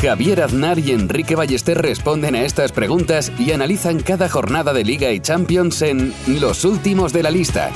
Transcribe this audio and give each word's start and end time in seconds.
Javier 0.00 0.42
Aznar 0.42 0.78
y 0.78 0.92
Enrique 0.92 1.34
Ballester 1.34 1.76
responden 1.76 2.36
a 2.36 2.42
estas 2.42 2.70
preguntas 2.70 3.32
y 3.36 3.50
analizan 3.50 3.98
cada 3.98 4.28
jornada 4.28 4.72
de 4.72 4.84
Liga 4.84 5.10
y 5.10 5.18
Champions 5.18 5.82
en 5.82 6.14
Los 6.40 6.64
Últimos 6.64 7.12
de 7.12 7.24
la 7.24 7.32
Lista, 7.32 7.72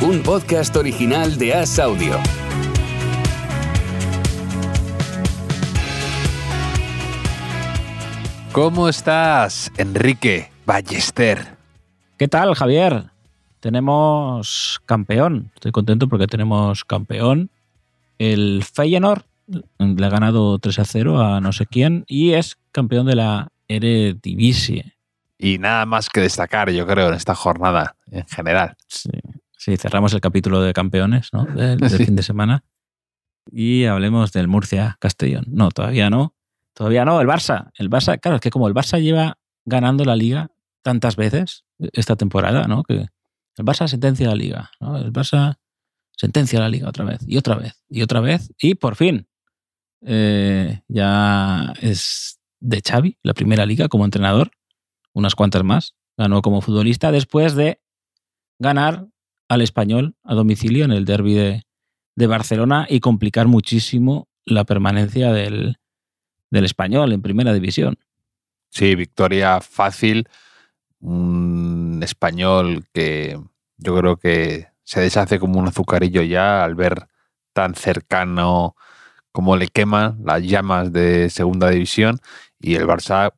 un 0.00 0.22
podcast 0.22 0.76
original 0.76 1.36
de 1.36 1.52
As 1.52 1.80
Audio. 1.80 2.16
¿Cómo 8.52 8.88
estás, 8.88 9.72
Enrique 9.76 10.52
Ballester? 10.64 11.56
¿Qué 12.16 12.28
tal, 12.28 12.54
Javier? 12.54 13.06
Tenemos 13.58 14.80
campeón. 14.86 15.50
Estoy 15.56 15.72
contento 15.72 16.06
porque 16.08 16.28
tenemos 16.28 16.84
campeón. 16.84 17.50
El 18.20 18.62
Feyenoord 18.62 19.24
le 19.46 20.06
ha 20.06 20.10
ganado 20.10 20.58
3 20.58 20.78
a 20.78 20.84
0 20.84 21.22
a 21.22 21.40
no 21.40 21.52
sé 21.52 21.66
quién 21.66 22.04
y 22.06 22.32
es 22.32 22.56
campeón 22.72 23.06
de 23.06 23.16
la 23.16 23.48
Eredivisie. 23.68 24.94
Y 25.38 25.58
nada 25.58 25.84
más 25.86 26.08
que 26.08 26.20
destacar, 26.20 26.70
yo 26.70 26.86
creo, 26.86 27.08
en 27.08 27.14
esta 27.14 27.34
jornada 27.34 27.96
en 28.10 28.26
general. 28.26 28.76
Sí, 28.88 29.76
cerramos 29.76 30.12
el 30.14 30.20
capítulo 30.20 30.60
de 30.62 30.72
campeones 30.72 31.30
¿no? 31.32 31.44
del, 31.44 31.78
del 31.78 31.90
fin 32.06 32.16
de 32.16 32.22
semana 32.22 32.64
y 33.50 33.84
hablemos 33.84 34.32
del 34.32 34.48
Murcia 34.48 34.96
Castellón. 35.00 35.44
No, 35.48 35.70
todavía 35.70 36.10
no. 36.10 36.34
Todavía 36.72 37.04
no, 37.04 37.20
el 37.20 37.28
Barça. 37.28 37.70
El 37.76 37.90
Barça, 37.90 38.18
claro, 38.18 38.36
es 38.36 38.40
que 38.40 38.50
como 38.50 38.68
el 38.68 38.74
Barça 38.74 39.00
lleva 39.00 39.38
ganando 39.64 40.04
la 40.04 40.16
liga 40.16 40.50
tantas 40.82 41.16
veces 41.16 41.64
esta 41.92 42.16
temporada, 42.16 42.64
¿no? 42.64 42.82
Que 42.82 42.94
el 43.56 43.64
Barça 43.64 43.88
sentencia 43.88 44.28
la 44.28 44.34
liga, 44.34 44.70
¿no? 44.80 44.96
El 44.98 45.12
Barça 45.12 45.56
sentencia 46.16 46.60
la 46.60 46.68
liga 46.68 46.88
otra 46.88 47.04
vez 47.04 47.20
y 47.26 47.36
otra 47.36 47.56
vez 47.56 47.82
y 47.88 48.02
otra 48.02 48.20
vez 48.20 48.52
y 48.58 48.76
por 48.76 48.96
fin 48.96 49.26
eh, 50.04 50.80
ya 50.88 51.72
es 51.80 52.40
de 52.60 52.80
Xavi, 52.80 53.18
la 53.22 53.34
primera 53.34 53.66
liga 53.66 53.88
como 53.88 54.04
entrenador, 54.04 54.50
unas 55.12 55.34
cuantas 55.34 55.64
más, 55.64 55.94
ganó 56.16 56.42
como 56.42 56.60
futbolista 56.60 57.12
después 57.12 57.54
de 57.54 57.80
ganar 58.58 59.06
al 59.48 59.60
español 59.62 60.16
a 60.22 60.34
domicilio 60.34 60.84
en 60.84 60.92
el 60.92 61.04
derby 61.04 61.34
de, 61.34 61.62
de 62.16 62.26
Barcelona 62.26 62.86
y 62.88 63.00
complicar 63.00 63.46
muchísimo 63.46 64.28
la 64.46 64.64
permanencia 64.64 65.32
del, 65.32 65.78
del 66.50 66.64
español 66.64 67.12
en 67.12 67.22
primera 67.22 67.52
división. 67.52 67.98
Sí, 68.70 68.94
victoria 68.94 69.60
fácil. 69.60 70.28
Un 71.00 72.00
español 72.02 72.84
que 72.92 73.38
yo 73.76 73.96
creo 73.96 74.16
que 74.16 74.68
se 74.82 75.00
deshace 75.00 75.38
como 75.38 75.58
un 75.58 75.68
azucarillo 75.68 76.22
ya 76.22 76.64
al 76.64 76.74
ver 76.74 77.08
tan 77.52 77.74
cercano 77.74 78.76
como 79.34 79.56
le 79.56 79.66
queman 79.66 80.20
las 80.24 80.44
llamas 80.44 80.92
de 80.92 81.28
segunda 81.28 81.68
división 81.68 82.20
y 82.60 82.76
el 82.76 82.86
Barça, 82.86 83.32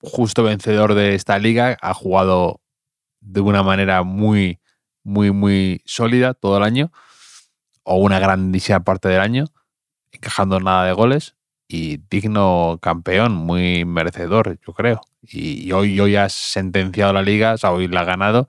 justo 0.00 0.44
vencedor 0.44 0.94
de 0.94 1.16
esta 1.16 1.40
liga, 1.40 1.76
ha 1.82 1.92
jugado 1.92 2.60
de 3.20 3.40
una 3.40 3.64
manera 3.64 4.04
muy, 4.04 4.60
muy, 5.02 5.32
muy 5.32 5.82
sólida 5.86 6.34
todo 6.34 6.58
el 6.58 6.62
año 6.62 6.92
o 7.82 7.96
una 7.96 8.20
grandísima 8.20 8.84
parte 8.84 9.08
del 9.08 9.20
año, 9.20 9.46
encajando 10.12 10.60
nada 10.60 10.84
de 10.84 10.92
goles 10.92 11.34
y 11.66 11.96
digno 12.08 12.78
campeón, 12.80 13.32
muy 13.32 13.84
merecedor, 13.84 14.56
yo 14.64 14.72
creo. 14.72 15.00
Y, 15.20 15.72
hoy, 15.72 15.98
hoy 15.98 16.14
ha 16.14 16.28
sentenciado 16.28 17.12
la 17.12 17.22
liga, 17.22 17.54
o 17.54 17.58
sea, 17.58 17.72
hoy 17.72 17.88
la 17.88 18.02
ha 18.02 18.04
ganado, 18.04 18.46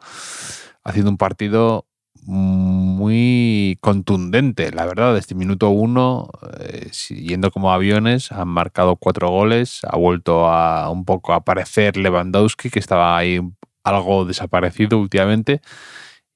haciendo 0.84 1.10
un 1.10 1.18
partido 1.18 1.88
muy 2.24 3.78
contundente, 3.82 4.72
la 4.72 4.86
verdad. 4.86 5.16
Desde 5.16 5.36
minuto 5.36 5.70
uno, 5.70 6.30
eh, 6.60 6.90
yendo 7.10 7.52
como 7.52 7.72
aviones, 7.72 8.32
han 8.32 8.48
marcado 8.48 8.96
cuatro 8.96 9.30
goles, 9.30 9.82
ha 9.88 9.98
vuelto 9.98 10.48
a 10.48 10.90
un 10.90 11.06
poco 11.06 11.34
a 11.34 11.38
aparecer 11.38 11.98
Lewandowski, 11.98 12.70
que 12.70 12.80
estaba 12.80 13.18
ahí 13.18 13.40
algo 13.84 14.26
desaparecido 14.26 15.00
últimamente. 15.00 15.62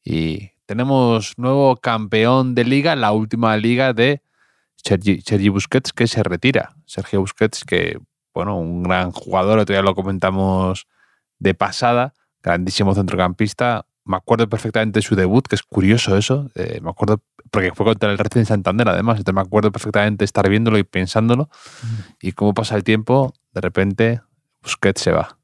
Y 0.04 0.52
tenemos 0.66 1.34
nuevo 1.38 1.78
campeón 1.78 2.56
de 2.56 2.66
liga, 2.66 2.96
la 2.96 3.12
última 3.12 3.56
liga 3.58 3.94
de 3.94 4.22
Sergi 4.78 5.50
Busquets, 5.50 5.94
que 5.94 6.08
se 6.08 6.24
retira. 6.24 6.76
Sergio 6.86 7.22
Busquets, 7.22 7.64
que, 7.64 8.00
bueno, 8.34 8.58
un 8.58 8.84
gran 8.84 9.12
jugador, 9.12 9.60
otro 9.60 9.74
día 9.74 9.82
lo 9.82 9.96
comentamos 9.96 10.88
de 11.40 11.54
pasada, 11.54 12.14
grandísimo 12.42 12.94
centrocampista, 12.94 13.86
me 14.06 14.18
acuerdo 14.18 14.48
perfectamente 14.48 15.00
de 15.00 15.04
su 15.04 15.16
debut, 15.16 15.48
que 15.48 15.56
es 15.56 15.64
curioso 15.64 16.16
eso. 16.16 16.50
Eh, 16.56 16.80
me 16.82 16.92
acuerdo, 16.92 17.22
porque 17.52 17.72
fue 17.74 17.86
contra 17.86 18.12
el 18.12 18.18
Racing 18.18 18.46
Santander, 18.46 18.88
además. 18.88 19.18
Entonces 19.18 19.36
me 19.36 19.42
acuerdo 19.42 19.72
perfectamente 19.72 20.24
estar 20.24 20.48
viéndolo 20.48 20.78
y 20.78 20.84
pensándolo. 20.84 21.50
Y 22.22 22.34
cómo 22.34 22.54
pasa 22.54 22.76
el 22.76 22.84
tiempo, 22.84 23.34
de 23.54 23.62
repente 23.62 24.22
Busquets 24.62 25.02
se 25.02 25.12
va. 25.12 25.38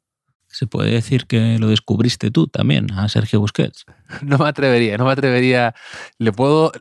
Se 0.47 0.67
puede 0.67 0.91
decir 0.91 1.25
que 1.25 1.57
lo 1.59 1.69
descubriste 1.69 2.29
tú 2.29 2.47
también, 2.47 2.91
a 2.91 3.09
Sergio 3.09 3.39
Busquets. 3.39 3.85
No 4.21 4.37
me 4.37 4.47
atrevería, 4.47 4.97
no 4.97 5.05
me 5.05 5.11
atrevería. 5.11 5.73
Le 6.19 6.31
puedo. 6.31 6.71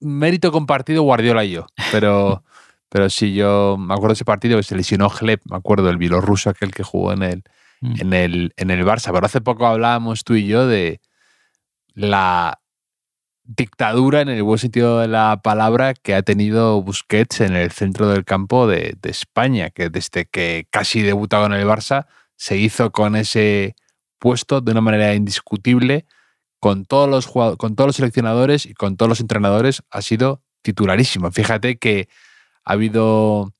Mérito 0.00 0.52
compartido 0.52 1.02
Guardiola 1.02 1.44
y 1.44 1.50
yo. 1.52 1.66
Pero, 1.90 2.44
pero 2.88 3.10
sí, 3.10 3.34
yo 3.34 3.76
me 3.76 3.94
acuerdo 3.94 4.10
de 4.10 4.14
ese 4.14 4.24
partido 4.24 4.56
que 4.56 4.62
se 4.62 4.76
lesionó 4.76 5.08
Gleb, 5.08 5.40
me 5.50 5.56
acuerdo, 5.56 5.90
el 5.90 5.96
bielorruso 5.96 6.50
aquel 6.50 6.70
que 6.70 6.84
jugó 6.84 7.12
en 7.12 7.24
el, 7.24 7.42
en 7.82 8.12
el, 8.12 8.52
en 8.56 8.70
el 8.70 8.84
Barça. 8.84 9.10
Pero 9.12 9.26
hace 9.26 9.40
poco 9.40 9.66
hablábamos 9.66 10.22
tú 10.22 10.34
y 10.34 10.46
yo 10.46 10.68
de 10.68 11.00
la 11.98 12.60
dictadura 13.42 14.20
en 14.20 14.28
el 14.28 14.42
buen 14.44 14.58
sentido 14.58 15.00
de 15.00 15.08
la 15.08 15.40
palabra 15.42 15.94
que 15.94 16.14
ha 16.14 16.22
tenido 16.22 16.80
Busquets 16.80 17.40
en 17.40 17.56
el 17.56 17.72
centro 17.72 18.08
del 18.08 18.24
campo 18.24 18.68
de, 18.68 18.96
España, 19.02 19.70
que 19.70 19.90
desde 19.90 20.26
que 20.26 20.68
casi 20.70 21.02
debutado 21.02 21.46
en 21.46 21.54
el 21.54 21.66
Barça 21.66 22.06
se 22.36 22.56
hizo 22.56 22.92
con 22.92 23.16
ese 23.16 23.74
puesto 24.20 24.60
de 24.60 24.70
una 24.70 24.80
manera 24.80 25.14
indiscutible, 25.14 26.06
con 26.60 26.84
todos 26.84 27.08
los 27.08 27.26
con 27.26 27.74
todos 27.74 27.88
los 27.88 27.96
seleccionadores 27.96 28.64
y 28.66 28.74
con 28.74 28.96
todos 28.96 29.08
los 29.08 29.20
entrenadores 29.20 29.82
ha 29.90 30.02
sido 30.02 30.42
titularísimo. 30.62 31.32
Fíjate 31.32 31.78
que 31.78 32.08
ha 32.64 32.74
habido 32.74 33.52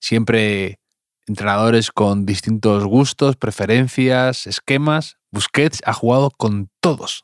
siempre 0.00 0.80
entrenadores 1.26 1.90
con 1.90 2.26
distintos 2.26 2.84
gustos, 2.84 3.36
preferencias, 3.36 4.46
esquemas. 4.46 5.15
Busquets 5.30 5.82
ha 5.84 5.92
jugado 5.92 6.30
con 6.30 6.70
todos. 6.80 7.22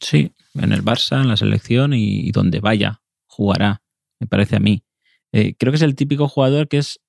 Sí, 0.00 0.32
en 0.54 0.72
el 0.72 0.84
Barça, 0.84 1.20
en 1.20 1.28
la 1.28 1.36
selección 1.36 1.92
y, 1.94 2.30
donde 2.32 2.60
vaya, 2.60 3.02
jugará, 3.26 3.82
me 4.18 4.26
parece 4.26 4.56
a 4.56 4.60
mí. 4.60 4.84
Eh, 5.32 5.54
creo 5.58 5.72
que 5.72 5.76
es 5.76 5.82
el 5.82 5.94
típico 5.94 6.28
jugador 6.28 6.68
que 6.68 6.78
es, 6.78 7.00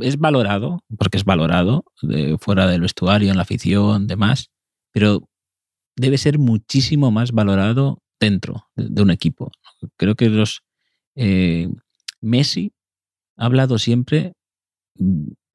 es 0.00 0.18
valorado, 0.18 0.80
porque 0.98 1.16
es 1.16 1.24
valorado 1.24 1.84
fuera 2.40 2.66
del 2.66 2.80
vestuario, 2.80 3.30
en 3.30 3.36
la 3.36 3.42
afición, 3.42 4.06
demás, 4.06 4.50
pero 4.92 5.28
debe 5.96 6.18
ser 6.18 6.38
muchísimo 6.38 7.10
más 7.10 7.32
valorado 7.32 8.02
dentro 8.20 8.68
de, 8.76 8.88
de 8.88 9.02
un 9.02 9.10
equipo. 9.10 9.50
Creo 9.96 10.14
que 10.14 10.28
los 10.28 10.62
eh, 11.16 11.68
Messi 12.20 12.72
ha 13.36 13.46
hablado 13.46 13.78
siempre 13.78 14.34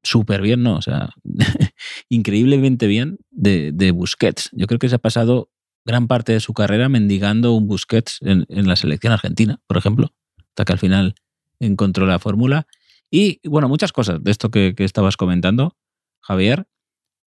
súper 0.03 0.41
bien, 0.41 0.63
¿no? 0.63 0.75
O 0.75 0.81
sea, 0.81 1.13
increíblemente 2.09 2.87
bien 2.87 3.19
de, 3.29 3.71
de, 3.71 3.91
Busquets. 3.91 4.49
Yo 4.53 4.67
creo 4.67 4.79
que 4.79 4.89
se 4.89 4.95
ha 4.95 4.99
pasado 4.99 5.51
gran 5.85 6.07
parte 6.07 6.33
de 6.33 6.39
su 6.39 6.53
carrera 6.53 6.89
mendigando 6.89 7.53
un 7.53 7.67
Busquets 7.67 8.19
en, 8.21 8.45
en 8.49 8.67
la 8.67 8.75
selección 8.75 9.13
argentina, 9.13 9.59
por 9.67 9.77
ejemplo, 9.77 10.13
hasta 10.49 10.65
que 10.65 10.73
al 10.73 10.79
final 10.79 11.15
encontró 11.59 12.05
la 12.05 12.19
fórmula. 12.19 12.67
Y 13.09 13.39
bueno, 13.47 13.67
muchas 13.67 13.91
cosas 13.91 14.23
de 14.23 14.31
esto 14.31 14.49
que, 14.49 14.73
que 14.75 14.83
estabas 14.83 15.17
comentando, 15.17 15.77
Javier. 16.21 16.67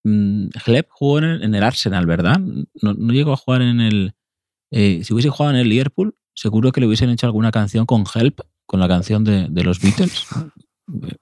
Mm, 0.05 0.49
Gleb 0.67 0.87
jugó 0.91 1.19
en 1.19 1.25
el, 1.25 1.43
en 1.43 1.55
el, 1.55 1.63
Arsenal, 1.63 2.07
¿verdad? 2.07 2.39
No, 2.39 2.95
no, 2.95 3.13
llegó 3.13 3.33
a 3.33 3.37
jugar 3.37 3.63
en 3.63 3.81
el... 3.81 4.15
Eh, 4.71 5.03
si 5.05 5.13
hubiese 5.13 5.31
jugado 5.31 5.55
en 5.55 5.61
el 5.61 5.69
Liverpool, 5.69 6.17
seguro 6.35 6.73
que 6.73 6.81
le 6.81 6.87
hubiesen 6.87 7.11
hecho 7.11 7.27
alguna 7.27 7.53
canción 7.53 7.87
con 7.87 8.05
Help, 8.13 8.41
con 8.67 8.81
la 8.81 8.89
canción 8.89 9.25
de, 9.25 9.47
de 9.49 9.63
los 9.63 9.81
Beatles 9.81 10.27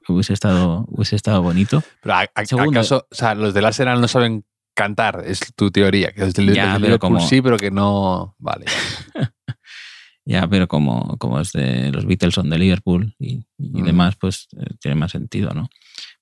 hubiese 0.08 0.32
estado, 0.32 0.84
hubiese 0.88 1.16
estado 1.16 1.42
bonito. 1.42 1.82
Pero 2.02 2.14
a, 2.14 2.20
a, 2.20 2.24
¿acaso, 2.34 3.06
o 3.10 3.14
sea, 3.14 3.34
los 3.34 3.54
del 3.54 3.64
Arsenal 3.64 4.00
no 4.00 4.08
saben 4.08 4.44
cantar? 4.74 5.22
Es 5.26 5.40
tu 5.54 5.70
teoría, 5.70 6.12
que 6.12 6.22
el, 6.22 6.32
ya, 6.54 6.74
desde 6.74 6.86
pero 6.86 6.98
como, 6.98 7.20
sí, 7.20 7.42
pero 7.42 7.56
que 7.56 7.70
no... 7.70 8.34
Vale. 8.38 8.66
ya, 10.24 10.48
pero 10.48 10.68
como, 10.68 11.16
como 11.18 11.40
es 11.40 11.52
de 11.52 11.90
los 11.90 12.06
Beatles 12.06 12.34
son 12.34 12.50
de 12.50 12.58
Liverpool 12.58 13.14
y, 13.18 13.44
y 13.58 13.82
mm. 13.82 13.84
demás, 13.84 14.16
pues 14.16 14.48
eh, 14.56 14.74
tiene 14.80 14.94
más 14.94 15.12
sentido, 15.12 15.50
¿no? 15.54 15.68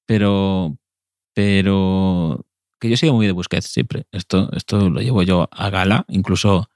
Pero, 0.06 0.76
pero 1.34 2.46
que 2.80 2.88
yo 2.88 2.94
he 2.94 2.96
sido 2.96 3.14
muy 3.14 3.26
de 3.26 3.32
Busquets 3.32 3.66
siempre. 3.66 4.06
Esto, 4.10 4.50
esto 4.52 4.90
lo 4.90 5.00
llevo 5.00 5.22
yo 5.22 5.48
a 5.52 5.70
gala, 5.70 6.04
incluso 6.08 6.68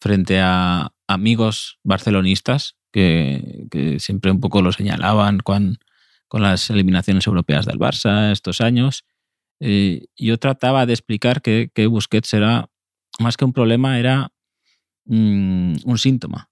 frente 0.00 0.40
a 0.40 0.92
amigos 1.06 1.78
barcelonistas 1.84 2.76
que, 2.92 3.96
siempre 3.98 4.30
un 4.30 4.40
poco 4.40 4.62
lo 4.62 4.72
señalaban 4.72 5.38
con, 5.38 5.78
con 6.30 6.42
las 6.42 6.70
eliminaciones 6.70 7.26
europeas 7.26 7.66
del 7.66 7.80
Barça 7.80 8.30
estos 8.30 8.60
años. 8.60 9.04
Eh, 9.58 10.06
yo 10.16 10.38
trataba 10.38 10.86
de 10.86 10.92
explicar 10.92 11.42
que, 11.42 11.72
que, 11.74 11.88
Busquets 11.88 12.32
era, 12.34 12.70
más 13.18 13.36
que 13.36 13.44
un 13.44 13.52
problema, 13.52 13.98
era 13.98 14.30
mm, 15.06 15.78
un 15.84 15.98
síntoma. 15.98 16.48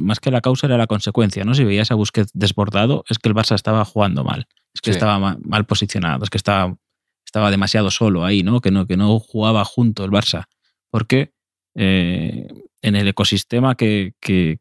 más 0.00 0.20
que 0.20 0.30
la 0.30 0.40
causa 0.40 0.68
era 0.68 0.78
la 0.78 0.86
consecuencia. 0.86 1.44
¿no? 1.44 1.54
Si 1.54 1.64
veías 1.64 1.90
a 1.90 1.96
Busquets 1.96 2.30
desbordado, 2.32 3.02
es 3.08 3.18
que 3.18 3.28
el 3.28 3.34
Barça 3.34 3.56
estaba 3.56 3.84
jugando 3.84 4.22
mal, 4.22 4.46
es 4.72 4.80
que 4.80 4.92
estaba 4.92 5.18
mal, 5.18 5.66
posicionado, 5.66 6.22
es 6.22 6.30
que 6.30 6.38
estaba, 6.38 6.76
estaba 7.26 7.50
demasiado 7.50 7.90
solo 7.90 8.24
ahí, 8.24 8.44
¿no? 8.44 8.60
Que, 8.60 8.70
no, 8.70 8.86
que 8.86 8.96
no 8.96 9.18
jugaba 9.18 9.64
junto 9.64 10.04
el 10.04 10.12
Barça. 10.12 10.44
Porque 10.90 11.32
eh, 11.74 12.46
en 12.82 12.94
el 12.94 13.08
ecosistema 13.08 13.74
que, 13.74 14.14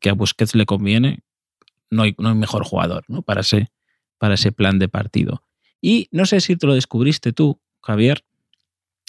a 0.04 0.14
Busquets 0.14 0.56
le 0.56 0.66
conviene, 0.66 1.20
no 1.92 2.02
hay, 2.02 2.16
no 2.18 2.30
hay 2.30 2.36
mejor 2.36 2.64
jugador 2.64 3.04
¿no? 3.08 3.22
para, 3.22 3.42
ese, 3.42 3.70
para 4.20 4.36
ese 4.36 4.52
plan 4.52 4.78
de 4.78 4.88
partido. 4.88 5.44
Y 5.82 6.08
no 6.12 6.26
sé 6.26 6.42
si 6.42 6.56
te 6.56 6.68
lo 6.68 6.76
descubriste 6.76 7.34
tú, 7.34 7.60
Javier, 7.82 8.24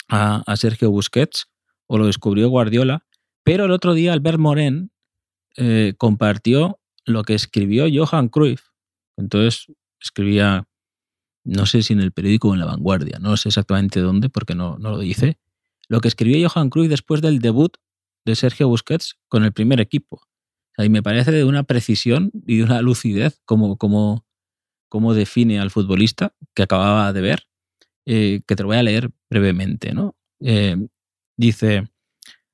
a, 0.09 0.43
Sergio 0.55 0.89
Busquets, 0.89 1.47
o 1.87 1.97
lo 1.97 2.07
descubrió 2.07 2.49
Guardiola, 2.49 3.05
pero 3.43 3.65
el 3.65 3.71
otro 3.71 3.93
día 3.93 4.13
Albert 4.13 4.39
Moren 4.39 4.91
eh, 5.57 5.93
compartió 5.97 6.79
lo 7.05 7.23
que 7.23 7.33
escribió 7.33 7.85
Johan 7.93 8.29
Cruyff. 8.29 8.69
Entonces 9.17 9.67
escribía, 9.99 10.67
no 11.43 11.65
sé 11.65 11.83
si 11.83 11.93
en 11.93 12.01
el 12.01 12.11
periódico 12.11 12.49
o 12.49 12.53
en 12.53 12.59
la 12.59 12.65
vanguardia, 12.65 13.19
no 13.19 13.37
sé 13.37 13.49
exactamente 13.49 13.99
dónde 13.99 14.29
porque 14.29 14.55
no, 14.55 14.77
no 14.77 14.91
lo 14.91 14.99
dice, 14.99 15.37
lo 15.87 15.99
que 15.99 16.07
escribió 16.07 16.49
Johan 16.49 16.69
Cruyff 16.69 16.89
después 16.89 17.21
del 17.21 17.39
debut 17.39 17.75
de 18.25 18.35
Sergio 18.35 18.67
Busquets 18.67 19.17
con 19.27 19.43
el 19.43 19.51
primer 19.51 19.81
equipo. 19.81 20.21
y 20.77 20.89
me 20.89 21.03
parece 21.03 21.31
de 21.31 21.43
una 21.43 21.63
precisión 21.63 22.31
y 22.47 22.57
de 22.57 22.63
una 22.63 22.81
lucidez 22.81 23.41
como, 23.45 23.77
como, 23.77 24.25
como 24.91 25.13
define 25.13 25.57
al 25.57 25.71
futbolista 25.71 26.35
que 26.53 26.63
acababa 26.63 27.13
de 27.13 27.21
ver, 27.21 27.47
eh, 28.05 28.41
que 28.45 28.57
te 28.57 28.63
lo 28.63 28.67
voy 28.67 28.77
a 28.77 28.83
leer 28.83 29.09
brevemente. 29.29 29.93
¿no? 29.93 30.17
Eh, 30.41 30.75
dice, 31.37 31.87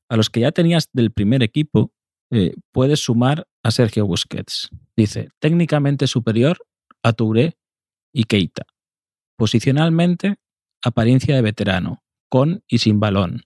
a 0.07 0.16
los 0.16 0.30
que 0.30 0.42
ya 0.42 0.51
tenías 0.51 0.88
del 0.94 1.12
primer 1.12 1.42
equipo, 1.42 1.92
eh, 2.30 2.54
puedes 2.72 3.00
sumar 3.00 3.48
a 3.63 3.72
Sergio 3.72 4.06
Busquets. 4.06 4.69
Dice, 4.95 5.30
técnicamente 5.39 6.06
superior 6.06 6.60
a 7.01 7.13
Touré 7.13 7.57
y 8.13 8.25
Keita. 8.25 8.68
Posicionalmente, 9.36 10.36
apariencia 10.84 11.36
de 11.36 11.42
veterano, 11.42 12.04
con 12.30 12.63
y 12.68 12.78
sin 12.78 13.00
balón. 13.00 13.45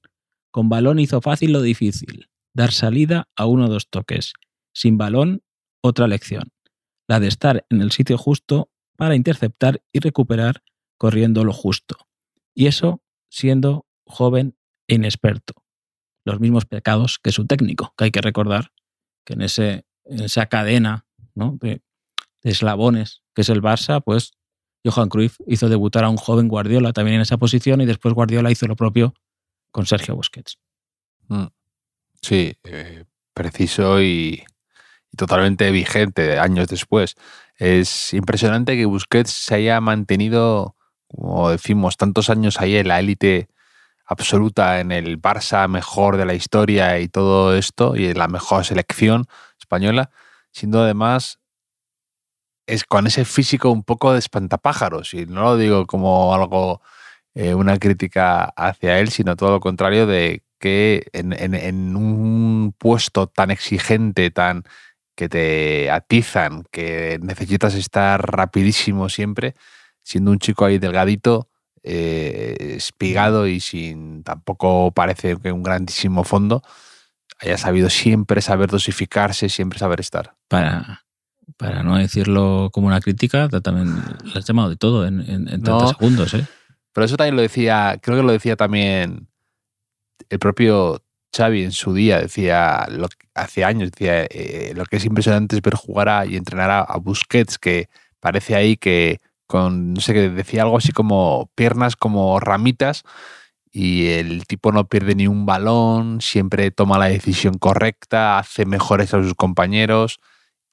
Con 0.52 0.68
balón 0.68 1.00
hizo 1.00 1.22
fácil 1.22 1.54
lo 1.54 1.62
difícil, 1.62 2.28
dar 2.54 2.74
salida 2.74 3.30
a 3.38 3.46
uno 3.46 3.68
o 3.68 3.70
dos 3.70 3.90
toques. 3.90 4.34
Sin 4.74 4.98
balón, 4.98 5.44
otra 5.82 6.08
lección, 6.10 6.52
la 7.08 7.22
de 7.22 7.30
estar 7.30 7.66
en 7.70 7.82
el 7.82 7.92
sitio 7.92 8.18
justo 8.18 8.70
para 9.02 9.16
interceptar 9.16 9.82
y 9.92 9.98
recuperar 10.00 10.62
corriendo 10.96 11.44
lo 11.44 11.54
justo. 11.54 11.98
Y 12.54 12.68
eso 12.68 13.02
siendo 13.32 13.88
joven 14.06 14.56
e 14.88 14.94
inexperto. 14.94 15.56
Los 16.24 16.40
mismos 16.40 16.66
pecados 16.66 17.18
que 17.18 17.32
su 17.32 17.48
técnico, 17.48 17.96
que 17.98 18.04
hay 18.04 18.12
que 18.12 18.22
recordar 18.22 18.72
que 19.26 19.34
en, 19.34 19.42
ese, 19.42 19.88
en 20.04 20.20
esa 20.26 20.46
cadena 20.46 21.08
de, 21.34 21.82
de 22.44 22.52
eslabones 22.52 23.24
que 23.34 23.42
es 23.42 23.50
el 23.50 23.64
Barça, 23.64 24.04
pues 24.04 24.34
Johan 24.86 25.10
Cruyff 25.10 25.40
hizo 25.48 25.68
debutar 25.68 26.04
a 26.04 26.10
un 26.10 26.18
joven 26.18 26.48
Guardiola 26.48 26.94
también 26.94 27.16
en 27.16 27.22
esa 27.22 27.38
posición 27.38 27.82
y 27.82 27.88
después 27.88 28.14
Guardiola 28.14 28.52
hizo 28.52 28.68
lo 28.68 28.76
propio 28.76 29.16
con 29.72 29.88
Sergio 29.88 30.16
Busquets. 30.16 30.60
Mm. 31.28 31.48
Sí, 32.22 32.54
eh, 32.66 33.06
preciso 33.34 34.00
y, 34.00 34.44
totalmente 35.16 35.72
vigente 35.72 36.40
años 36.40 36.68
después. 36.68 37.16
Es 37.62 38.12
impresionante 38.16 38.76
que 38.76 38.86
Busquets 38.86 39.30
se 39.30 39.54
haya 39.54 39.80
mantenido, 39.82 40.76
como 41.08 41.52
decimos, 41.52 41.96
tantos 41.96 42.32
años 42.32 42.60
ahí 42.60 42.76
en 42.76 42.88
la 42.88 43.00
élite 43.00 43.50
absoluta, 44.04 44.80
en 44.80 44.92
el 44.92 45.22
Barça 45.22 45.68
mejor 45.68 46.18
de 46.18 46.26
la 46.26 46.34
historia 46.34 46.98
y 46.98 47.08
todo 47.08 47.56
esto, 47.56 47.96
y 47.96 48.08
en 48.08 48.18
la 48.18 48.28
mejor 48.28 48.66
selección 48.66 49.28
española, 49.60 50.10
siendo 50.52 50.82
además 50.82 51.38
es 52.66 52.84
con 52.84 53.06
ese 53.06 53.26
físico 53.26 53.70
un 53.70 53.84
poco 53.84 54.14
de 54.14 54.18
espantapájaros, 54.18 55.14
y 55.14 55.28
no 55.28 55.44
lo 55.44 55.58
digo 55.58 55.86
como 55.86 56.34
algo 56.34 56.82
eh, 57.36 57.54
una 57.54 57.78
crítica 57.78 58.46
hacia 58.56 58.98
él, 58.98 59.10
sino 59.12 59.36
todo 59.36 59.52
lo 59.52 59.60
contrario 59.60 60.08
de 60.08 60.44
que 60.58 61.06
en, 61.14 61.96
un 61.96 62.74
puesto 62.76 63.28
tan 63.28 63.52
exigente, 63.52 64.32
tan 64.32 64.64
que 65.22 65.30
te 65.30 65.92
atizan, 65.92 66.64
que 66.72 67.20
necesitas 67.22 67.76
estar 67.76 68.20
rapidísimo 68.36 69.08
siempre, 69.08 69.54
siendo 70.02 70.32
un 70.32 70.40
chico 70.40 70.66
ahí 70.66 70.80
delgadito, 70.80 71.48
eh, 71.84 72.74
espigado 72.78 73.46
y 73.46 73.60
sin 73.60 74.24
tampoco 74.24 74.90
parece 74.90 75.38
que 75.38 75.52
un 75.52 75.62
grandísimo 75.62 76.24
fondo, 76.24 76.64
haya 77.38 77.56
sabido 77.60 77.92
siempre 77.92 78.42
saber 78.42 78.72
dosificarse, 78.72 79.48
siempre 79.48 79.78
saber 79.78 80.00
estar. 80.00 80.34
Para, 80.48 81.06
para 81.56 81.84
no 81.84 81.98
decirlo 81.98 82.72
como 82.74 82.88
una 82.88 83.00
crítica, 83.00 83.48
también 83.48 83.94
lo 84.24 84.40
has 84.40 84.46
llamado 84.48 84.70
de 84.72 84.76
todo 84.76 85.06
en, 85.06 85.22
en, 85.22 85.46
30 85.46 85.88
segundos, 85.90 86.34
¿eh? 86.34 86.48
Pero 86.94 87.06
eso 87.06 87.16
también 87.16 87.36
lo 87.36 87.44
decía, 87.44 88.00
creo 88.02 88.18
que 88.18 88.24
lo 88.24 88.32
decía 88.32 88.56
también 88.56 89.28
el 90.30 90.40
propio 90.40 91.04
Xavi 91.36 91.64
en 91.64 91.72
su 91.72 91.94
día, 91.94 92.20
decía, 92.22 92.86
lo, 92.90 93.08
hace 93.34 93.64
años, 93.64 93.92
decía, 93.92 94.24
eh, 94.24 94.74
lo 94.76 94.86
que 94.86 94.98
es 94.98 95.06
impresionante 95.06 95.56
es 95.56 95.62
ver 95.62 95.76
jugar 95.76 96.10
a, 96.10 96.26
y 96.26 96.36
entrenar 96.36 96.70
a, 96.70 96.98
Busquets, 96.98 97.58
que 97.58 97.90
parece 98.20 98.56
ahí 98.56 98.78
que 98.78 99.20
con, 99.48 99.94
no 99.94 100.02
sé, 100.02 100.14
que 100.14 100.30
decía 100.30 100.64
algo 100.64 100.78
así 100.78 100.92
como 100.92 101.50
piernas 101.56 101.96
como 101.96 102.40
ramitas 102.40 103.04
y 103.72 104.10
el 104.10 104.46
tipo 104.48 104.72
no 104.72 104.88
pierde 104.88 105.16
ni 105.16 105.28
un 105.28 105.46
balón, 105.46 106.20
siempre 106.22 106.72
toma 106.72 107.00
la 107.00 107.06
decisión 107.06 107.58
correcta, 107.58 108.38
hace 108.38 108.66
mejores 108.66 109.14
a 109.14 109.24
sus 109.24 109.34
compañeros. 109.34 110.20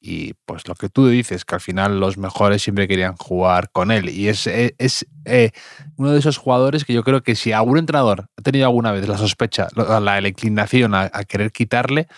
Y 0.00 0.34
pues 0.46 0.66
lo 0.68 0.74
que 0.74 0.88
tú 0.88 1.08
dices, 1.08 1.44
que 1.44 1.56
al 1.56 1.60
final 1.60 2.00
los 2.00 2.18
mejores 2.18 2.62
siempre 2.62 2.88
querían 2.88 3.16
jugar 3.16 3.70
con 3.70 3.90
él. 3.90 4.08
Y 4.08 4.28
es, 4.28 4.46
es, 4.46 5.06
eh, 5.28 5.52
uno 5.96 6.12
de 6.12 6.18
esos 6.18 6.36
jugadores 6.36 6.84
que 6.84 6.92
yo 6.92 7.02
creo 7.04 7.22
que 7.22 7.34
si 7.34 7.52
algún 7.52 7.78
entrenador 7.78 8.28
ha 8.36 8.42
tenido 8.42 8.66
alguna 8.66 8.92
vez 8.92 9.06
la 9.08 9.18
sospecha, 9.18 9.68
la, 9.74 10.00
la 10.00 10.28
inclinación 10.28 10.94
a, 10.94 11.08
querer 11.24 11.52
quitarle, 11.52 12.08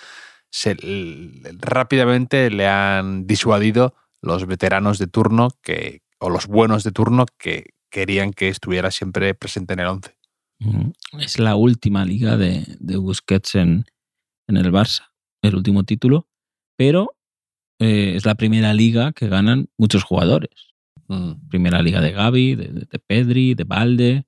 rápidamente 1.58 2.50
le 2.50 2.66
han 2.66 3.26
disuadido 3.26 3.94
los 4.23 4.46
veteranos 4.46 4.99
de 4.99 5.06
turno 5.06 5.50
que, 5.62 6.02
o 6.18 6.30
los 6.30 6.46
buenos 6.46 6.85
de 6.85 6.92
turno 6.92 7.26
que 7.38 7.70
querían 7.90 8.32
que 8.32 8.49
estuviera 8.49 8.90
siempre 8.90 9.35
presente 9.35 9.75
en 9.75 9.80
el 9.80 9.87
11. 9.87 10.16
Es 11.18 11.38
la 11.38 11.56
última 11.56 12.04
liga 12.04 12.37
de, 12.37 12.64
de 12.78 12.96
Busquets 12.96 13.54
en, 13.54 13.85
en 14.46 14.56
el 14.56 14.70
Barça, 14.73 15.11
el 15.42 15.54
último 15.54 15.85
título, 15.85 16.28
pero 16.76 17.16
eh, 17.80 18.14
es 18.14 18.26
la 18.26 18.35
primera 18.35 18.75
liga 18.75 19.12
que 19.12 19.28
ganan 19.28 19.68
muchos 19.78 20.04
jugadores. 20.04 20.69
Mm. 21.11 21.49
Primera 21.49 21.83
liga 21.83 22.00
de 22.00 22.12
Gaby, 22.12 22.55
de, 22.55 22.99
Pedri, 23.05 23.55
de 23.55 23.64
Valde, 23.64 24.26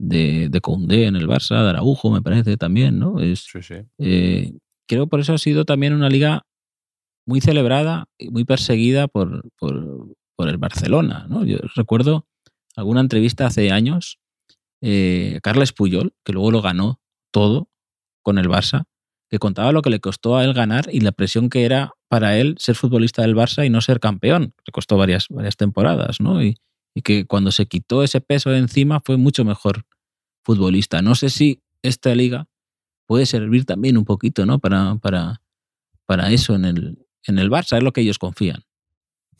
de, 0.00 0.48
de 0.48 0.60
Koundé 0.62 1.04
en 1.04 1.14
el 1.14 1.28
Barça, 1.28 1.62
de 1.62 1.68
Araujo, 1.68 2.10
me 2.10 2.22
parece 2.22 2.56
también, 2.56 2.98
¿no? 2.98 3.20
Es, 3.20 3.40
sí, 3.40 3.62
sí. 3.62 3.74
Eh, 3.98 4.56
creo 4.88 5.08
por 5.08 5.20
eso 5.20 5.34
ha 5.34 5.38
sido 5.38 5.66
también 5.66 5.92
una 5.92 6.08
liga 6.08 6.46
muy 7.26 7.42
celebrada 7.42 8.06
y 8.16 8.30
muy 8.30 8.44
perseguida 8.44 9.08
por, 9.08 9.42
por, 9.58 10.16
el 10.48 10.56
Barcelona, 10.56 11.26
¿no? 11.28 11.44
Yo 11.44 11.58
recuerdo 11.74 12.26
alguna 12.76 13.00
entrevista 13.00 13.46
hace 13.46 13.70
años, 13.70 14.18
eh, 14.80 15.38
Carles 15.42 15.72
Puyol, 15.72 16.14
que 16.24 16.32
luego 16.32 16.50
lo 16.50 16.62
ganó 16.62 17.00
todo 17.30 17.68
con 18.22 18.38
el 18.38 18.48
Barça, 18.48 18.84
que 19.28 19.38
contaba 19.38 19.72
lo 19.72 19.82
que 19.82 19.90
le 19.90 20.00
costó 20.00 20.36
a 20.36 20.44
él 20.44 20.54
ganar 20.54 20.88
y 20.92 21.00
la 21.00 21.12
presión 21.12 21.50
que 21.50 21.64
era 21.64 21.92
para 22.08 22.36
él 22.36 22.56
ser 22.58 22.76
futbolista 22.76 23.22
del 23.22 23.34
Barça 23.34 23.66
y 23.66 23.70
no 23.70 23.80
ser 23.80 24.00
campeón. 24.00 24.54
Le 24.64 24.72
costó 24.72 24.96
varias, 24.96 25.26
varias 25.28 25.56
temporadas, 25.56 26.20
¿no? 26.20 26.42
Y, 26.42 26.56
que 27.04 27.26
cuando 27.26 27.52
se 27.52 27.66
quitó 27.66 28.02
ese 28.02 28.22
peso 28.22 28.48
de 28.48 28.56
encima 28.56 29.02
fue 29.04 29.18
mucho 29.18 29.44
mejor 29.44 29.84
futbolista. 30.42 31.02
No 31.02 31.14
sé 31.14 31.28
si 31.28 31.60
esta 31.82 32.14
liga 32.14 32.48
puede 33.04 33.26
servir 33.26 33.66
también 33.66 33.98
un 33.98 34.06
poquito, 34.06 34.46
¿no? 34.46 34.60
Para, 34.60 34.96
para, 34.96 35.42
para 36.06 36.30
eso 36.30 36.54
en 36.54 36.64
el, 36.64 37.06
en 37.26 37.38
el 37.38 37.50
Barça, 37.50 37.76
es 37.76 37.82
lo 37.82 37.92
que 37.92 38.00
ellos 38.00 38.18
confían. 38.18 38.64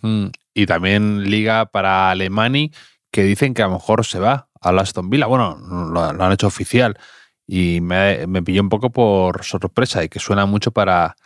Mm, 0.03 0.27
y 0.53 0.67
también 0.67 1.31
liga 1.31 1.65
para 1.65 2.11
Alemania, 2.11 2.69
que 3.11 3.23
dicen 3.23 3.55
que 3.55 3.63
a 3.63 3.69
lo 3.69 3.75
mejor 3.75 4.05
se 4.05 4.19
va 4.19 4.51
a 4.61 4.69
Aston 4.69 5.09
Villa. 5.09 5.25
Bueno, 5.25 5.57
lo 5.57 6.03
han 6.03 6.33
hecho 6.33 6.49
oficial 6.49 6.99
y 7.47 7.81
me, 7.81 8.27
me 8.27 8.43
pilló 8.43 8.63
un 8.63 8.69
poco 8.69 8.91
por 8.91 9.45
sorpresa 9.45 10.03
y 10.03 10.09
que 10.09 10.19
suena 10.19 10.47
mucho 10.47 10.73
para, 10.73 11.17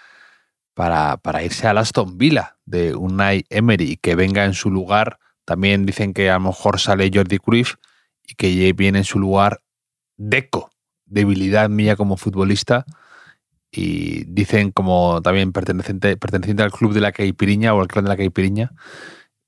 para, 0.75 1.17
para 1.17 1.43
irse 1.43 1.67
al 1.67 1.79
Aston 1.79 2.19
Villa 2.19 2.57
de 2.67 2.95
Unai 2.95 3.45
Emery 3.49 3.93
y 3.93 3.97
que 3.97 4.15
venga 4.15 4.45
en 4.45 4.55
su 4.55 4.71
lugar. 4.71 5.19
También 5.45 5.87
dicen 5.87 6.13
que 6.13 6.31
a 6.31 6.35
lo 6.35 6.41
mejor 6.41 6.79
sale 6.79 7.11
Jordi 7.13 7.39
Cruyff 7.39 7.75
y 8.27 8.35
que 8.35 8.73
viene 8.73 8.99
en 8.99 9.05
su 9.05 9.19
lugar 9.19 9.61
Deco, 10.17 10.71
debilidad 11.07 11.69
mía 11.71 11.97
como 11.97 12.17
futbolista. 12.17 12.85
Y 13.73 14.25
dicen 14.25 14.73
como 14.73 15.23
también 15.23 15.53
perteneciente, 15.53 16.17
perteneciente 16.17 16.63
al 16.63 16.73
club 16.73 16.93
de 16.93 17.01
la 17.01 17.13
Caipiriña 17.13 17.73
o 17.73 17.81
al 17.81 17.89
clan 17.89 18.05
de 18.05 18.11
la 18.11 18.17
Caipiriña. 18.17 18.73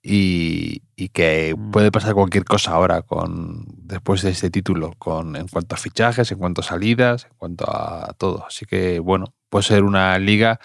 Y, 0.03 0.83
y 0.97 1.11
que 1.11 1.55
Mm. 1.57 1.71
puede 1.71 1.93
pasar 1.93 2.15
cualquier 2.15 2.45
cosa 2.45 2.73
ahora 2.73 3.03
con 3.03 3.65
después 3.87 4.23
de 4.23 4.31
este 4.31 4.51
título, 4.51 4.93
con 4.99 5.37
en 5.37 5.47
cuanto 5.49 5.75
a 5.75 5.79
fichajes, 5.79 6.33
en 6.33 6.39
cuanto 6.39 6.61
a 6.61 6.65
salidas, 6.65 7.25
en 7.27 7.37
cuanto 7.37 7.65
a 7.69 8.13
todo. 8.19 8.45
Así 8.47 8.67
que 8.67 8.99
bueno, 8.99 9.35
puede 9.49 9.63
ser 9.65 9.85
una 9.85 10.19
liga 10.19 10.59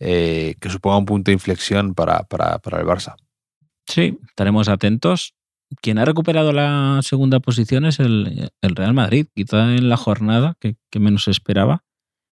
eh, 0.00 0.56
que 0.60 0.70
suponga 0.70 0.98
un 0.98 1.06
punto 1.06 1.30
de 1.30 1.34
inflexión 1.34 1.94
para, 1.94 2.24
para, 2.24 2.58
para 2.58 2.80
el 2.80 2.86
Barça. 2.86 3.14
Sí, 3.86 4.18
estaremos 4.26 4.68
atentos. 4.68 5.34
Quien 5.80 5.98
ha 5.98 6.04
recuperado 6.04 6.52
la 6.52 7.00
segunda 7.02 7.40
posición 7.40 7.84
es 7.84 8.00
el, 8.00 8.50
el 8.60 8.76
Real 8.76 8.94
Madrid, 8.94 9.26
quizá 9.34 9.74
en 9.74 9.88
la 9.88 9.96
jornada 9.96 10.56
que, 10.60 10.76
que 10.90 11.00
menos 11.00 11.28
esperaba. 11.28 11.84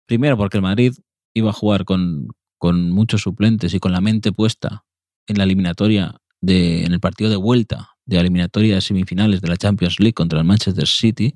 Primero 0.07 0.37
porque 0.37 0.59
el 0.59 0.63
Madrid 0.63 0.95
iba 1.35 1.51
a 1.51 1.55
jugar 1.55 1.85
con, 1.85 2.29
con 2.59 2.91
muchos 2.91 3.23
suplentes 3.23 3.75
y 3.75 3.81
con 3.81 3.93
la 3.93 4.01
mente 4.01 4.33
puesta 4.33 4.85
en 5.27 5.39
la 5.39 5.45
eliminatoria, 5.45 6.17
de, 6.43 6.85
en 6.85 6.93
el 6.93 7.01
partido 7.01 7.31
de 7.31 7.37
vuelta 7.37 7.91
de 8.05 8.19
eliminatoria 8.19 8.75
de 8.75 8.81
semifinales 8.83 9.41
de 9.41 9.49
la 9.49 9.57
Champions 9.57 9.99
League 10.01 10.13
contra 10.13 10.39
el 10.39 10.45
Manchester 10.45 10.87
City. 10.87 11.35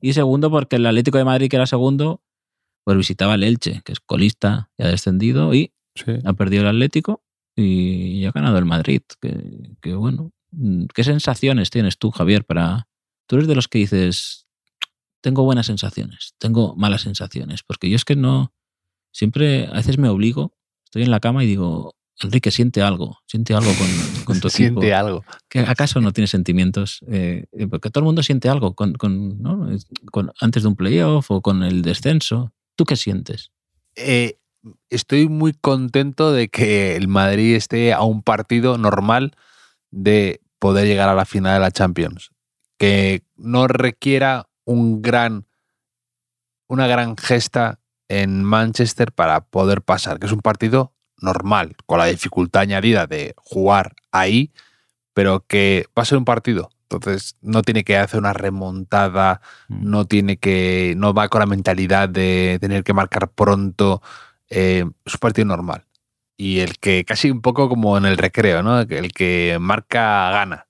Y 0.00 0.12
segundo 0.12 0.50
porque 0.50 0.76
el 0.76 0.86
Atlético 0.86 1.18
de 1.18 1.24
Madrid, 1.24 1.48
que 1.48 1.56
era 1.56 1.66
segundo, 1.66 2.22
pues 2.84 2.96
visitaba 2.96 3.34
el 3.34 3.42
Elche, 3.42 3.82
que 3.84 3.92
es 3.92 4.00
colista, 4.00 4.70
ya 4.78 4.86
ha 4.86 4.90
descendido 4.90 5.52
y 5.54 5.72
Sí. 5.94 6.12
ha 6.24 6.32
perdido 6.32 6.62
el 6.62 6.68
Atlético 6.68 7.22
y 7.56 8.24
ha 8.24 8.30
ganado 8.30 8.56
el 8.58 8.64
Madrid. 8.64 9.02
Que, 9.20 9.72
que 9.80 9.94
bueno, 9.94 10.30
Mm, 10.54 10.84
¿qué 10.94 11.02
sensaciones 11.02 11.70
tienes 11.70 11.96
tú, 11.98 12.10
Javier? 12.10 12.44
Para 12.44 12.86
tú 13.26 13.36
eres 13.36 13.48
de 13.48 13.54
los 13.54 13.68
que 13.68 13.78
dices 13.78 14.46
tengo 15.22 15.44
buenas 15.44 15.66
sensaciones, 15.66 16.34
tengo 16.38 16.74
malas 16.76 17.02
sensaciones, 17.02 17.62
porque 17.62 17.88
yo 17.88 17.96
es 17.96 18.04
que 18.04 18.16
no 18.16 18.52
siempre 19.12 19.68
a 19.68 19.74
veces 19.74 19.96
me 19.96 20.08
obligo, 20.08 20.52
estoy 20.84 21.04
en 21.04 21.10
la 21.10 21.20
cama 21.20 21.42
y 21.42 21.46
digo 21.46 21.94
Enrique 22.20 22.50
siente 22.50 22.82
algo, 22.82 23.18
siente 23.26 23.54
algo 23.54 23.70
con, 23.74 24.24
con 24.24 24.40
tu 24.40 24.48
equipo. 24.48 24.80
Siente 24.80 24.94
algo. 24.94 25.24
¿Que 25.48 25.60
¿Acaso 25.60 26.00
no 26.00 26.12
tiene 26.12 26.28
sentimientos? 26.28 27.00
Eh, 27.08 27.46
eh, 27.52 27.66
porque 27.66 27.90
todo 27.90 28.02
el 28.02 28.06
mundo 28.06 28.22
siente 28.22 28.48
algo 28.48 28.74
con, 28.74 28.92
con, 28.94 29.40
¿no? 29.42 29.70
Es- 29.70 29.86
con- 30.10 30.30
antes 30.40 30.62
de 30.62 30.68
un 30.68 30.76
playoff 30.76 31.30
o 31.30 31.40
con 31.42 31.62
el 31.62 31.82
descenso. 31.82 32.52
¿Tú 32.76 32.84
qué 32.84 32.96
sientes? 32.96 33.50
Eh, 33.96 34.38
estoy 34.90 35.28
muy 35.28 35.52
contento 35.52 36.32
de 36.32 36.48
que 36.48 36.96
el 36.96 37.08
Madrid 37.08 37.54
esté 37.56 37.92
a 37.92 38.02
un 38.02 38.22
partido 38.22 38.78
normal 38.78 39.34
de 39.90 40.40
poder 40.58 40.86
llegar 40.86 41.08
a 41.08 41.14
la 41.14 41.24
final 41.24 41.54
de 41.54 41.60
la 41.60 41.70
Champions. 41.72 42.30
Que 42.78 43.22
no 43.36 43.66
requiera 43.68 44.48
un 44.64 45.02
gran, 45.02 45.46
una 46.68 46.86
gran 46.86 47.16
gesta 47.16 47.80
en 48.08 48.44
Manchester 48.44 49.12
para 49.12 49.44
poder 49.44 49.82
pasar, 49.82 50.18
que 50.18 50.26
es 50.26 50.32
un 50.32 50.40
partido 50.40 50.91
normal, 51.22 51.76
con 51.86 51.98
la 51.98 52.06
dificultad 52.06 52.62
añadida 52.62 53.06
de 53.06 53.34
jugar 53.36 53.94
ahí, 54.10 54.52
pero 55.14 55.44
que 55.46 55.86
va 55.96 56.02
a 56.02 56.06
ser 56.06 56.18
un 56.18 56.24
partido. 56.24 56.70
Entonces 56.84 57.36
no 57.40 57.62
tiene 57.62 57.84
que 57.84 57.96
hacer 57.96 58.20
una 58.20 58.32
remontada, 58.32 59.40
no 59.68 60.06
tiene 60.06 60.36
que, 60.36 60.94
no 60.96 61.14
va 61.14 61.28
con 61.28 61.40
la 61.40 61.46
mentalidad 61.46 62.08
de 62.08 62.58
tener 62.60 62.84
que 62.84 62.92
marcar 62.92 63.30
pronto. 63.30 64.02
eh, 64.50 64.84
es 65.04 65.14
un 65.14 65.18
partido 65.20 65.46
normal. 65.46 65.86
Y 66.36 66.60
el 66.60 66.78
que 66.78 67.04
casi 67.04 67.30
un 67.30 67.40
poco 67.42 67.68
como 67.68 67.96
en 67.96 68.04
el 68.06 68.18
recreo, 68.18 68.62
¿no? 68.62 68.80
El 68.80 69.12
que 69.12 69.58
marca 69.60 70.30
gana. 70.30 70.66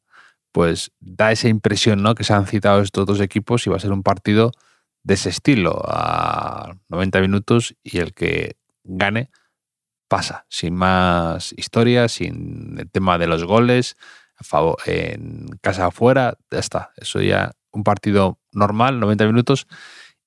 Pues 0.52 0.92
da 1.00 1.32
esa 1.32 1.48
impresión, 1.48 2.02
¿no? 2.02 2.14
Que 2.14 2.24
se 2.24 2.34
han 2.34 2.46
citado 2.46 2.82
estos 2.82 3.06
dos 3.06 3.20
equipos 3.20 3.66
y 3.66 3.70
va 3.70 3.76
a 3.76 3.80
ser 3.80 3.92
un 3.92 4.02
partido 4.02 4.52
de 5.02 5.14
ese 5.14 5.30
estilo, 5.30 5.82
a 5.86 6.74
90 6.88 7.20
minutos, 7.20 7.74
y 7.82 7.98
el 7.98 8.14
que 8.14 8.56
gane 8.84 9.30
pasa, 10.12 10.44
sin 10.50 10.74
más 10.74 11.54
historias, 11.56 12.12
sin 12.12 12.76
el 12.78 12.90
tema 12.90 13.16
de 13.16 13.26
los 13.26 13.44
goles, 13.44 13.96
a 14.36 14.44
favor, 14.44 14.76
en 14.84 15.46
casa 15.62 15.86
afuera, 15.86 16.36
ya 16.50 16.58
está. 16.58 16.90
Eso 16.98 17.22
ya 17.22 17.52
un 17.70 17.82
partido 17.82 18.38
normal, 18.52 19.00
90 19.00 19.26
minutos, 19.26 19.66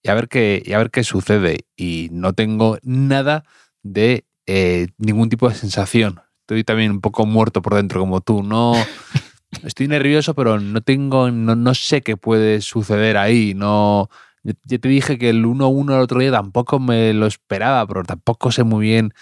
y 0.01 0.09
a 0.09 0.15
ver 0.15 0.27
qué, 0.27 0.63
y 0.65 0.73
a 0.73 0.79
ver 0.79 0.89
qué 0.89 1.03
sucede. 1.03 1.67
Y 1.75 2.09
no 2.11 2.33
tengo 2.33 2.79
nada 2.81 3.43
de 3.83 4.25
eh, 4.47 4.87
ningún 4.97 5.29
tipo 5.29 5.47
de 5.49 5.53
sensación. 5.53 6.19
Estoy 6.39 6.63
también 6.63 6.89
un 6.89 7.01
poco 7.01 7.27
muerto 7.27 7.61
por 7.61 7.75
dentro, 7.75 7.99
como 7.99 8.21
tú. 8.21 8.41
No 8.41 8.73
estoy 9.63 9.87
nervioso, 9.87 10.33
pero 10.33 10.59
no 10.59 10.81
tengo, 10.81 11.29
no, 11.29 11.55
no 11.55 11.75
sé 11.75 12.01
qué 12.01 12.17
puede 12.17 12.61
suceder 12.61 13.17
ahí. 13.17 13.53
No. 13.53 14.09
Yo, 14.41 14.53
yo 14.63 14.79
te 14.79 14.89
dije 14.89 15.19
que 15.19 15.29
el 15.29 15.45
1-1 15.45 15.93
el 15.93 16.01
otro 16.01 16.21
día 16.21 16.31
tampoco 16.31 16.79
me 16.79 17.13
lo 17.13 17.27
esperaba, 17.27 17.85
pero 17.85 18.01
tampoco 18.01 18.51
sé 18.51 18.63
muy 18.63 18.87
bien 18.87 19.13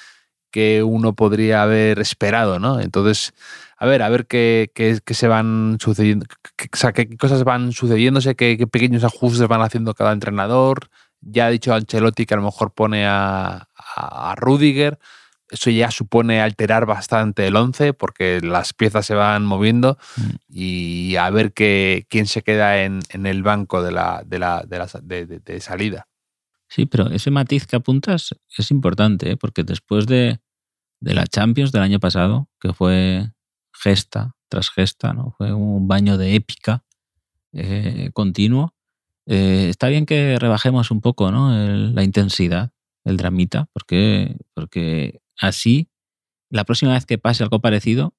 que 0.54 0.84
uno 0.84 1.14
podría 1.16 1.64
haber 1.64 1.98
esperado, 2.00 2.60
¿no? 2.60 2.80
Entonces, 2.80 3.34
a 3.76 3.88
ver, 3.88 4.04
a 4.04 4.10
ver 4.10 4.28
qué, 4.28 4.72
qué, 4.76 5.00
qué 5.04 5.14
se 5.16 5.28
van 5.28 5.78
sucediendo, 5.82 6.28
qué, 6.56 6.70
o 6.72 6.78
sea, 6.78 6.94
qué 6.94 7.18
cosas 7.18 7.44
van 7.44 7.72
sucediéndose, 7.72 8.36
qué, 8.36 8.56
pequeños 8.68 9.04
ajustes 9.04 9.48
van 9.48 9.62
haciendo 9.62 9.96
cada 9.96 10.14
entrenador. 10.14 10.90
Ya 11.22 11.48
ha 11.48 11.50
dicho 11.50 11.74
Ancelotti 11.74 12.28
que 12.28 12.36
a 12.36 12.38
lo 12.38 12.44
mejor 12.44 12.72
pone 12.72 13.08
a, 13.08 13.68
a, 13.96 14.32
a 14.32 14.36
Rudiger. 14.36 15.00
Eso 15.50 15.72
ya 15.72 15.90
supone 15.90 16.40
alterar 16.40 16.86
bastante 16.86 17.48
el 17.48 17.56
11 17.56 17.94
porque 17.94 18.40
las 18.42 18.74
piezas 18.74 19.08
se 19.08 19.16
van 19.16 19.46
moviendo 19.46 19.98
Mm. 20.18 20.30
y 20.50 21.16
a 21.16 21.32
ver 21.32 21.52
qué, 21.54 22.06
quién 22.10 22.28
se 22.28 22.44
queda 22.44 22.84
en, 22.84 23.00
en 23.10 23.26
el 23.26 23.42
banco 23.42 23.82
de, 23.82 23.92
la, 23.92 24.22
de, 24.24 24.38
la, 24.38 24.64
de, 24.68 24.78
la, 24.78 24.88
de, 25.02 25.26
de, 25.26 25.40
de 25.40 25.60
salida. 25.62 26.08
Sí, 26.68 26.88
pero 26.88 27.08
ese 27.12 27.30
matiz 27.30 27.68
que 27.68 27.76
apuntas 27.76 28.34
es 28.58 28.72
importante, 28.72 29.32
¿eh? 29.32 29.38
porque 29.38 29.64
después 29.64 30.08
de, 30.08 30.40
de, 31.04 31.14
la 31.14 31.26
Champions 31.26 31.72
del 31.72 31.84
año 31.84 32.00
pasado, 32.00 32.50
que 32.60 32.74
fue 32.74 33.32
gesta 33.74 34.36
tras 34.50 34.70
gesta, 34.70 35.14
¿no? 35.14 35.34
fue 35.38 35.52
un 35.54 35.88
baño 35.88 36.18
de 36.18 36.36
épica 36.36 36.84
eh, 37.54 38.12
continuo, 38.14 38.74
eh, 39.26 39.68
está 39.70 39.88
bien 39.88 40.06
que 40.06 40.38
rebajemos 40.38 40.92
un 40.92 41.02
poco 41.02 41.32
¿no? 41.32 41.52
La 41.52 42.04
intensidad, 42.04 42.72
el 43.04 43.18
dramita, 43.18 43.68
porque, 43.74 44.38
porque 44.54 45.22
así 45.40 45.90
la 46.50 46.66
próxima 46.66 46.94
vez 46.94 47.06
que 47.06 47.18
pase 47.18 47.44
algo 47.44 47.62
parecido 47.62 48.14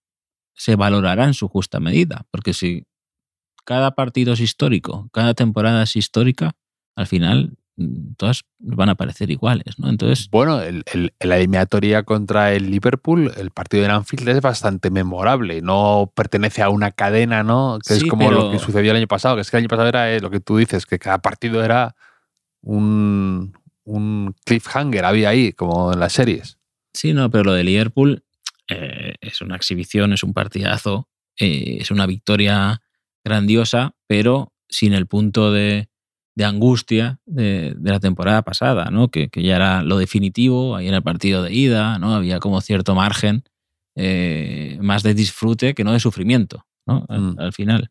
se 0.55 0.77
valorará 0.77 1.25
en 1.25 1.35
su 1.35 1.49
justa 1.49 1.81
medida, 1.81 2.27
porque 2.31 2.53
si 2.53 2.85
cada 3.65 3.95
partido 3.95 4.35
es 4.35 4.41
histórico, 4.41 5.09
cada 5.13 5.35
temporada 5.35 5.83
es 5.83 5.97
histórica, 5.97 6.57
al 6.97 7.07
final 7.07 7.57
todas 8.17 8.43
van 8.59 8.89
a 8.89 8.95
parecer 8.95 9.31
iguales, 9.31 9.79
¿no? 9.79 9.89
Entonces. 9.89 10.29
Bueno, 10.31 10.61
el, 10.61 10.85
el, 10.93 11.13
la 11.21 11.39
eliminatoria 11.39 12.03
contra 12.05 12.53
el 12.53 12.71
Liverpool, 12.71 13.33
el 13.37 13.51
partido 13.51 13.83
de 13.83 13.91
Anfield 13.91 14.29
es 14.29 14.41
bastante 14.41 14.91
memorable. 14.91 15.61
No 15.61 16.13
pertenece 16.15 16.63
a 16.63 16.69
una 16.69 16.93
cadena, 16.93 17.43
¿no? 17.43 17.79
Que 17.87 17.95
sí, 17.95 18.05
es 18.05 18.11
como 18.11 18.29
pero... 18.29 18.45
lo 18.45 18.51
que 18.53 18.59
sucedió 18.59 18.93
el 18.93 18.99
año 18.99 19.09
pasado. 19.09 19.35
Que 19.35 19.43
es 19.43 19.51
que 19.51 19.57
el 19.57 19.63
año 19.63 19.69
pasado 19.69 19.89
era 19.89 20.19
lo 20.21 20.31
que 20.31 20.41
tú 20.41 20.57
dices, 20.57 20.87
que 20.87 20.99
cada 20.99 21.19
partido 21.19 21.65
era 21.65 21.97
un, 22.63 23.57
un 23.85 24.35
cliffhanger, 24.45 25.05
había 25.05 25.31
ahí, 25.31 25.53
como 25.53 25.93
en 25.93 26.01
las 26.01 26.13
series. 26.13 26.59
Sí, 26.93 27.13
no, 27.13 27.31
pero 27.31 27.45
lo 27.45 27.53
de 27.55 27.65
Liverpool 27.65 28.25
eh, 28.69 29.15
es 29.21 29.41
una 29.41 29.57
exhibición, 29.57 30.13
es 30.13 30.23
un 30.23 30.33
partidazo, 30.33 31.09
eh, 31.39 31.79
es 31.81 31.91
una 31.91 32.07
victoria 32.07 32.83
grandiosa, 33.25 33.95
pero 34.07 34.53
sin 34.69 34.93
el 34.93 35.07
punto 35.07 35.53
de 35.53 35.89
de 36.35 36.45
angustia 36.45 37.21
de, 37.27 37.75
de, 37.77 37.91
la 37.91 38.01
temporada 38.01 38.43
pasada, 38.43 38.91
¿no? 38.91 39.09
Que, 39.09 39.29
que, 39.29 39.43
ya 39.43 39.57
era 39.57 39.83
lo 39.83 39.99
definitivo, 39.99 40.77
ahí 40.77 40.89
en 40.89 40.95
el 40.95 41.03
partido 41.03 41.43
de 41.43 41.53
ida, 41.53 41.99
¿no? 41.99 42.15
Había 42.15 42.41
como 42.41 42.61
cierto 42.61 42.95
margen 42.95 43.45
eh, 43.95 44.77
más 44.81 45.03
de 45.05 45.15
disfrute 45.15 45.75
que 45.75 45.85
no 45.85 45.93
de 45.93 46.01
sufrimiento, 46.01 46.67
¿no? 46.87 47.07
Al, 47.09 47.21
mm. 47.21 47.39
al 47.39 47.53
final. 47.53 47.91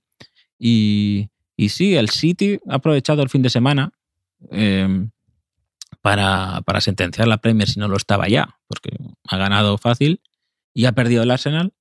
Y, 0.60 1.30
y, 1.56 1.70
sí, 1.70 1.96
el 1.96 2.10
City 2.10 2.60
ha 2.68 2.76
aprovechado 2.76 3.24
el 3.24 3.30
fin 3.30 3.42
de 3.42 3.50
semana 3.50 3.92
eh, 4.52 5.08
para, 6.02 6.62
para, 6.66 6.82
sentenciar 6.82 7.28
la 7.28 7.38
Premier 7.38 7.70
si 7.70 7.80
no 7.80 7.88
lo 7.88 7.96
estaba 7.96 8.28
ya, 8.28 8.58
porque 8.68 8.90
ha 9.28 9.38
ganado 9.38 9.78
fácil 9.78 10.22
y 10.74 10.86
ha 10.86 10.92
perdido 10.92 11.24
el 11.24 11.32
Arsenal, 11.32 11.74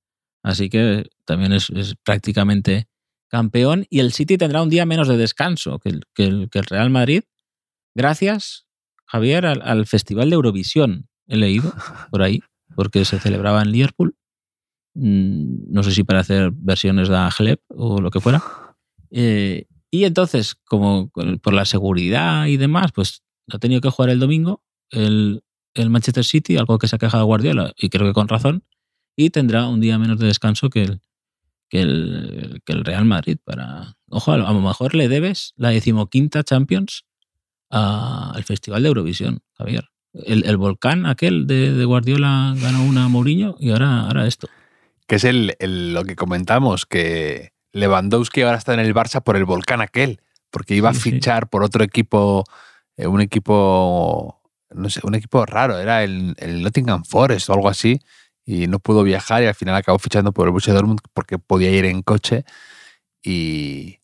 así 0.45 0.71
que 0.71 1.11
también 1.25 1.53
es, 1.53 1.71
es 1.71 1.97
prácticamente 1.97 2.87
campeón 3.33 3.87
y 3.89 4.01
el 4.01 4.13
City 4.13 4.37
tendrá 4.37 4.63
un 4.63 4.69
día 4.69 4.85
menos 4.85 5.09
de 5.09 5.17
descanso 5.17 5.79
que 5.79 5.89
el, 5.89 6.03
que 6.15 6.25
el, 6.27 6.67
Real 6.69 6.91
Madrid. 6.91 7.23
Gracias, 7.95 8.67
Javier, 9.07 9.47
al, 9.47 9.63
al, 9.63 9.87
Festival 9.87 10.29
de 10.29 10.37
Eurovisión. 10.37 11.09
He 11.27 11.39
leído 11.39 11.73
por 12.11 12.23
ahí, 12.23 12.43
porque 12.77 13.07
se 13.07 13.19
celebraba 13.19 13.63
en 13.63 13.73
Liverpool. 13.73 14.17
Mm, 14.95 15.73
No 15.73 15.83
sé 15.83 15.93
si 15.93 16.05
para 16.05 16.21
hacer 16.21 16.51
versiones 16.55 17.09
de 17.09 17.17
Agleb 17.17 17.61
o 17.69 18.03
lo 18.03 18.11
que 18.11 18.21
fuera. 18.21 18.43
Eh, 19.11 19.65
y 19.91 20.05
entonces, 20.05 20.55
como 20.67 21.11
por 21.43 21.55
la 21.55 21.65
seguridad 21.65 22.47
y 22.47 22.59
demás, 22.59 22.93
pues 22.93 23.23
ha 23.51 23.59
tenido 23.59 23.81
que 23.81 23.91
jugar 23.91 24.11
el 24.11 24.21
domingo 24.21 24.63
el, 24.91 25.43
el 25.75 25.89
Manchester 25.89 26.25
City, 26.25 26.59
algo 26.59 26.79
que 26.79 26.87
se 26.87 26.97
ha 26.97 26.99
quejado 26.99 27.25
Guardiola, 27.25 27.73
y 27.77 27.89
creo 27.89 28.07
que 28.07 28.13
con 28.13 28.29
razón, 28.29 28.65
y 29.17 29.31
tendrá 29.31 29.69
un 29.69 29.81
día 29.81 29.99
menos 29.99 30.19
de 30.19 30.27
descanso 30.27 30.69
que 30.69 30.83
el, 30.83 31.01
que 31.73 31.81
el, 31.81 32.61
que 32.67 32.75
el 32.75 32.85
Real 32.85 33.07
Madrid. 33.07 33.39
Para, 33.43 33.97
ojo, 34.11 34.33
a 34.33 34.37
lo 34.37 34.61
mejor 34.61 34.95
le 34.95 35.09
debes 35.09 35.55
la 35.57 35.71
decimoquinta 35.71 36.45
Champions 36.45 37.07
al 37.71 38.45
Festival 38.45 38.83
de 38.83 38.89
Eurovisión, 38.89 39.41
Javier. 39.55 39.89
El, 40.13 40.59
volcán 40.59 41.07
aquel 41.07 41.47
de, 41.47 41.83
Guardiola 41.87 42.55
ganó 42.61 42.85
una 42.85 43.07
a 43.07 43.09
Mourinho 43.09 43.57
y 43.59 43.71
ahora, 43.71 44.03
ahora 44.03 44.27
esto. 44.27 44.49
Que 45.07 45.15
es 45.15 45.25
el, 45.25 45.57
lo 45.95 46.05
que 46.05 46.15
comentamos, 46.15 46.85
que 46.85 47.55
Lewandowski 47.73 48.43
ahora 48.43 48.59
está 48.59 48.75
en 48.75 48.81
el 48.81 48.95
Barça 48.95 49.23
por 49.23 49.39
el 49.39 49.47
volcán 49.47 49.81
aquel, 49.81 50.21
porque 50.51 50.75
iba 50.75 50.91
a 50.91 50.95
fichar 50.95 51.49
por 51.49 51.63
otro 51.63 51.83
equipo, 51.83 52.45
eh, 52.99 53.07
un 53.07 53.23
equipo, 53.23 54.43
no 54.69 54.91
sé, 54.91 55.01
un 55.05 55.15
equipo 55.15 55.47
raro, 55.47 55.79
era 55.79 56.05
el, 56.05 56.35
el 56.37 56.63
Nottingham 56.63 57.05
Forest 57.05 57.49
o 57.49 57.55
algo 57.55 57.71
así, 57.71 57.99
y 58.45 58.67
no 58.67 58.79
pudo 58.79 59.03
viajar 59.03 59.43
y 59.43 59.47
al 59.47 59.55
final 59.55 59.75
acabó 59.75 59.99
fichando 59.99 60.33
por 60.33 60.47
el 60.47 60.51
Borussia 60.51 60.75
Dortmund 60.75 61.01
porque 61.13 61.39
podía 61.39 61.71
ir 61.71 61.85
en 61.85 62.03
coche 62.03 62.45
y, 63.23 64.01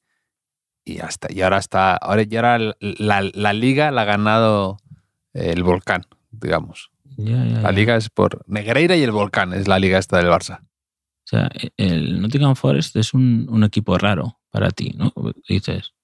y 0.85 1.00
hasta 1.00 1.33
y 1.33 1.42
ahora 1.42 1.59
está 1.59 1.97
ahora 1.97 2.23
ya 2.23 2.40
ahora 2.40 2.76
la, 2.80 3.52
liga 3.52 3.90
la 3.90 4.02
ha 4.02 4.04
ganado 4.04 4.78
el 5.33 5.62
Volcán 5.62 6.07
digamos. 6.30 6.90
La 7.16 7.73
liga 7.73 7.97
es 7.97 8.11
por 8.11 8.45
Negreira 8.47 8.95
y 8.95 9.02
el 9.02 9.11
Volcán 9.11 9.52
es 9.52 9.66
la 9.66 9.80
liga 9.80 9.99
esta 9.99 10.18
del 10.18 10.28
Barça. 10.28 10.61
O 10.61 11.25
sea 11.25 11.50
el 11.76 12.21
Nottingham 12.23 12.54
Forest 12.54 12.95
es 12.95 13.12
un, 13.12 13.64
equipo 13.64 13.99
raro 13.99 14.38
para 14.50 14.71
ti 14.71 14.95
no 14.97 15.12
dices. 15.49 15.95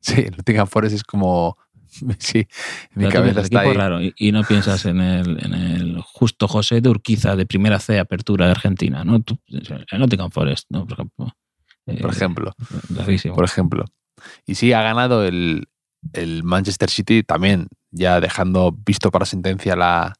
Sí 0.00 0.20
el 0.20 0.36
Nottingham 0.36 0.68
Forest 0.68 0.94
es 0.94 1.02
como 1.02 1.58
Sí, 2.18 2.46
mi 2.94 3.08
cabeza 3.08 3.40
está 3.40 3.60
ahí. 3.60 3.72
raro 3.72 4.00
y, 4.02 4.32
no 4.32 4.42
piensas 4.42 4.84
en 4.86 5.00
el, 5.00 5.44
en 5.44 5.54
el, 5.54 6.00
justo 6.00 6.48
José 6.48 6.80
de 6.80 6.88
Urquiza 6.88 7.36
de 7.36 7.46
primera 7.46 7.78
C 7.78 7.98
apertura 7.98 8.46
de 8.46 8.52
Argentina, 8.52 9.04
¿no? 9.04 9.20
Tú, 9.20 9.38
el 9.48 9.98
Nottingham 9.98 10.30
Forest, 10.30 10.66
¿no? 10.70 10.86
Por 10.86 10.94
ejemplo. 10.94 11.36
Eh, 11.86 12.00
por 12.00 12.10
ejemplo. 12.10 12.52
Por 13.34 13.44
ejemplo. 13.44 13.84
Y 14.46 14.56
sí, 14.56 14.72
ha 14.72 14.82
ganado 14.82 15.24
el, 15.24 15.68
el, 16.12 16.42
Manchester 16.42 16.90
City 16.90 17.22
también, 17.22 17.68
ya 17.90 18.20
dejando 18.20 18.72
visto 18.72 19.10
para 19.10 19.26
sentencia 19.26 19.76
la, 19.76 20.14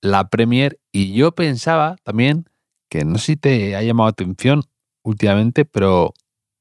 la 0.00 0.28
Premier. 0.28 0.78
Y 0.92 1.12
yo 1.12 1.32
pensaba 1.32 1.96
también 2.02 2.46
que 2.88 3.04
no 3.04 3.18
sé 3.18 3.24
si 3.24 3.36
te 3.36 3.76
ha 3.76 3.82
llamado 3.82 4.08
atención 4.08 4.62
últimamente, 5.02 5.64
pero 5.64 6.12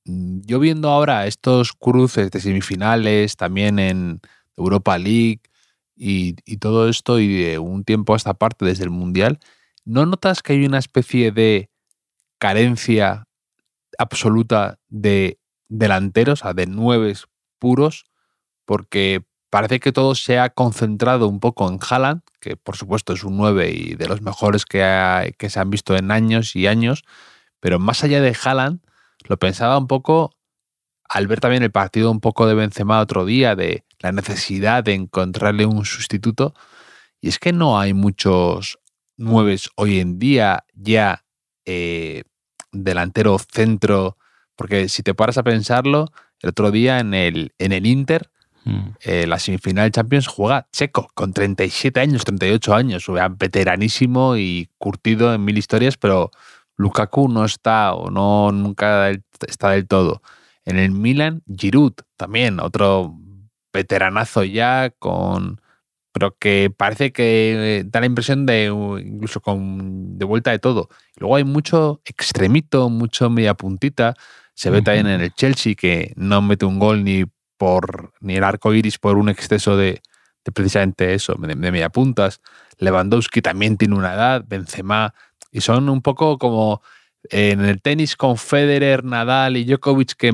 mm, 0.05 0.41
yo 0.45 0.59
viendo 0.59 0.89
ahora 0.89 1.27
estos 1.27 1.74
cruces 1.74 2.31
de 2.31 2.39
semifinales 2.39 3.35
también 3.35 3.79
en, 3.79 4.21
Europa 4.57 4.97
League 4.97 5.41
y, 5.95 6.33
todo 6.57 6.89
esto 6.89 7.19
y 7.19 7.43
de 7.43 7.59
un 7.59 7.83
tiempo 7.83 8.13
a 8.13 8.17
esta 8.17 8.33
parte 8.33 8.65
desde 8.65 8.83
el 8.83 8.89
Mundial, 8.89 9.39
¿no 9.85 10.05
notas 10.05 10.41
que 10.41 10.53
hay 10.53 10.65
una 10.65 10.79
especie 10.79 11.31
de 11.31 11.69
carencia 12.38 13.27
absoluta 13.97 14.79
de 14.89 15.39
delanteros, 15.69 16.41
o 16.41 16.43
sea, 16.43 16.53
de 16.53 16.67
nueves 16.67 17.25
puros? 17.59 18.05
Porque 18.65 19.24
parece 19.50 19.79
que 19.79 19.93
todo 19.93 20.15
se 20.15 20.38
ha 20.38 20.50
concentrado 20.50 21.27
un 21.27 21.39
poco 21.39 21.69
en 21.69 21.79
Haaland, 21.79 22.21
que 22.41 22.57
por 22.57 22.75
supuesto 22.75 23.13
es 23.13 23.24
un 23.24 23.38
9 23.38 23.71
y 23.71 23.95
de 23.95 24.07
los 24.07 24.21
mejores 24.21 24.65
que, 24.65 25.33
que 25.38 25.50
se 25.50 25.59
han 25.59 25.69
visto 25.69 25.95
en 25.95 26.12
años 26.12 26.55
y 26.55 26.67
años, 26.67 27.03
pero 27.62 27.79
más 27.79 28.03
allá 28.03 28.21
de 28.21 28.35
Haaland, 28.43 28.81
lo 29.27 29.38
pensaba 29.38 29.77
un 29.77 29.88
poco 29.88 30.34
al 31.09 31.27
ver 31.27 31.39
también 31.39 31.63
el 31.63 31.71
partido 31.71 32.12
un 32.12 32.19
poco 32.19 32.47
de 32.47 32.55
Benzema 32.55 33.00
otro 33.00 33.25
día, 33.25 33.55
de 33.55 33.83
la 34.00 34.12
necesidad 34.12 34.83
de 34.83 34.93
encontrarle 34.93 35.65
un 35.65 35.85
sustituto. 35.85 36.53
Y 37.21 37.29
es 37.29 37.39
que 37.39 37.53
no 37.53 37.79
hay 37.79 37.93
muchos 37.93 38.79
nueves 39.17 39.69
hoy 39.75 40.00
en 40.00 40.19
día 40.19 40.65
ya 40.74 41.24
eh, 41.65 42.24
delantero 42.71 43.38
centro, 43.39 44.17
porque 44.55 44.89
si 44.89 45.03
te 45.03 45.13
paras 45.13 45.38
a 45.38 45.43
pensarlo, 45.43 46.12
el 46.41 46.50
otro 46.50 46.71
día 46.71 47.00
en 47.00 47.13
el, 47.13 47.53
en 47.57 47.71
el 47.71 47.85
Inter, 47.85 48.29
mm. 48.65 48.88
eh, 49.01 49.27
la 49.27 49.39
semifinal 49.39 49.85
de 49.85 49.91
Champions 49.91 50.27
juega 50.27 50.68
Checo, 50.72 51.09
con 51.13 51.33
37 51.33 52.00
años, 52.00 52.25
38 52.25 52.75
años, 52.75 53.05
veteranísimo 53.37 54.37
y 54.37 54.70
curtido 54.77 55.33
en 55.33 55.44
mil 55.44 55.57
historias, 55.57 55.98
pero 55.98 56.31
Lukaku 56.77 57.29
no 57.29 57.46
está 57.46 57.94
o 57.94 58.11
no 58.11 58.51
nunca 58.51 59.09
está 59.48 59.72
del 59.72 59.87
todo. 59.87 60.22
En 60.65 60.79
el 60.79 60.91
Milan, 60.91 61.43
Giroud 61.47 61.93
también, 62.17 62.59
otro 62.59 63.17
veteranazo 63.71 64.43
ya, 64.43 64.89
con 64.97 65.61
pero 66.15 66.37
que 66.37 66.71
parece 66.75 67.11
que 67.11 67.83
da 67.87 67.99
la 67.99 68.05
impresión 68.05 68.45
de 68.45 68.67
incluso 69.03 69.41
con 69.41 70.17
de 70.17 70.23
vuelta 70.23 70.51
de 70.51 70.59
todo. 70.59 70.87
Luego 71.17 71.35
hay 71.35 71.43
mucho 71.43 72.01
extremito, 72.05 72.89
mucho 72.89 73.29
media 73.29 73.53
puntita. 73.53 74.15
Se 74.53 74.69
ve 74.69 74.81
también 74.81 75.07
en 75.07 75.19
el 75.19 75.33
Chelsea 75.33 75.75
que 75.75 76.13
no 76.15 76.41
mete 76.41 76.65
un 76.65 76.79
gol 76.79 77.03
ni 77.03 77.25
por 77.57 78.13
ni 78.21 78.37
el 78.37 78.45
arco 78.45 78.73
iris 78.73 78.97
por 78.97 79.17
un 79.17 79.27
exceso 79.27 79.75
de, 79.75 80.01
precisamente 80.53 81.13
eso, 81.13 81.35
de, 81.37 81.49
de, 81.53 81.71
media 81.71 81.89
puntas. 81.89 82.39
Lewandowski 82.77 83.41
también 83.41 83.75
tiene 83.75 83.95
una 83.95 84.13
edad, 84.13 84.45
Benzema, 84.47 85.13
y 85.51 85.59
son 85.59 85.89
un 85.89 86.01
poco 86.01 86.37
como 86.37 86.81
en 87.29 87.66
el 87.66 87.81
tenis 87.81 88.16
con 88.16 88.38
Federer, 88.38 89.03
Nadal 89.03 89.57
y 89.57 89.66
Djokovic 89.66 90.14
que 90.14 90.33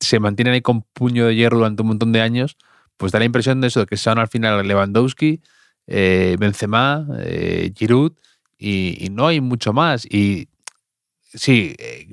se 0.00 0.20
mantienen 0.20 0.54
ahí 0.54 0.62
con 0.62 0.82
puño 0.82 1.26
de 1.26 1.34
hierro 1.34 1.58
durante 1.58 1.82
un 1.82 1.88
montón 1.88 2.12
de 2.12 2.20
años 2.20 2.56
pues 3.02 3.10
da 3.10 3.18
la 3.18 3.24
impresión 3.24 3.60
de 3.60 3.66
eso, 3.66 3.80
de 3.80 3.86
que 3.86 3.96
son 3.96 4.20
al 4.20 4.28
final 4.28 4.64
Lewandowski, 4.64 5.42
eh, 5.88 6.36
Benzema, 6.38 7.04
eh, 7.18 7.72
Giroud, 7.74 8.12
y, 8.56 9.08
no 9.10 9.26
hay 9.26 9.40
mucho 9.40 9.72
más. 9.72 10.06
Y 10.06 10.48
sí, 11.34 11.74
eh, 11.80 12.06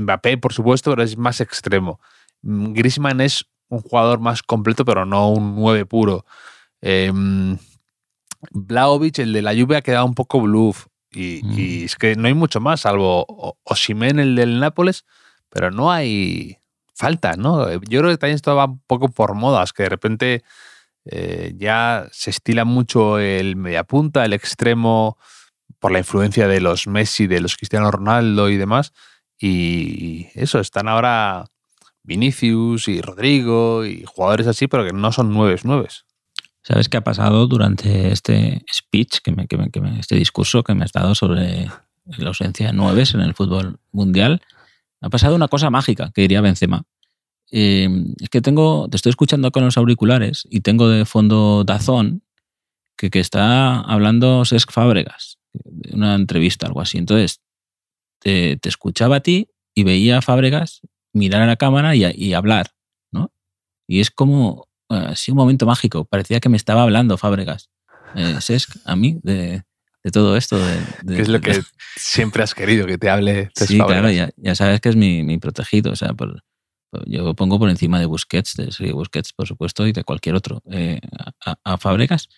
Mbappé, 0.00 0.38
por 0.38 0.52
supuesto, 0.52 0.90
pero 0.90 1.04
es 1.04 1.16
más 1.16 1.40
extremo. 1.40 2.00
Griezmann 2.42 3.20
es 3.20 3.44
un 3.68 3.82
jugador 3.82 4.18
más 4.18 4.42
completo, 4.42 4.84
pero 4.84 5.06
no 5.06 5.30
un 5.30 5.54
9 5.54 5.86
puro. 5.86 6.26
Eh, 6.80 7.06
el 7.06 7.60
de 9.32 9.42
la 9.42 9.54
lluvia, 9.54 9.78
ha 9.78 9.82
quedado 9.82 10.06
un 10.06 10.14
poco 10.14 10.40
bluff. 10.40 10.88
Y, 11.12 11.38
y, 11.38 11.82
mm. 11.82 11.84
es 11.84 11.96
que 11.96 12.16
no 12.16 12.28
hay 12.28 12.34
mucho 12.34 12.60
más, 12.60 12.80
salvo 12.80 13.58
Osimen, 13.64 14.18
el 14.18 14.34
del 14.34 14.60
Nápoles, 14.60 15.04
pero 15.50 15.70
no 15.70 15.92
hay, 15.92 16.58
falta, 16.94 17.36
¿no? 17.36 17.68
Yo 17.72 18.00
creo 18.00 18.10
que 18.10 18.18
también 18.18 18.36
esto 18.36 18.54
va 18.54 18.66
un 18.66 18.80
poco 18.86 19.08
por 19.08 19.34
modas, 19.34 19.72
que 19.72 19.84
de 19.84 19.88
repente 19.88 20.44
eh, 21.04 21.52
ya 21.56 22.06
se 22.12 22.30
estila 22.30 22.64
mucho 22.64 23.18
el 23.18 23.56
mediapunta, 23.56 24.24
el 24.24 24.32
extremo, 24.32 25.18
por 25.78 25.90
la 25.90 25.98
influencia 25.98 26.46
de 26.46 26.60
los 26.60 26.86
Messi, 26.86 27.26
de 27.26 27.40
los 27.40 27.56
Cristiano 27.56 27.90
Ronaldo 27.90 28.48
y 28.50 28.56
demás. 28.56 28.92
Y 29.36 30.28
eso, 30.34 30.60
están 30.60 30.86
ahora 30.86 31.46
Vinicius 32.04 32.86
y 32.86 33.00
Rodrigo 33.00 33.84
y 33.84 34.04
jugadores 34.06 34.46
así, 34.46 34.68
pero 34.68 34.84
que 34.84 34.92
no 34.92 35.10
son 35.10 35.32
nueves 35.32 35.64
nueves. 35.64 36.04
¿Sabes 36.62 36.88
qué 36.88 36.96
ha 36.96 37.04
pasado 37.04 37.46
durante 37.46 38.12
este 38.12 38.64
speech, 38.72 39.18
que 39.22 39.34
este 39.98 40.16
discurso 40.16 40.62
que 40.62 40.74
me 40.74 40.84
has 40.84 40.92
dado 40.92 41.14
sobre 41.14 41.68
la 42.04 42.28
ausencia 42.28 42.68
de 42.68 42.72
nueves 42.72 43.14
en 43.14 43.20
el 43.20 43.34
fútbol 43.34 43.80
mundial? 43.90 44.42
Ha 45.00 45.08
pasado 45.08 45.34
una 45.34 45.48
cosa 45.48 45.70
mágica, 45.70 46.12
que 46.14 46.22
diría 46.22 46.40
Benzema. 46.40 46.84
Eh, 47.50 47.88
es 48.20 48.28
que 48.28 48.40
tengo, 48.40 48.88
te 48.88 48.96
estoy 48.96 49.10
escuchando 49.10 49.50
con 49.50 49.64
los 49.64 49.76
auriculares 49.76 50.46
y 50.48 50.60
tengo 50.60 50.88
de 50.88 51.04
fondo 51.04 51.64
Dazón, 51.64 52.22
que, 52.96 53.10
que 53.10 53.20
está 53.20 53.80
hablando 53.80 54.44
Sesc 54.44 54.70
Fábregas, 54.70 55.38
una 55.92 56.14
entrevista, 56.14 56.66
algo 56.66 56.80
así. 56.80 56.98
Entonces, 56.98 57.42
te, 58.22 58.58
escuchaba 58.68 59.16
a 59.16 59.20
ti 59.20 59.48
y 59.74 59.84
veía 59.84 60.18
a 60.18 60.22
Fábregas 60.22 60.80
mirar 61.12 61.42
a 61.42 61.46
la 61.46 61.56
cámara 61.56 61.94
y, 61.94 62.32
hablar, 62.34 62.70
¿no? 63.10 63.32
Y 63.86 64.00
es 64.00 64.10
como, 64.10 64.68
así 64.92 65.30
un 65.30 65.36
momento 65.36 65.66
mágico. 65.66 66.04
Parecía 66.04 66.40
que 66.40 66.48
me 66.48 66.56
estaba 66.56 66.82
hablando 66.82 67.18
Fábregas. 67.18 67.70
Eh, 68.14 68.40
Sesc, 68.40 68.76
a 68.84 68.96
mí, 68.96 69.18
de, 69.22 69.62
de 70.04 70.10
todo 70.10 70.36
esto. 70.36 70.58
De, 70.58 71.16
¿Qué 71.16 71.22
es 71.22 71.28
lo 71.28 71.40
que 71.40 71.62
siempre 71.96 72.42
has 72.42 72.54
querido 72.54 72.86
que 72.86 72.98
te 72.98 73.08
hable? 73.08 73.50
Sí, 73.54 73.78
claro, 73.78 74.10
ya, 74.10 74.30
ya, 74.36 74.54
sabes 74.54 74.80
que 74.80 74.88
es 74.88 74.96
mi, 74.96 75.22
mi 75.22 75.38
protegido. 75.38 75.92
O 75.92 75.96
sea, 75.96 76.12
por, 76.14 76.42
yo 77.06 77.34
pongo 77.34 77.58
por 77.58 77.70
encima 77.70 77.98
de 77.98 78.06
Busquets, 78.06 78.54
de 78.56 78.92
Busquets, 78.92 79.32
por 79.32 79.46
supuesto, 79.46 79.86
y 79.86 79.92
de 79.92 80.04
cualquier 80.04 80.34
otro, 80.34 80.62
eh, 80.70 81.00
a, 81.44 81.56
a, 81.64 81.78
Fábregas. 81.78 82.28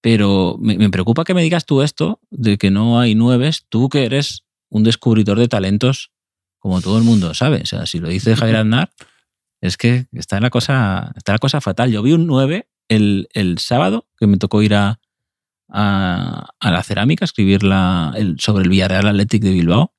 Pero 0.00 0.56
me, 0.60 0.76
me, 0.76 0.90
preocupa 0.90 1.24
que 1.24 1.34
me 1.34 1.42
digas 1.42 1.64
tú 1.64 1.82
esto, 1.82 2.20
de 2.30 2.58
que 2.58 2.70
no 2.70 3.00
hay 3.00 3.14
nueves, 3.14 3.66
tú 3.68 3.88
que 3.88 4.04
eres 4.04 4.44
un 4.68 4.82
descubridor 4.82 5.38
de 5.38 5.48
talentos, 5.48 6.10
como 6.58 6.80
todo 6.80 6.98
el 6.98 7.04
mundo 7.04 7.34
sabe. 7.34 7.62
O 7.62 7.66
sea, 7.66 7.86
si 7.86 8.00
lo 8.00 8.08
dice 8.08 8.36
Javier 8.36 8.56
Aznar, 8.58 8.90
es 9.62 9.76
que 9.76 10.06
está 10.12 10.40
la 10.40 10.50
cosa, 10.50 11.12
está 11.16 11.32
la 11.32 11.38
cosa 11.38 11.60
fatal. 11.60 11.90
Yo 11.90 12.02
vi 12.02 12.12
un 12.12 12.26
9 12.26 12.68
el, 12.88 13.28
el 13.32 13.58
sábado, 13.58 14.08
que 14.18 14.26
me 14.26 14.36
tocó 14.36 14.60
ir 14.60 14.74
a, 14.74 15.00
a, 15.68 16.50
la 16.60 16.82
cerámica, 16.82 17.24
escribir 17.24 17.62
la, 17.62 18.12
el, 18.16 18.38
sobre 18.40 18.64
el 18.64 18.68
Villarreal 18.68 19.06
Athletic 19.06 19.42
de 19.42 19.52
Bilbao. 19.52 19.94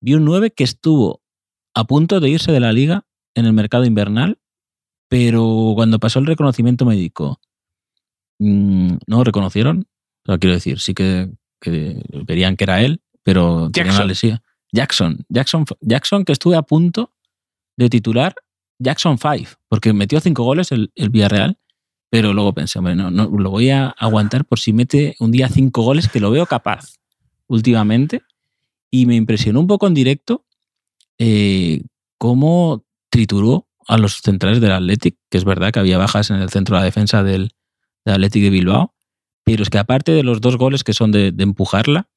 Vi 0.00 0.14
un 0.14 0.26
9 0.26 0.50
que 0.52 0.64
estuvo 0.64 1.22
a 1.74 1.84
punto 1.84 2.20
de 2.20 2.28
irse 2.28 2.52
de 2.52 2.60
la 2.60 2.72
liga 2.72 3.06
en 3.34 3.46
el 3.46 3.54
mercado 3.54 3.86
invernal, 3.86 4.38
pero 5.08 5.72
cuando 5.74 5.98
pasó 5.98 6.18
el 6.18 6.26
reconocimiento 6.26 6.84
médico, 6.84 7.40
mm, 8.38 8.96
no 9.06 9.24
reconocieron. 9.24 9.88
quiero 10.24 10.54
decir, 10.54 10.80
sí 10.80 10.92
que, 10.92 11.30
verían 12.26 12.56
que 12.56 12.64
era 12.64 12.82
él, 12.82 13.00
pero 13.22 13.70
tenía 13.70 13.94
una 13.94 14.04
lesión. 14.04 14.40
Jackson, 14.70 15.24
Jackson, 15.30 15.64
Jackson 15.80 16.24
que 16.24 16.32
estuve 16.32 16.56
a 16.56 16.62
punto 16.62 17.12
de 17.76 17.88
titular 17.88 18.34
Jackson 18.80 19.18
5, 19.18 19.52
porque 19.68 19.92
metió 19.92 20.20
cinco 20.20 20.42
goles 20.42 20.72
el, 20.72 20.90
el 20.96 21.10
Villarreal, 21.10 21.58
pero 22.10 22.32
luego 22.34 22.52
pensé, 22.52 22.80
hombre, 22.80 22.96
no, 22.96 23.10
no, 23.10 23.26
lo 23.26 23.50
voy 23.50 23.70
a 23.70 23.90
aguantar 23.90 24.44
por 24.44 24.58
si 24.58 24.72
mete 24.72 25.14
un 25.20 25.30
día 25.30 25.48
cinco 25.48 25.82
goles, 25.82 26.08
que 26.08 26.18
lo 26.18 26.32
veo 26.32 26.44
capaz 26.46 26.96
últimamente. 27.46 28.22
Y 28.90 29.06
me 29.06 29.14
impresionó 29.14 29.60
un 29.60 29.68
poco 29.68 29.86
en 29.86 29.94
directo 29.94 30.44
eh, 31.18 31.82
cómo 32.18 32.84
trituró 33.08 33.68
a 33.86 33.96
los 33.98 34.16
centrales 34.16 34.60
del 34.60 34.72
Athletic, 34.72 35.16
que 35.30 35.38
es 35.38 35.44
verdad 35.44 35.70
que 35.72 35.78
había 35.78 35.98
bajas 35.98 36.30
en 36.30 36.36
el 36.36 36.50
centro 36.50 36.74
de 36.74 36.80
la 36.80 36.84
defensa 36.84 37.22
del, 37.22 37.52
del 38.04 38.14
Athletic 38.14 38.42
de 38.42 38.50
Bilbao, 38.50 38.94
pero 39.44 39.62
es 39.62 39.70
que 39.70 39.78
aparte 39.78 40.12
de 40.12 40.24
los 40.24 40.40
dos 40.40 40.56
goles 40.56 40.82
que 40.82 40.92
son 40.92 41.12
de, 41.12 41.32
empujarla, 41.38 42.08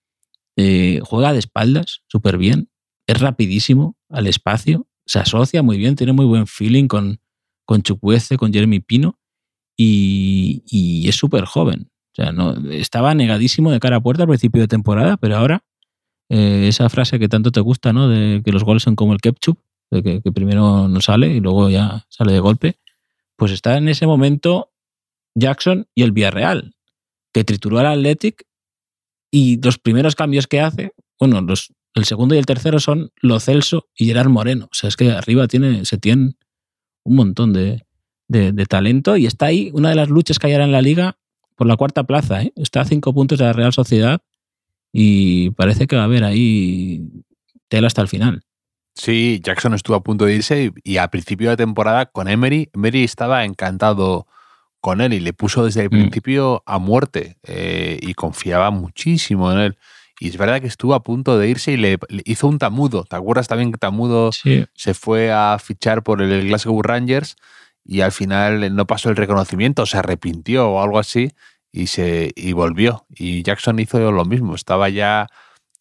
eh, 0.56 1.00
juega 1.04 1.34
de 1.34 1.40
espaldas 1.40 2.02
súper 2.08 2.38
bien, 2.38 2.70
es 3.06 3.20
rapidísimo 3.20 3.96
al 4.10 4.26
espacio, 4.28 4.88
se 5.06 5.20
asocia 5.20 5.64
muy 5.64 5.78
bien, 5.78 5.96
tiene 5.96 6.14
muy 6.14 6.26
buen 6.26 6.48
feeling 6.48 6.88
con, 6.88 7.20
con 7.66 7.82
con 7.82 8.54
Jeremy 8.54 8.80
Pino 8.80 9.20
y, 9.78 10.64
y 10.68 11.08
es 11.08 11.16
súper 11.16 11.46
joven. 11.46 11.90
O 12.12 12.16
sea, 12.16 12.32
no, 12.32 12.54
estaba 12.70 13.16
negadísimo 13.16 13.72
de 13.72 13.80
cara 13.80 13.98
a 13.98 14.02
puerta 14.02 14.24
al 14.24 14.30
principio 14.30 14.62
de 14.62 14.68
temporada, 14.68 15.18
pero 15.18 15.38
ahora 15.38 15.64
eh, 16.30 16.68
esa 16.68 16.90
frase 16.90 17.20
que 17.20 17.28
tanto 17.28 17.52
te 17.52 17.60
gusta, 17.60 17.92
¿no? 17.92 18.08
De 18.08 18.42
que 18.44 18.52
los 18.52 18.64
goles 18.64 18.84
son 18.84 18.96
como 18.96 19.14
el 19.14 19.20
ketchup, 19.20 19.60
de 19.90 20.04
que, 20.04 20.22
que, 20.22 20.32
primero 20.32 20.88
no 20.88 21.02
sale 21.02 21.28
y 21.28 21.40
luego 21.40 21.70
ya 21.70 22.06
sale 22.10 22.34
de 22.34 22.40
golpe, 22.40 22.80
pues 23.36 23.52
está 23.52 23.78
en 23.78 23.90
ese 23.90 24.06
momento 24.06 24.72
Jackson 25.36 25.88
y 25.96 26.04
el 26.04 26.12
Villarreal, 26.12 26.76
que 27.34 27.44
trituró 27.44 27.80
al 27.80 27.88
Athletic 27.88 28.46
y 29.32 29.60
los 29.62 29.80
primeros 29.80 30.16
cambios 30.16 30.46
que 30.46 30.62
hace, 30.62 30.94
bueno, 31.20 31.42
los, 31.42 31.74
el 31.94 32.06
segundo 32.06 32.36
y 32.36 32.38
el 32.38 32.46
tercero 32.46 32.80
son 32.80 33.12
Lo 33.22 33.40
Celso 33.40 33.88
y 33.96 34.06
Gerard 34.06 34.30
Moreno. 34.30 34.66
O 34.66 34.74
sea, 34.74 34.88
es 34.88 34.96
que 34.96 35.12
arriba 35.12 35.48
tiene, 35.48 35.86
se 35.86 35.98
tiene 35.98 36.34
un 37.04 37.16
montón 37.16 37.54
de, 37.54 37.84
de, 38.28 38.52
de, 38.52 38.66
talento 38.66 39.16
y 39.18 39.26
está 39.26 39.48
ahí 39.48 39.70
una 39.74 39.90
de 39.90 39.96
las 39.96 40.10
luchas 40.10 40.40
que 40.40 40.48
hay 40.48 40.54
ahora 40.54 40.66
en 40.66 40.72
la 40.72 40.82
liga 40.82 41.18
por 41.56 41.68
la 41.68 41.76
cuarta 41.78 42.04
plaza. 42.04 42.42
¿eh? 42.42 42.54
Está 42.56 42.82
a 42.82 42.86
cinco 42.86 43.14
puntos 43.14 43.40
de 43.40 43.46
la 43.46 43.54
Real 43.54 43.74
Sociedad 43.74 44.22
y 44.92 45.52
parece 45.52 45.88
que 45.88 45.96
va 45.96 46.04
a 46.04 46.06
haber 46.06 46.24
ahí 46.24 47.02
tela 47.68 47.88
hasta 47.88 48.02
el 48.02 48.08
final. 48.08 48.42
Sí, 48.96 49.40
Jackson 49.44 49.74
estuvo 49.74 49.96
a 49.96 50.04
punto 50.04 50.26
de 50.26 50.36
irse 50.36 50.72
y, 50.84 50.94
y 50.94 50.98
a 50.98 51.08
principio 51.08 51.50
de 51.50 51.58
temporada 51.58 52.06
con 52.06 52.28
Emery, 52.28 52.70
Emery 52.74 53.04
estaba 53.04 53.44
encantado 53.44 54.28
con 54.82 55.02
él 55.02 55.14
y 55.14 55.20
le 55.20 55.34
puso 55.34 55.66
desde 55.66 55.82
el 55.84 55.88
Mm. 55.88 55.92
principio 55.92 56.64
a 56.66 56.78
muerte 56.78 57.38
eh, 57.44 57.98
y 58.02 58.14
confiaba 58.14 58.70
muchísimo 58.70 59.52
en 59.52 59.60
él. 59.60 59.78
Y 60.20 60.30
es 60.30 60.38
verdad 60.38 60.62
que 60.62 60.68
estuvo 60.68 60.94
a 60.94 61.04
punto 61.04 61.38
de 61.38 61.50
irse 61.50 61.72
y 61.72 61.78
le, 61.78 61.98
le 62.08 62.22
hizo 62.26 62.48
un 62.48 62.60
tamudo. 62.60 63.04
¿Te 63.04 63.16
acuerdas 63.16 63.48
también 63.48 63.72
que 63.72 63.78
Tamudo 63.78 64.32
Sí, 64.32 64.66
se 64.76 64.94
fue 64.94 65.32
a 65.32 65.58
fichar 65.60 66.04
por 66.04 66.22
el 66.22 66.48
Glasgow 66.48 66.82
Rangers 66.82 67.36
y 67.84 68.02
al 68.02 68.12
final 68.12 68.76
no 68.76 68.88
pasó 68.88 69.10
el 69.10 69.16
reconocimiento, 69.16 69.86
se 69.86 69.98
arrepintió 69.98 70.70
o 70.70 70.82
algo 70.82 71.00
así 71.00 71.32
y 71.72 71.88
se 71.88 72.32
y 72.36 72.54
volvió. 72.54 73.06
Y 73.10 73.44
Jackson 73.44 73.80
hizo 73.80 74.12
lo 74.12 74.26
mismo. 74.26 74.56
Estaba 74.56 74.90
ya, 74.90 75.28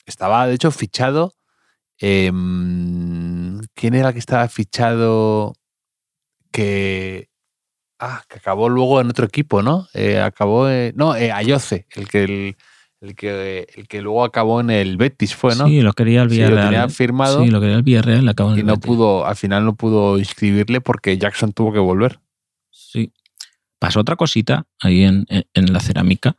estaba 0.07 0.47
de 0.47 0.55
hecho 0.55 0.71
fichado. 0.71 1.35
em, 1.99 3.61
¿Quién 3.75 3.95
era 3.95 4.09
el 4.09 4.15
que 4.15 4.19
estaba 4.21 4.49
fichado? 4.49 5.55
Que 6.51 7.29
ah, 8.03 8.23
que 8.29 8.39
acabó 8.39 8.69
luego 8.69 9.01
en 9.01 9.09
otro 9.11 9.25
equipo, 9.27 9.63
¿no? 9.63 9.89
Eh, 9.95 10.21
acabó, 10.21 10.69
eh, 10.69 10.93
no, 10.97 11.15
eh, 11.17 11.31
Ayoce, 11.33 11.87
el 11.93 12.09
que 12.09 12.25
el, 12.25 12.57
el 13.03 13.15
que 13.15 13.67
el 13.77 13.87
que 13.89 14.01
luego 14.01 14.25
acabó 14.25 14.61
en 14.61 14.71
el 14.71 14.97
Betis 14.97 15.35
fue, 15.35 15.55
¿no? 15.57 15.67
sí, 15.67 15.81
lo 15.83 15.93
quería 15.93 16.23
el 16.23 16.31
Sí, 16.31 16.37
lo 16.39 16.47
Villarreal. 16.47 16.69
tenía 16.71 16.89
firmado 16.89 17.45
Sí, 17.45 17.51
lo 17.51 17.61
quería 17.61 17.77
el 17.77 17.83
Villarreal, 17.83 18.29
acabó 18.29 18.53
en 18.53 18.57
y 18.57 18.61
el 18.61 18.67
no 18.67 18.75
Betis. 18.75 18.87
pudo, 18.87 19.27
al 19.27 19.37
final 19.37 19.65
no 19.65 19.75
pudo 19.75 20.19
inscribirle 20.19 20.81
porque 20.81 21.19
Jackson 21.19 21.53
tuvo 21.53 21.73
que 21.73 21.79
volver. 21.81 22.21
Sí. 22.71 23.13
Pasó 23.79 24.01
otra 24.01 24.17
cosita 24.17 24.67
ahí 24.81 25.03
en, 25.03 25.27
en- 25.29 25.45
en 25.53 25.73
la 25.73 25.81
cerámica, 25.81 26.37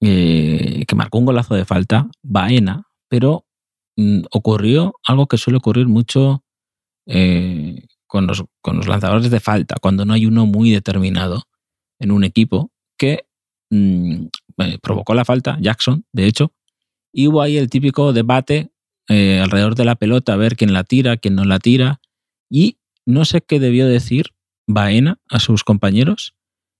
eh, 0.00 0.84
que 0.86 0.94
marcó 0.94 1.18
un 1.18 1.26
golazo 1.26 1.54
de 1.54 1.64
falta, 1.64 2.08
Baena, 2.22 2.84
pero 3.08 3.44
mm, 3.96 4.22
ocurrió 4.30 4.94
algo 5.06 5.26
que 5.26 5.38
suele 5.38 5.58
ocurrir 5.58 5.86
mucho 5.88 6.42
eh, 7.06 7.84
con, 8.06 8.26
los, 8.26 8.44
con 8.60 8.76
los 8.76 8.88
lanzadores 8.88 9.30
de 9.30 9.40
falta, 9.40 9.76
cuando 9.80 10.04
no 10.04 10.12
hay 10.14 10.26
uno 10.26 10.46
muy 10.46 10.70
determinado 10.70 11.42
en 11.98 12.10
un 12.10 12.24
equipo, 12.24 12.70
que 12.98 13.26
mm, 13.70 14.26
eh, 14.58 14.78
provocó 14.80 15.14
la 15.14 15.24
falta, 15.24 15.58
Jackson, 15.60 16.04
de 16.12 16.26
hecho, 16.26 16.52
y 17.12 17.28
hubo 17.28 17.42
ahí 17.42 17.56
el 17.56 17.70
típico 17.70 18.12
debate 18.12 18.70
eh, 19.08 19.40
alrededor 19.42 19.74
de 19.74 19.84
la 19.84 19.94
pelota, 19.94 20.32
a 20.32 20.36
ver 20.36 20.56
quién 20.56 20.72
la 20.72 20.84
tira, 20.84 21.16
quién 21.16 21.34
no 21.34 21.44
la 21.44 21.58
tira, 21.58 22.00
y 22.50 22.78
no 23.04 23.24
sé 23.24 23.40
qué 23.40 23.60
debió 23.60 23.86
decir 23.86 24.34
Baena 24.66 25.20
a 25.30 25.38
sus 25.38 25.64
compañeros, 25.64 26.34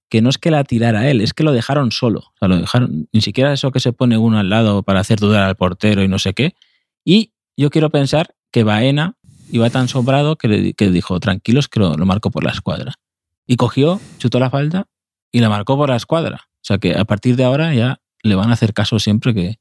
que 0.09 0.23
no 0.23 0.29
es 0.29 0.39
que 0.39 0.51
la 0.51 0.65
tirara 0.65 1.09
él, 1.09 1.21
es 1.21 1.35
que 1.35 1.45
lo 1.45 1.53
dejaron 1.53 1.93
solo. 1.93 2.21
O 2.21 2.39
sea, 2.39 2.49
lo 2.49 2.59
dejaron, 2.59 3.09
ni 3.13 3.21
siquiera 3.21 3.53
eso 3.53 3.73
que 3.73 3.81
se 3.81 3.93
pone 3.93 4.19
uno 4.19 4.39
al 4.39 4.51
lado 4.51 4.83
para 4.83 5.01
hacer 5.01 5.19
dudar 5.19 5.45
al 5.45 5.57
portero 5.57 6.03
y 6.03 6.09
no 6.09 6.19
sé 6.19 6.35
qué. 6.35 6.55
Y 7.05 7.33
yo 7.57 7.71
quiero 7.71 7.91
pensar 7.91 8.35
que 8.51 8.65
Baena 8.65 9.17
iba 9.51 9.71
tan 9.71 9.89
sobrado 9.89 10.37
que, 10.37 10.49
le, 10.49 10.91
dijo, 10.91 11.21
tranquilos, 11.21 11.69
que 11.69 11.81
lo, 11.81 11.95
lo 11.95 12.07
marco 12.07 12.31
por 12.31 12.45
la 12.45 12.51
escuadra. 12.51 12.95
Y 13.47 13.57
cogió, 13.57 14.01
chutó 14.19 14.41
la 14.41 14.51
falta 14.51 14.87
y 15.33 15.41
la 15.41 15.49
marcó 15.49 15.77
por 15.77 15.89
la 15.89 15.97
escuadra. 15.97 16.49
O 16.67 16.69
sea 16.69 16.79
que 16.79 16.97
a 16.97 17.05
partir 17.05 17.37
de 17.37 17.45
ahora 17.45 17.73
ya 17.75 18.01
le 18.25 18.35
van 18.35 18.51
a 18.51 18.55
hacer 18.55 18.75
caso 18.75 18.99
siempre 18.99 19.33
que... 19.35 19.61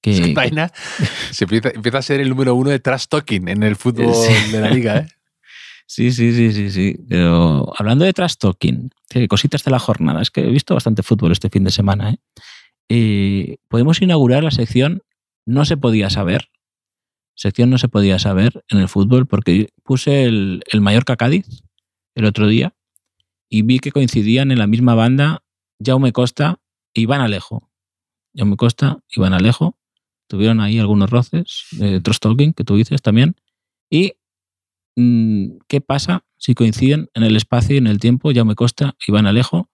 que, 0.00 0.20
que 0.22 0.34
Vaina 0.34 0.70
se 1.32 1.44
empieza, 1.46 1.70
empieza 1.70 1.98
a 1.98 2.02
ser 2.02 2.20
el 2.20 2.28
número 2.28 2.54
uno 2.54 2.70
de 2.70 2.78
trash 2.78 3.06
talking 3.08 3.48
en 3.48 3.64
el 3.64 3.74
fútbol 3.74 4.14
Sí. 4.14 4.52
de 4.52 4.60
la 4.60 4.70
liga, 4.70 4.98
¿eh? 4.98 5.08
Sí, 5.86 6.12
sí, 6.12 6.32
sí, 6.32 6.52
sí, 6.52 6.70
sí. 6.70 6.96
Pero 7.08 7.72
hablando 7.76 8.04
de 8.06 8.12
trash 8.14 8.36
talking, 8.36 8.88
cositas 9.28 9.64
de 9.64 9.70
la 9.72 9.78
jornada, 9.78 10.22
es 10.22 10.30
que 10.30 10.40
he 10.42 10.48
visto 10.50 10.74
bastante 10.74 11.02
fútbol 11.02 11.32
este 11.32 11.50
fin 11.50 11.64
de 11.64 11.70
semana. 11.72 12.10
¿eh? 12.10 12.16
Eh, 12.88 13.56
podemos 13.68 14.00
inaugurar 14.00 14.44
la 14.44 14.50
sección 14.50 15.02
No 15.44 15.64
se 15.66 15.76
podía 15.76 16.08
saber. 16.08 16.48
Sección 17.34 17.68
No 17.68 17.76
se 17.78 17.88
podía 17.88 18.18
saber 18.18 18.64
en 18.68 18.78
el 18.78 18.88
fútbol 18.88 19.26
porque 19.26 19.68
puse 19.82 20.24
el, 20.24 20.62
el 20.72 20.80
Mallorca 20.80 21.16
Cádiz 21.16 21.46
el 22.14 22.24
otro 22.26 22.46
día 22.46 22.72
y 23.50 23.60
vi 23.62 23.78
que 23.78 23.92
coincidían 23.92 24.52
en 24.52 24.58
la 24.60 24.66
misma 24.66 24.94
banda 24.94 25.42
Jaume 25.84 26.12
Costa 26.12 26.60
e 26.94 27.02
Iván 27.02 27.20
Alejo. 27.20 27.70
Jaume 28.34 28.56
Costa, 28.56 29.00
Iván 29.14 29.34
Alejo, 29.34 29.78
tuvieron 30.28 30.60
ahí 30.60 30.78
algunos 30.78 31.10
roces, 31.10 31.66
de 31.72 32.00
trash 32.00 32.18
talking 32.18 32.52
que 32.52 32.64
tú 32.64 32.76
dices 32.76 33.02
también. 33.02 33.36
Y 33.90 34.14
Mm, 34.96 35.58
¿qué 35.66 35.80
pasa 35.80 36.24
si 36.36 36.54
coinciden 36.54 37.10
en 37.14 37.24
el 37.24 37.36
espacio 37.36 37.74
y 37.74 37.78
en 37.78 37.86
el 37.86 37.98
tiempo 37.98 38.30
Jaume 38.32 38.54
Costa 38.54 38.94
y 39.06 39.10
Iván 39.10 39.26
Alejo, 39.26 39.68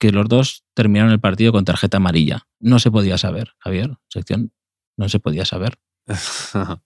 que 0.00 0.10
los 0.10 0.28
dos 0.28 0.64
terminaron 0.74 1.12
el 1.12 1.20
partido 1.20 1.52
con 1.52 1.64
tarjeta 1.64 1.98
amarilla? 1.98 2.46
No 2.58 2.78
se 2.78 2.90
podía 2.90 3.18
saber, 3.18 3.52
Javier, 3.58 3.96
sección, 4.08 4.52
no 4.96 5.08
se 5.08 5.20
podía 5.20 5.44
saber. 5.44 5.78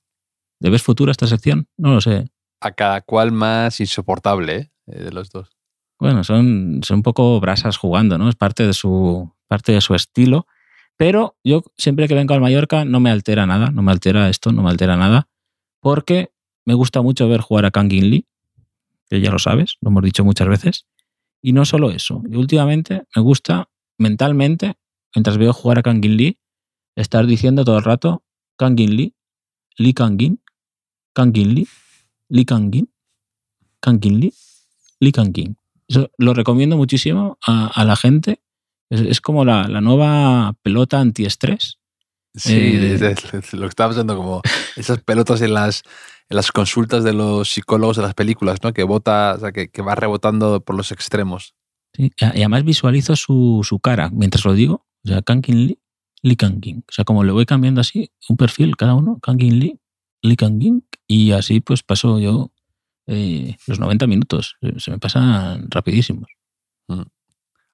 ¿Le 0.61 0.71
ves 0.71 0.83
futuro 0.83 1.11
a 1.11 1.13
esta 1.13 1.27
sección? 1.27 1.69
No 1.77 1.95
lo 1.95 2.01
sé. 2.01 2.31
a 2.61 2.73
cada 2.73 3.01
cual 3.01 3.33
más 3.33 3.81
insoportable 3.81 4.57
¿eh? 4.57 4.73
Eh, 4.87 5.05
de 5.05 5.13
los 5.13 5.31
dos. 5.31 5.57
Bueno, 5.99 6.25
son, 6.25 6.81
son 6.85 6.99
un 6.99 7.03
poco 7.03 7.41
brasas 7.41 7.77
jugando, 7.77 8.19
¿no? 8.19 8.29
Es 8.29 8.37
parte 8.37 8.67
de 8.67 8.73
su, 8.73 9.33
parte 9.49 9.73
de 9.73 9.81
su 9.81 9.95
estilo. 9.95 10.47
Pero 10.97 11.37
yo 11.45 11.63
siempre 11.77 12.09
que 12.09 12.15
vengo 12.15 12.35
al 12.35 12.41
Mallorca 12.41 12.85
no 12.85 13.01
me 13.01 13.11
altera 13.11 13.47
nada, 13.47 13.71
no 13.71 13.83
me 13.83 13.93
altera 13.93 14.29
esto, 14.29 14.53
no 14.53 14.63
me 14.63 14.71
altera 14.71 14.97
nada, 14.97 15.29
porque 15.81 16.33
me 16.65 16.75
gusta 16.75 17.03
mucho 17.03 17.29
ver 17.29 17.41
jugar 17.41 17.67
a 17.67 17.71
Kangin 17.71 18.11
Lee, 18.11 18.27
que 19.09 19.21
ya 19.21 19.31
lo 19.31 19.39
sabes, 19.39 19.77
lo 19.81 19.91
hemos 19.91 20.03
dicho 20.03 20.25
muchas 20.25 20.49
veces. 20.49 20.87
Y 21.41 21.53
no 21.53 21.65
solo 21.65 21.93
eso, 21.93 22.23
y 22.29 22.35
últimamente 22.35 23.05
me 23.15 23.23
gusta 23.23 23.71
mentalmente, 23.97 24.75
mientras 25.15 25.39
veo 25.39 25.53
jugar 25.53 25.79
a 25.79 25.83
Kangin 25.83 26.17
Lee, 26.17 26.39
estar 26.97 27.27
diciendo 27.27 27.65
todo 27.65 27.79
el 27.79 27.85
rato 27.85 28.25
Kangin 28.57 28.97
Lee, 28.97 29.15
Lee 29.77 29.95
Kangin, 29.95 30.43
Kangin 31.13 31.55
Lee, 31.55 31.69
Lee 32.29 32.45
Kangin, 32.45 32.93
Kangin 33.81 34.19
Lee, 34.19 34.35
Lee 34.99 35.13
Kangin. 35.13 35.57
Lo 36.19 36.35
recomiendo 36.35 36.77
muchísimo 36.77 37.39
a, 37.47 37.69
a 37.69 37.85
la 37.85 37.97
gente. 37.97 38.43
Es, 38.91 39.01
es 39.01 39.21
como 39.21 39.45
la, 39.45 39.69
la, 39.69 39.81
nueva 39.81 40.55
pelota 40.63 41.01
antiestrés. 41.01 41.79
Sí, 42.35 42.55
eh, 42.55 42.95
es, 42.95 43.03
es, 43.35 43.53
lo 43.55 43.63
que 43.63 43.69
estaba 43.69 43.91
pensando 43.91 44.17
como 44.17 44.43
esas 44.77 45.01
pelotas 45.01 45.41
en 45.41 45.55
las, 45.55 45.83
en 46.29 46.37
las 46.37 46.53
consultas 46.53 47.05
de 47.05 47.13
los 47.13 47.51
psicólogos 47.51 47.97
de 47.97 48.03
las 48.03 48.15
películas, 48.15 48.59
¿no? 48.63 48.73
Que 48.73 48.85
bota, 48.85 49.35
o 49.37 49.41
sea, 49.41 49.53
que, 49.53 49.69
que 49.71 49.83
va 49.83 49.95
rebotando 49.95 50.61
por 50.61 50.77
los 50.77 50.93
extremos. 50.93 51.55
Sí, 51.95 52.13
y 52.19 52.25
además 52.25 52.65
visualizo 52.65 53.17
su, 53.17 53.61
su 53.65 53.81
cara 53.81 54.11
mientras 54.13 54.45
lo 54.45 54.55
digo. 54.55 54.87
O 55.05 55.09
sea, 55.09 55.23
Kankin 55.23 55.67
Lee, 55.67 55.81
Lee 56.23 56.37
Kangin. 56.37 56.85
O 56.89 56.93
sea, 56.93 57.05
como 57.05 57.25
le 57.25 57.33
voy 57.33 57.47
cambiando 57.47 57.81
así, 57.81 58.11
un 58.29 58.37
perfil 58.37 58.77
cada 58.77 58.95
uno, 58.95 59.19
Kankin 59.21 59.59
Lee, 59.59 59.81
Lee 60.23 60.37
Kangin. 60.37 60.87
Y 61.07 61.33
así 61.33 61.61
pues 61.61 61.83
paso 61.83 62.19
yo 62.19 62.53
eh, 63.09 63.57
los 63.67 63.81
90 63.81 64.07
minutos. 64.07 64.57
Se 64.79 64.91
me 64.93 64.99
pasan 64.99 65.67
rapidísimos. 65.71 66.29
Mm. 66.87 67.03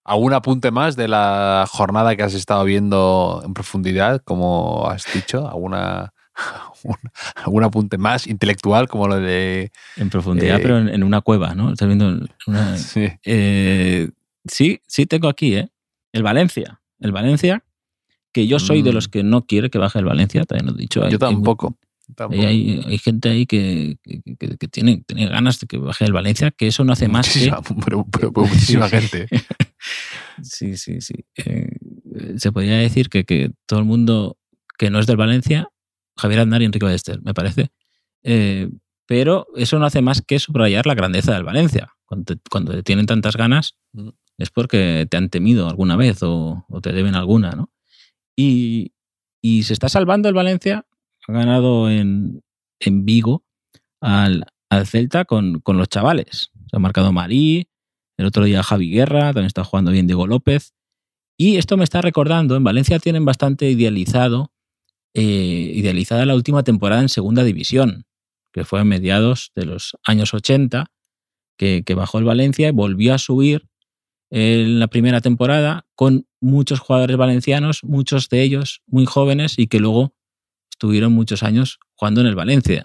¿Algún 0.06 0.32
apunte 0.34 0.70
más 0.70 0.96
de 0.96 1.08
la 1.08 1.66
jornada 1.70 2.14
que 2.16 2.22
has 2.22 2.34
estado 2.34 2.64
viendo 2.64 3.42
en 3.44 3.54
profundidad, 3.54 4.22
como 4.22 4.88
has 4.88 5.04
dicho? 5.14 5.48
¿Alguna 5.48 6.12
algún 7.36 7.64
apunte 7.64 7.96
más 7.98 8.26
intelectual 8.26 8.88
como 8.88 9.08
lo 9.08 9.16
de... 9.20 9.70
En 9.96 10.10
profundidad, 10.10 10.56
Eh, 10.58 10.62
pero 10.62 10.78
en, 10.78 10.88
en 10.88 11.02
una 11.04 11.20
cueva, 11.20 11.54
¿no? 11.54 11.72
Estás 11.72 11.88
viendo 11.88 12.18
una- 12.46 12.76
Sí. 12.76 13.08
Eh, 13.24 14.10
sí, 14.44 14.80
sí 14.86 15.06
tengo 15.06 15.28
aquí, 15.28 15.54
¿eh? 15.54 15.68
El 16.12 16.22
Valencia. 16.22 16.80
El 17.00 17.12
Valencia, 17.12 17.64
que 18.32 18.46
yo 18.46 18.58
soy 18.58 18.82
de 18.82 18.90
Mm. 18.90 18.94
los 18.94 19.08
que 19.08 19.22
no 19.22 19.46
quiere 19.46 19.70
que 19.70 19.78
baje 19.78 19.98
el 19.98 20.04
Valencia, 20.04 20.44
también 20.44 20.66
lo 20.66 20.72
he 20.78 20.80
dicho. 20.82 21.00
Yo 21.00 21.06
hay 21.06 21.16
tampoco. 21.18 21.76
Hay, 22.30 22.40
hay- 22.44 22.84
hay 22.86 22.98
gente 22.98 23.28
ahí 23.30 23.46
que, 23.46 23.98
que- 24.02 24.20
que- 24.38 24.56
que 24.58 24.68
tiene, 24.68 25.02
tiene 25.06 25.26
ganas 25.26 25.58
de 25.60 25.66
que 25.66 25.78
baje 25.78 26.04
el 26.04 26.12
Valencia, 26.12 26.50
que 26.50 26.66
eso 26.66 26.84
no 26.84 26.92
hace 26.92 27.08
más 27.08 27.28
que... 27.32 27.50
Pero- 27.84 28.06
pero- 28.10 28.32
pero 28.32 28.46
muchísima 28.46 28.88
gente. 28.88 29.26
Sí, 30.42 30.76
sí, 30.76 31.00
sí. 31.00 31.14
Eh, 31.36 31.68
se 32.38 32.50
podría 32.52 32.76
decir 32.78 33.08
que, 33.08 33.24
que 33.24 33.52
todo 33.66 33.78
el 33.80 33.84
mundo 33.84 34.38
que 34.78 34.90
no 34.90 34.98
es 34.98 35.06
del 35.06 35.16
Valencia, 35.16 35.68
Javier 36.16 36.40
Aznar 36.40 36.62
y 36.62 36.64
Enrique 36.64 36.84
Ballester, 36.86 37.20
me 37.22 37.34
parece. 37.34 37.70
Eh, 38.22 38.70
pero 39.06 39.46
eso 39.56 39.78
no 39.78 39.84
hace 39.86 40.00
más 40.00 40.22
que 40.22 40.38
subrayar 40.38 40.86
la 40.86 40.94
grandeza 40.94 41.34
del 41.34 41.44
Valencia. 41.44 41.92
Cuando 42.06 42.34
te, 42.36 42.40
cuando 42.50 42.82
tienen 42.82 43.06
tantas 43.06 43.36
ganas 43.36 43.76
Mm. 43.92 44.08
es 44.38 44.50
porque 44.50 45.06
te 45.08 45.16
han 45.16 45.28
temido 45.28 45.68
alguna 45.68 45.96
vez 45.96 46.22
o, 46.22 46.64
o 46.68 46.80
te 46.80 46.92
deben 46.92 47.14
alguna, 47.14 47.52
¿no? 47.52 47.70
Y, 48.34 48.92
y 49.40 49.62
se 49.64 49.72
está 49.74 49.88
salvando 49.88 50.28
el 50.28 50.34
Valencia. 50.34 50.84
Ha 51.28 51.32
ganado 51.32 51.90
en, 51.90 52.42
en 52.80 53.04
Vigo 53.04 53.44
al, 54.00 54.46
al 54.70 54.86
Celta 54.86 55.24
con, 55.24 55.60
con 55.60 55.76
los 55.78 55.88
chavales. 55.88 56.50
Se 56.70 56.76
ha 56.76 56.78
marcado 56.78 57.12
Marí, 57.12 57.68
el 58.16 58.26
otro 58.26 58.44
día 58.44 58.62
Javi 58.62 58.90
Guerra, 58.90 59.32
también 59.32 59.46
está 59.46 59.64
jugando 59.64 59.90
bien 59.90 60.06
Diego 60.06 60.26
López. 60.26 60.74
Y 61.36 61.56
esto 61.56 61.76
me 61.76 61.84
está 61.84 62.00
recordando, 62.00 62.56
en 62.56 62.64
Valencia 62.64 62.98
tienen 62.98 63.24
bastante 63.24 63.68
idealizado, 63.68 64.52
eh, 65.14 65.72
idealizada 65.74 66.26
la 66.26 66.34
última 66.34 66.62
temporada 66.62 67.02
en 67.02 67.08
segunda 67.08 67.42
división, 67.42 68.06
que 68.52 68.64
fue 68.64 68.80
a 68.80 68.84
mediados 68.84 69.50
de 69.56 69.64
los 69.64 69.96
años 70.04 70.32
80, 70.32 70.92
que, 71.58 71.82
que 71.84 71.94
bajó 71.94 72.18
el 72.18 72.24
Valencia 72.24 72.68
y 72.68 72.72
volvió 72.72 73.14
a 73.14 73.18
subir 73.18 73.66
en 74.30 74.78
la 74.78 74.88
primera 74.88 75.20
temporada 75.20 75.86
con 75.94 76.26
muchos 76.40 76.80
jugadores 76.80 77.16
valencianos, 77.16 77.82
muchos 77.84 78.28
de 78.28 78.42
ellos 78.42 78.82
muy 78.86 79.06
jóvenes 79.06 79.58
y 79.58 79.66
que 79.66 79.80
luego 79.80 80.14
estuvieron 80.84 81.12
muchos 81.14 81.42
años 81.42 81.78
jugando 81.94 82.20
en 82.20 82.26
el 82.26 82.34
Valencia. 82.34 82.84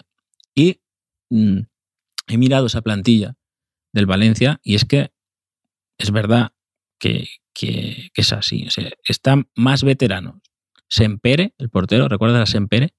Y 0.54 0.80
mm, 1.28 1.58
he 2.28 2.38
mirado 2.38 2.66
esa 2.66 2.80
plantilla 2.80 3.34
del 3.92 4.06
Valencia 4.06 4.58
y 4.62 4.74
es 4.74 4.86
que 4.86 5.12
es 5.98 6.10
verdad 6.10 6.52
que, 6.98 7.28
que- 7.52 8.08
que 8.14 8.22
es 8.22 8.32
así. 8.32 8.64
O 8.66 8.70
sea, 8.70 8.90
están 9.04 9.50
más 9.54 9.84
veteranos. 9.84 10.36
Sempere, 10.88 11.54
el 11.58 11.68
portero, 11.68 12.08
¿recuerdas 12.08 12.48
a 12.48 12.50
Sempere? 12.50 12.94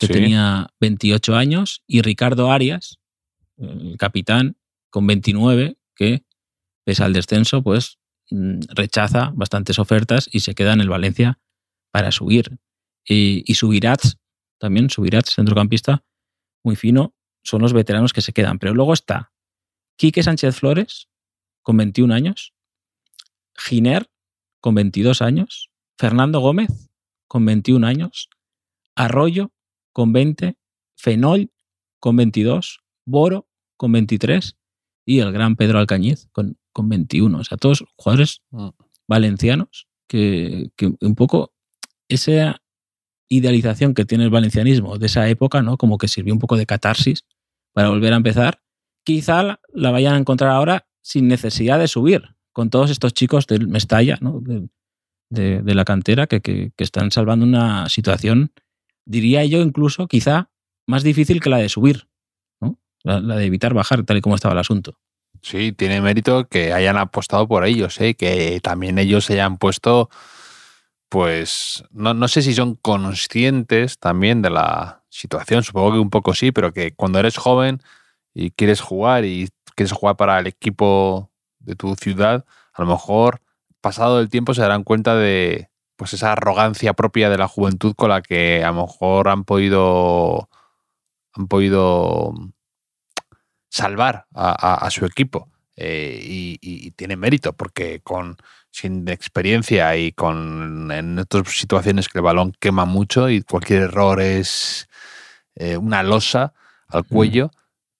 Que 0.00 0.08
Sí. 0.08 0.12
tenía 0.12 0.66
28 0.80 1.36
años, 1.36 1.84
y 1.86 2.02
Ricardo 2.02 2.50
Arias, 2.50 2.98
el 3.56 3.96
capitán, 3.98 4.56
con 4.90 5.06
29, 5.06 5.78
que 5.94 6.24
pese 6.84 7.04
al 7.04 7.12
descenso, 7.12 7.62
pues 7.62 7.98
mm, 8.30 8.60
rechaza 8.74 9.30
bastantes 9.36 9.78
ofertas 9.78 10.28
y 10.32 10.40
se 10.40 10.54
queda 10.56 10.72
en 10.72 10.80
el 10.80 10.88
Valencia 10.88 11.38
para 11.92 12.10
subir. 12.10 12.58
Y, 13.06 13.44
y 13.46 13.54
Subirats, 13.54 14.16
también 14.58 14.90
Subirats, 14.90 15.34
centrocampista, 15.34 16.04
muy 16.62 16.76
fino, 16.76 17.14
son 17.42 17.62
los 17.62 17.72
veteranos 17.72 18.12
que 18.12 18.22
se 18.22 18.32
quedan. 18.32 18.58
Pero 18.58 18.74
luego 18.74 18.92
está 18.92 19.32
Quique 19.96 20.22
Sánchez 20.22 20.56
Flores, 20.56 21.08
con 21.62 21.76
21 21.76 22.12
años, 22.14 22.54
Giner, 23.56 24.10
con 24.60 24.74
22 24.74 25.22
años, 25.22 25.70
Fernando 25.98 26.40
Gómez, 26.40 26.90
con 27.28 27.44
21 27.44 27.86
años, 27.86 28.28
Arroyo, 28.94 29.52
con 29.92 30.12
20, 30.12 30.56
Fenol, 30.96 31.50
con 32.00 32.16
22, 32.16 32.80
Boro, 33.06 33.48
con 33.76 33.92
23 33.92 34.56
y 35.06 35.20
el 35.20 35.32
gran 35.32 35.56
Pedro 35.56 35.78
Alcañiz, 35.78 36.28
con, 36.32 36.58
con 36.72 36.88
21. 36.88 37.38
O 37.38 37.44
sea, 37.44 37.58
todos 37.58 37.84
jugadores 37.96 38.42
Mm. 38.50 38.68
valencianos 39.06 39.88
que, 40.08 40.70
que 40.76 40.94
un 41.00 41.14
poco 41.14 41.52
esa 42.08 42.62
idealización 43.28 43.94
que 43.94 44.04
tiene 44.04 44.24
el 44.24 44.30
valencianismo 44.30 44.98
de 44.98 45.06
esa 45.06 45.28
época, 45.28 45.62
¿no? 45.62 45.76
Como 45.76 45.98
que 45.98 46.08
sirvió 46.08 46.32
un 46.34 46.40
poco 46.40 46.56
de 46.56 46.66
catarsis 46.66 47.24
para 47.72 47.88
volver 47.88 48.12
a 48.12 48.16
empezar. 48.16 48.60
Quizá 49.04 49.60
la, 49.72 49.90
vayan 49.90 50.14
a 50.14 50.18
encontrar 50.18 50.50
ahora 50.50 50.86
sin 51.02 51.28
necesidad 51.28 51.78
de 51.78 51.88
subir, 51.88 52.34
con 52.52 52.70
todos 52.70 52.90
estos 52.90 53.12
chicos 53.12 53.46
del 53.46 53.68
Mestalla, 53.68 54.18
¿no? 54.20 54.40
De, 54.40 55.74
la 55.74 55.84
cantera, 55.84 56.26
que, 56.26 56.72
están 56.76 57.10
salvando 57.10 57.44
una 57.44 57.88
situación, 57.88 58.52
diría 59.04 59.44
yo 59.44 59.60
incluso, 59.60 60.06
quizá 60.06 60.50
más 60.86 61.02
difícil 61.02 61.40
que 61.40 61.50
la 61.50 61.58
de 61.58 61.68
subir, 61.68 62.08
¿no? 62.60 62.78
La, 63.02 63.20
la 63.20 63.36
de 63.36 63.46
evitar 63.46 63.74
bajar, 63.74 64.04
tal 64.04 64.18
y 64.18 64.20
como 64.20 64.36
estaba 64.36 64.52
el 64.52 64.60
asunto. 64.60 64.98
Sí, 65.44 65.72
tiene 65.72 66.00
mérito 66.00 66.48
que 66.48 66.72
hayan 66.72 66.96
apostado 66.96 67.46
por 67.46 67.66
ellos, 67.66 68.00
¿eh? 68.00 68.14
que 68.14 68.60
también 68.62 68.98
ellos 68.98 69.26
se 69.26 69.34
hayan 69.34 69.58
puesto, 69.58 70.08
pues, 71.14 71.84
no, 71.92 72.12
no 72.12 72.26
sé 72.26 72.42
si 72.42 72.54
son 72.54 72.74
conscientes 72.74 74.00
también 74.00 74.42
de 74.42 74.50
la 74.50 75.04
situación, 75.10 75.62
supongo 75.62 75.92
que 75.92 75.98
un 76.00 76.10
poco 76.10 76.34
sí, 76.34 76.50
pero 76.50 76.72
que 76.72 76.92
cuando 76.92 77.20
eres 77.20 77.36
joven 77.36 77.80
y 78.34 78.50
quieres 78.50 78.80
jugar 78.80 79.24
y 79.24 79.48
quieres 79.76 79.92
jugar 79.92 80.16
para 80.16 80.40
el 80.40 80.48
equipo 80.48 81.30
de 81.60 81.76
tu 81.76 81.94
ciudad, 81.94 82.44
a 82.72 82.82
lo 82.82 82.88
mejor 82.88 83.42
pasado 83.80 84.18
el 84.18 84.28
tiempo 84.28 84.54
se 84.54 84.62
darán 84.62 84.82
cuenta 84.82 85.14
de 85.14 85.70
pues 85.94 86.14
esa 86.14 86.32
arrogancia 86.32 86.94
propia 86.94 87.30
de 87.30 87.38
la 87.38 87.46
juventud 87.46 87.94
con 87.94 88.08
la 88.08 88.20
que 88.20 88.64
a 88.64 88.72
lo 88.72 88.82
mejor 88.82 89.28
han 89.28 89.44
podido 89.44 90.48
han 91.34 91.46
podido 91.46 92.34
salvar 93.68 94.26
a, 94.34 94.88
su 94.90 95.06
equipo. 95.06 95.48
Eh, 95.76 96.18
y 96.60 96.90
tiene 96.92 97.16
mérito, 97.16 97.52
porque 97.52 98.00
con 98.00 98.36
sin 98.74 99.06
experiencia 99.08 99.96
y 99.96 100.10
con 100.10 100.90
en 100.90 101.16
otras 101.18 101.48
situaciones 101.56 102.08
que 102.08 102.18
el 102.18 102.24
balón 102.24 102.52
quema 102.58 102.84
mucho 102.84 103.30
y 103.30 103.40
cualquier 103.42 103.82
error 103.82 104.20
es 104.20 104.88
eh, 105.54 105.76
una 105.76 106.02
losa 106.02 106.52
al 106.88 107.04
cuello, 107.04 107.50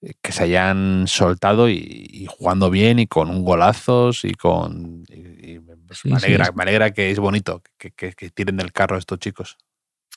eh, 0.03 0.15
que 0.21 0.33
se 0.33 0.43
hayan 0.43 1.05
soltado 1.07 1.69
y, 1.69 1.77
y 2.11 2.27
jugando 2.27 2.71
bien 2.71 2.99
y 2.99 3.07
con 3.07 3.31
un 3.31 3.45
golazos 3.45 4.25
y 4.25 4.33
con... 4.35 5.05
y- 5.09 5.53
y 5.53 5.61
me, 5.61 5.75
Sí, 5.95 6.09
me 6.09 6.17
alegra, 6.17 6.45
es- 6.47 6.55
me 6.57 6.63
alegra 6.65 6.91
que 6.91 7.11
es 7.13 7.19
bonito 7.21 7.63
que, 7.79 7.93
que, 7.93 8.13
que 8.15 8.31
tiren 8.31 8.57
del 8.57 8.73
carro 8.73 8.99
estos 8.99 9.21
chicos. 9.21 9.57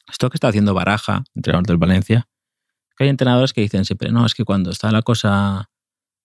Esto 0.09 0.29
que 0.31 0.37
está 0.37 0.47
haciendo 0.47 0.73
Baraja, 0.73 1.23
entrenador 1.35 1.67
del 1.67 1.77
Valencia, 1.77 2.27
que 2.97 3.03
hay 3.03 3.09
entrenadores 3.11 3.53
que 3.53 3.61
dicen 3.61 3.85
siempre, 3.85 4.11
no, 4.11 4.25
es 4.25 4.33
que 4.33 4.43
cuando 4.45 4.71
está 4.71 4.91
la 4.91 5.03
cosa 5.03 5.69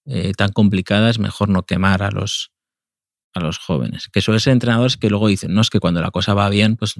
eh, 0.06 0.32
tan 0.34 0.52
complicada 0.52 1.10
es 1.10 1.18
mejor 1.18 1.50
no 1.50 1.64
quemar 1.64 2.02
a 2.02 2.10
los, 2.10 2.51
a 3.34 3.40
los 3.40 3.58
jóvenes. 3.58 4.08
Que 4.12 4.20
suelen 4.20 4.40
ser 4.40 4.52
entrenadores 4.52 4.96
que 4.96 5.08
luego 5.10 5.28
dicen, 5.28 5.54
no, 5.54 5.60
es 5.62 5.70
que 5.70 5.80
cuando 5.80 6.00
la 6.02 6.10
cosa 6.10 6.34
va 6.34 6.48
bien, 6.48 6.76
pues, 6.76 6.94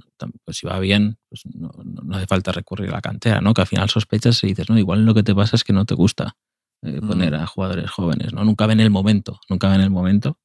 pues 0.45 0.57
si 0.57 0.66
va 0.66 0.79
bien, 0.79 1.18
pues 1.29 1.42
no, 1.55 1.71
hace 2.16 2.27
falta 2.27 2.53
recurrir 2.53 2.88
a 2.90 2.92
la 2.95 3.01
cantera, 3.03 3.40
¿no? 3.40 3.53
Que 3.55 3.61
al 3.62 3.66
final 3.66 3.88
sospechas 3.90 4.42
y 4.45 4.49
dices, 4.49 4.68
no, 4.71 4.79
igual 4.79 5.05
lo 5.05 5.14
que 5.14 5.23
te 5.23 5.35
pasa 5.35 5.57
es 5.57 5.64
que 5.64 5.73
no 5.73 5.85
te 5.85 5.95
gusta 5.95 6.37
eh, 6.85 7.01
Mm. 7.01 7.07
poner 7.09 7.35
a 7.35 7.47
jugadores 7.47 7.90
jóvenes, 7.90 8.33
¿no? 8.33 8.45
Nunca 8.45 8.66
ven 8.66 8.81
el 8.81 8.90
momento, 8.90 9.38
nunca 9.49 9.68
ven 9.68 9.81
el 9.83 9.90
momento. 9.90 10.38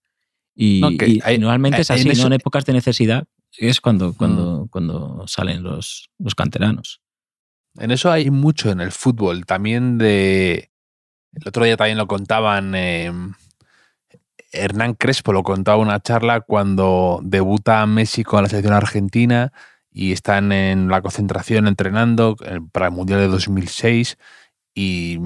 Y, 0.56 0.82
No, 0.82 0.91
y- 0.91 1.19
hay- 1.23 1.38
normalmente 1.39 1.82
es 1.82 1.89
en 1.89 1.95
así, 1.95 2.10
Mm. 2.10 2.21
¿no? 2.21 2.28
En 2.28 2.34
épocas 2.34 2.65
de 2.65 2.73
necesidad 2.73 3.26
es 3.58 3.80
cuando, 3.82 4.13
cuando, 4.13 4.67
cuando 4.69 5.23
salen 5.28 5.63
los, 5.63 6.10
los 6.19 6.36
canteranos. 6.36 7.02
En 7.80 7.91
eso 7.91 8.12
hay 8.12 8.30
mucho 8.30 8.69
en 8.71 8.82
el 8.82 8.91
fútbol. 8.91 9.45
También 9.45 9.97
de. 9.97 10.69
El 11.34 11.47
otro 11.47 11.63
día 11.63 11.78
también 11.78 11.97
lo 11.97 12.08
contaban. 12.08 12.73
eh, 12.76 13.12
Hernán 14.58 14.93
Crespo 14.96 15.34
lo 15.34 15.43
contaba 15.43 15.78
en 15.82 15.88
una 15.89 16.00
charla 16.00 16.41
cuando 16.41 17.20
debuta 17.24 17.86
Messi 17.86 18.24
con 18.24 18.43
la 18.43 18.50
selección 18.50 18.74
argentina 18.74 19.52
y 19.91 20.12
están 20.12 20.52
en 20.52 20.89
la 20.89 21.02
concentración 21.02 21.67
entrenando 21.67 22.36
para 22.72 22.88
el 22.88 22.91
Mundial 22.91 23.20
de 23.20 23.28
2006 23.28 24.17
y, 24.76 25.20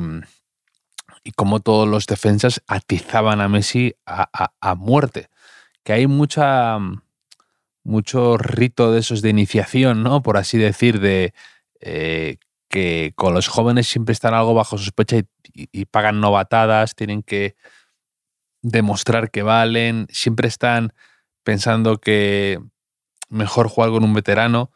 como 1.36 1.60
todos 1.60 1.88
los 1.88 2.06
defensas 2.08 2.62
atizaban 2.68 3.42
a 3.42 3.48
Messi 3.50 3.96
a, 4.06 4.30
a- 4.34 4.54
a 4.62 4.76
muerte. 4.76 5.30
Que 5.84 5.94
hay 5.94 6.08
mucha 6.08 6.78
mucho 7.84 8.38
rito 8.38 8.92
de 8.92 9.00
esos 9.00 9.22
de 9.24 9.30
iniciación, 9.30 10.04
¿no? 10.04 10.22
Por 10.22 10.38
así 10.38 10.58
decir, 10.58 11.00
de 11.00 11.34
eh, 11.80 12.38
que 12.70 13.14
con 13.16 13.34
los 13.34 13.48
jóvenes 13.48 13.88
siempre 13.88 14.14
están 14.14 14.34
algo 14.36 14.54
bajo 14.54 14.78
sospecha 14.78 15.18
y 15.54 15.86
pagan 15.86 16.22
novatadas, 16.22 16.96
tienen 16.96 17.24
que 17.24 17.56
demostrar 18.62 19.32
que 19.32 19.44
valen, 19.44 20.08
siempre 20.12 20.48
están 20.48 20.94
pensando 21.44 21.98
que 22.00 22.60
mejor 23.30 23.68
jugar 23.68 23.90
con 23.92 24.04
un 24.04 24.14
veterano. 24.14 24.72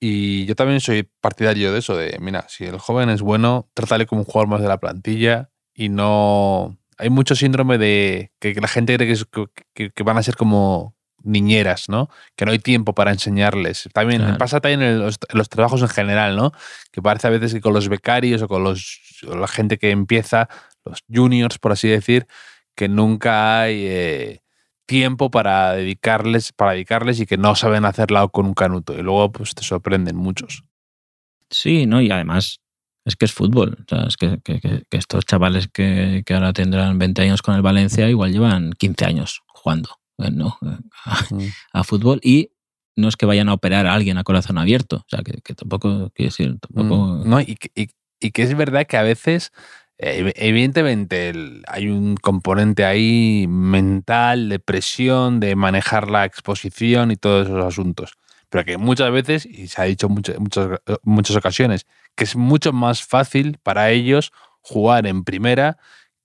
Y 0.00 0.46
yo 0.46 0.56
también 0.56 0.80
soy 0.80 1.08
partidario 1.20 1.72
de 1.72 1.78
eso, 1.80 1.96
de, 1.96 2.16
mira, 2.20 2.46
si 2.48 2.64
el 2.64 2.78
joven 2.78 3.10
es 3.10 3.20
bueno, 3.20 3.68
trátale 3.74 4.06
como 4.06 4.22
un 4.22 4.24
jugador 4.24 4.48
más 4.48 4.60
de 4.62 4.68
la 4.68 4.78
plantilla 4.80 5.50
y 5.74 5.88
no... 5.90 6.76
Hay 6.96 7.08
mucho 7.10 7.34
síndrome 7.34 7.78
de 7.78 8.30
que, 8.40 8.54
la 8.54 8.68
gente 8.68 8.94
cree 8.96 9.06
que, 9.06 9.12
es- 9.14 9.26
que- 9.74 9.90
que 9.90 10.02
van 10.02 10.18
a 10.18 10.22
ser 10.22 10.36
como, 10.36 10.94
niñeras, 11.22 11.88
¿no? 11.88 12.08
Que 12.36 12.44
no 12.44 12.52
hay 12.52 12.58
tiempo 12.58 12.94
para 12.94 13.10
enseñarles. 13.10 13.88
También 13.92 14.22
Claro. 14.22 14.38
pasa 14.38 14.60
también 14.60 14.82
en 14.82 14.98
los, 15.00 15.18
en 15.28 15.38
los 15.38 15.48
trabajos 15.48 15.82
en 15.82 15.88
general, 15.88 16.36
¿no? 16.36 16.52
Que 16.92 17.02
parece 17.02 17.26
a 17.26 17.30
veces 17.30 17.52
que 17.54 17.60
con 17.60 17.72
los 17.74 17.88
becarios 17.88 18.42
o 18.42 18.48
con 18.48 18.64
los, 18.64 19.00
o 19.28 19.36
la 19.36 19.48
gente 19.48 19.78
que 19.78 19.90
empieza, 19.90 20.48
los 20.84 21.02
juniors, 21.12 21.58
por 21.58 21.72
así 21.72 21.88
decir, 21.88 22.26
que 22.74 22.88
nunca 22.88 23.60
hay 23.62 23.84
eh, 23.86 24.42
tiempo 24.86 25.30
para 25.30 25.72
dedicarles, 25.72 26.52
para 26.52 26.72
dedicarles 26.72 27.20
y 27.20 27.26
que 27.26 27.36
no 27.36 27.54
saben 27.54 27.84
hacerla 27.84 28.26
con 28.28 28.46
un 28.46 28.54
canuto. 28.54 28.92
Y 28.98 29.02
luego, 29.02 29.30
pues 29.32 29.54
te 29.54 29.62
sorprenden 29.62 30.16
muchos. 30.16 30.64
Sí, 31.50 31.86
¿no? 31.86 32.00
Y 32.00 32.10
además 32.10 32.60
es 33.04 33.16
que 33.16 33.24
es 33.24 33.32
fútbol. 33.32 33.78
O 33.80 33.84
sea, 33.88 34.06
es 34.06 34.16
que, 34.16 34.38
que- 34.44 34.60
que- 34.60 34.84
que 34.88 34.96
estos 34.96 35.24
chavales 35.24 35.68
que, 35.68 36.22
que 36.24 36.34
ahora 36.34 36.52
tendrán 36.52 36.98
20 36.98 37.22
años 37.22 37.42
con 37.42 37.54
el 37.54 37.62
Valencia 37.62 38.08
igual 38.08 38.32
llevan 38.32 38.72
15 38.72 39.04
años 39.04 39.42
jugando 39.46 39.90
eh, 40.18 40.30
¿no? 40.30 40.58
a, 41.04 41.20
a 41.72 41.84
fútbol 41.84 42.20
y 42.22 42.50
no 42.96 43.08
es 43.08 43.16
que 43.16 43.26
vayan 43.26 43.48
a 43.48 43.54
operar 43.54 43.86
a 43.86 43.94
alguien 43.94 44.18
a 44.18 44.24
corazón 44.24 44.58
abierto. 44.58 44.96
O 44.96 45.06
sea, 45.08 45.22
que, 45.22 45.54
tampoco, 45.54 46.10
quiero 46.14 46.28
decir, 46.30 46.58
tampoco... 46.60 46.96
Mm, 47.24 47.28
No, 47.28 47.40
y, 47.40 47.56
que- 47.56 47.70
y- 47.74 47.88
y 48.22 48.32
que 48.32 48.42
es 48.42 48.54
verdad 48.54 48.86
que 48.86 48.98
a 48.98 49.02
veces, 49.02 49.50
evidentemente, 50.02 51.28
el- 51.30 51.62
hay 51.68 51.88
un 51.88 52.16
componente 52.16 52.84
ahí 52.84 53.46
mental, 53.48 54.48
de 54.48 54.58
presión, 54.58 55.40
de 55.40 55.56
manejar 55.56 56.10
la 56.10 56.24
exposición 56.24 57.10
y 57.10 57.16
todos 57.16 57.46
esos 57.48 57.64
asuntos. 57.64 58.14
Pero 58.48 58.64
que 58.64 58.78
muchas 58.78 59.12
veces, 59.12 59.46
y 59.46 59.68
se 59.68 59.80
ha 59.80 59.84
dicho 59.84 60.06
en 60.08 60.14
muchas, 60.14 60.70
eh, 60.86 60.96
muchas 61.04 61.36
ocasiones, 61.36 61.86
que 62.16 62.24
es 62.24 62.36
mucho 62.36 62.72
más 62.72 63.02
fácil 63.04 63.58
para 63.62 63.90
ellos 63.90 64.32
jugar 64.62 65.06
en 65.06 65.24
primera 65.24 65.78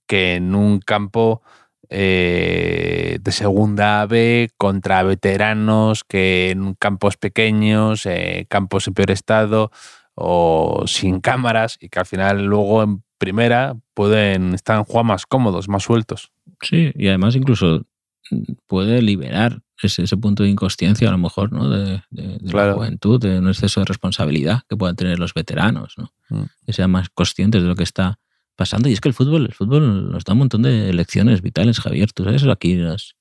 que 0.08 0.36
en 0.36 0.56
un 0.56 0.80
campo 0.80 1.42
eh, 1.90 3.20
de 3.22 3.32
segunda 3.32 4.06
B 4.08 4.50
contra 4.58 5.04
veteranos, 5.04 6.04
que 6.04 6.52
en 6.52 6.74
campos 6.76 7.18
pequeños, 7.18 8.06
eh, 8.06 8.48
campos 8.50 8.88
en 8.88 8.94
peor 8.96 9.12
estado 9.12 9.72
o 10.16 10.84
sin 10.88 11.20
cámaras 11.22 11.78
y 11.80 11.90
que 11.90 12.00
al 12.00 12.06
final 12.08 12.46
luego 12.46 12.84
en 12.84 13.04
primera 13.26 13.76
pueden 13.94 14.54
estar 14.54 14.84
jugando 14.86 15.14
más 15.14 15.26
cómodos, 15.26 15.68
más 15.68 15.84
sueltos. 15.84 16.32
Sí, 16.62 16.92
y 16.96 17.08
además 17.10 17.36
incluso 17.36 17.86
mm, 18.32 18.54
puede 18.68 19.02
liberar 19.02 19.62
ese, 19.82 20.04
ese 20.04 20.16
punto 20.18 20.44
de 20.44 20.50
inconsciencia 20.50 21.10
a 21.10 21.12
lo 21.12 21.18
mejor, 21.18 21.52
¿no? 21.52 21.70
De, 21.70 22.02
de- 22.10 22.38
de 22.40 22.50
Claro. 22.52 22.70
la 22.70 22.74
juventud, 22.76 23.20
de 23.20 23.40
un 23.40 23.48
exceso 23.50 23.82
de 23.82 23.86
responsabilidad 23.86 24.62
que 24.70 24.78
puedan 24.78 24.96
tener 24.96 25.20
los 25.20 25.34
veteranos, 25.34 25.96
¿no? 25.98 26.14
Mm. 26.30 26.44
Que 26.66 26.72
sean 26.74 26.92
más 26.92 27.10
conscientes 27.10 27.62
de 27.62 27.68
lo 27.68 27.76
que 27.76 27.84
está 27.84 28.18
pasando. 28.56 28.88
Y 28.88 28.94
es 28.94 29.02
que 29.02 29.10
el 29.10 29.14
fútbol, 29.14 29.46
el 29.48 29.54
fútbol 29.54 30.12
nos 30.12 30.24
da 30.24 30.32
un 30.34 30.40
montón 30.40 30.62
de 30.62 30.94
lecciones 30.94 31.42
vitales, 31.42 31.80
Javier. 31.82 32.12
Tú 32.14 32.24
sabes 32.24 32.46
aquí 32.48 32.76
los, 32.76 33.16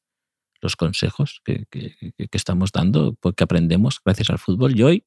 los 0.63 0.77
consejos 0.77 1.41
que, 1.45 1.65
que- 1.71 1.97
que- 2.17 2.29
estamos 2.33 2.71
dando, 2.71 3.15
pues, 3.21 3.35
que 3.35 3.43
aprendemos 3.45 4.01
gracias 4.05 4.31
al 4.31 4.39
fútbol. 4.39 4.75
Yo 4.75 4.87
hoy, 4.87 5.03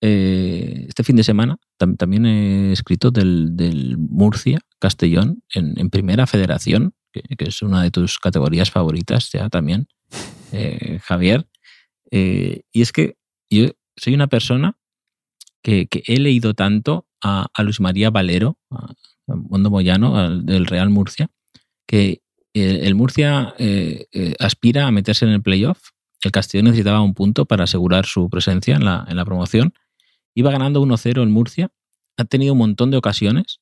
eh, 0.00 0.84
este 0.88 1.04
fin 1.04 1.16
de 1.16 1.22
semana, 1.24 1.58
tam- 1.78 1.96
también 1.96 2.26
he 2.26 2.72
escrito 2.72 3.10
del, 3.10 3.56
del 3.56 3.96
Murcia, 3.98 4.58
Castellón, 4.78 5.42
en, 5.54 5.78
en 5.78 5.90
primera 5.90 6.26
federación, 6.26 6.94
que, 7.12 7.22
es 7.38 7.62
una 7.62 7.82
de 7.82 7.90
tus 7.90 8.18
categorías 8.18 8.70
favoritas 8.70 9.30
ya 9.32 9.48
también, 9.48 9.88
eh, 10.52 11.00
Javier. 11.02 11.48
Eh, 12.10 12.62
y 12.72 12.82
es 12.82 12.92
que 12.92 13.16
yo 13.50 13.70
soy 13.96 14.14
una 14.14 14.26
persona 14.26 14.76
que, 15.62 15.86
que 15.86 16.02
he 16.06 16.18
leído 16.18 16.54
tanto 16.54 17.06
a, 17.22 17.46
a 17.52 17.62
Luis 17.62 17.80
María 17.80 18.10
Valero, 18.10 18.58
a, 18.70 18.92
Mondo 19.26 19.70
Moyano, 19.70 20.40
del 20.40 20.66
Real 20.66 20.88
Murcia, 20.90 21.28
que 21.88 22.22
eh, 22.54 22.80
el 22.84 22.94
Murcia 22.94 23.54
eh, 23.58 24.06
aspira 24.38 24.86
a 24.86 24.92
meterse 24.92 25.24
en 25.24 25.32
el 25.32 25.42
playoff. 25.42 25.90
El 26.22 26.30
Castellón 26.30 26.66
necesitaba 26.66 27.00
un 27.00 27.12
punto 27.12 27.44
para 27.44 27.64
asegurar 27.64 28.06
su 28.06 28.30
presencia 28.30 28.76
en 28.76 28.84
la, 28.84 29.04
en 29.08 29.16
la 29.16 29.24
promoción. 29.24 29.74
Iba 30.36 30.50
ganando 30.50 30.82
1-0 30.82 31.22
el 31.22 31.30
Murcia. 31.30 31.70
Ha 32.18 32.24
tenido 32.24 32.52
un 32.52 32.58
montón 32.58 32.90
de 32.90 32.98
ocasiones 32.98 33.60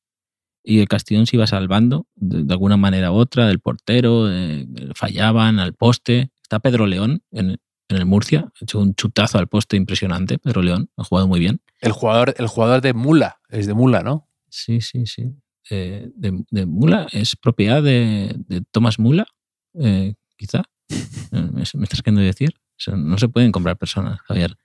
y 0.62 0.80
el 0.80 0.88
Castellón 0.88 1.26
se 1.26 1.36
iba 1.36 1.46
salvando 1.46 2.08
de, 2.16 2.42
de 2.42 2.52
alguna 2.52 2.76
manera 2.76 3.12
u 3.12 3.14
otra, 3.14 3.46
del 3.46 3.60
portero, 3.60 4.30
eh, 4.30 4.66
fallaban 4.96 5.60
al 5.60 5.74
poste. 5.74 6.30
Está 6.42 6.58
Pedro 6.58 6.86
León 6.86 7.22
en, 7.30 7.58
en 7.88 7.96
el 7.96 8.06
Murcia, 8.06 8.40
ha 8.40 8.64
hecho 8.64 8.80
un 8.80 8.94
chutazo 8.94 9.38
al 9.38 9.46
poste 9.46 9.76
impresionante. 9.76 10.38
Pedro 10.38 10.62
León 10.62 10.90
ha 10.96 11.04
jugado 11.04 11.28
muy 11.28 11.38
bien. 11.38 11.60
El 11.80 11.92
jugador, 11.92 12.34
el 12.36 12.48
jugador 12.48 12.80
de 12.80 12.92
Mula, 12.92 13.40
es 13.50 13.68
de 13.68 13.74
Mula, 13.74 14.02
¿no? 14.02 14.28
Sí, 14.48 14.80
sí, 14.80 15.06
sí. 15.06 15.30
Eh, 15.70 16.10
de, 16.16 16.44
de 16.50 16.66
Mula, 16.66 17.06
es 17.12 17.36
propiedad 17.36 17.82
de, 17.82 18.34
de 18.48 18.62
Thomas 18.72 18.98
Mula, 18.98 19.26
eh, 19.74 20.14
quizá. 20.36 20.64
Eh, 21.32 21.40
¿Me, 21.52 21.64
me 21.74 21.84
estás 21.84 22.00
queriendo 22.00 22.20
decir? 22.20 22.54
O 22.56 22.76
sea, 22.78 22.94
no 22.94 23.18
se 23.18 23.28
pueden 23.28 23.50
comprar 23.50 23.76
personas, 23.76 24.20
Javier. 24.20 24.56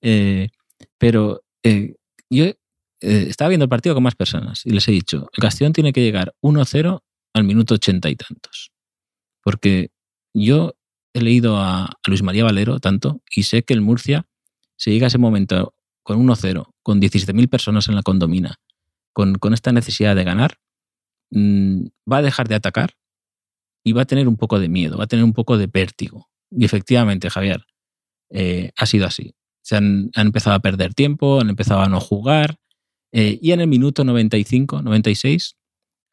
Eh, 0.00 0.50
pero 0.98 1.42
eh, 1.62 1.94
yo 2.30 2.44
eh, 2.44 2.56
estaba 3.00 3.48
viendo 3.48 3.64
el 3.64 3.68
partido 3.68 3.94
con 3.94 4.04
más 4.04 4.14
personas 4.14 4.64
y 4.64 4.70
les 4.70 4.86
he 4.88 4.92
dicho, 4.92 5.28
el 5.32 5.40
Castellón 5.40 5.72
tiene 5.72 5.92
que 5.92 6.02
llegar 6.02 6.34
1-0 6.42 7.00
al 7.34 7.44
minuto 7.44 7.74
ochenta 7.74 8.08
y 8.10 8.16
tantos. 8.16 8.72
Porque 9.42 9.90
yo 10.34 10.74
he 11.14 11.20
leído 11.20 11.56
a, 11.56 11.90
Luis 12.06 12.22
María 12.22 12.44
Valero 12.44 12.78
tanto 12.78 13.22
y 13.34 13.42
sé 13.42 13.64
que 13.64 13.74
el 13.74 13.80
Murcia, 13.80 14.26
si 14.76 14.92
llega 14.92 15.06
a 15.06 15.08
ese 15.08 15.18
momento 15.18 15.74
con 16.02 16.24
1-0, 16.24 16.72
con 16.82 17.00
17.000 17.00 17.48
personas 17.48 17.88
en 17.88 17.96
la 17.96 18.02
condomina, 18.02 18.56
con, 19.12 19.34
con 19.34 19.52
esta 19.52 19.72
necesidad 19.72 20.16
de 20.16 20.24
ganar, 20.24 20.58
mm, 21.30 21.86
va 22.10 22.18
a 22.18 22.22
dejar 22.22 22.48
de 22.48 22.54
atacar 22.54 22.94
y 23.84 23.92
va 23.92 24.02
a 24.02 24.06
tener 24.06 24.28
un 24.28 24.36
poco 24.36 24.60
de 24.60 24.68
miedo, 24.68 24.96
va 24.96 25.04
a 25.04 25.08
tener 25.08 25.24
un 25.24 25.32
poco 25.32 25.58
de 25.58 25.66
vértigo. 25.66 26.30
Y 26.50 26.64
efectivamente, 26.64 27.30
Javier, 27.30 27.64
eh, 28.30 28.70
ha 28.76 28.86
sido 28.86 29.06
así. 29.06 29.34
Se 29.62 29.76
han, 29.76 30.10
empezado 30.14 30.56
a 30.56 30.60
perder 30.60 30.94
tiempo, 30.94 31.40
han 31.40 31.48
empezado 31.48 31.80
a 31.80 31.88
no 31.88 32.00
jugar, 32.00 32.56
eh, 33.12 33.38
y 33.40 33.52
en 33.52 33.60
el 33.60 33.68
minuto 33.68 34.04
95, 34.04 34.82
96, 34.82 35.56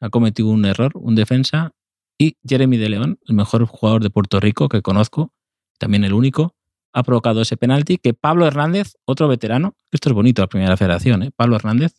ha 0.00 0.08
cometido 0.10 0.48
un 0.48 0.64
error, 0.64 0.92
un 0.94 1.14
defensa, 1.14 1.72
y 2.18 2.36
Jeremy 2.46 2.76
de 2.76 2.88
León, 2.90 3.18
el 3.26 3.34
mejor 3.34 3.64
jugador 3.66 4.02
de 4.02 4.10
Puerto 4.10 4.40
Rico 4.40 4.68
que 4.68 4.82
conozco, 4.82 5.32
también 5.78 6.04
el 6.04 6.12
único, 6.12 6.54
ha 6.92 7.02
provocado 7.02 7.40
ese 7.40 7.56
penalti 7.56 7.98
que 7.98 8.14
Pablo 8.14 8.46
Hernández, 8.46 8.94
otro 9.04 9.28
veterano, 9.28 9.74
esto 9.90 10.10
es 10.10 10.14
bonito 10.14 10.42
la 10.42 10.48
primera 10.48 10.76
federación, 10.76 11.22
¿eh? 11.22 11.30
Pablo 11.34 11.56
Hernández, 11.56 11.94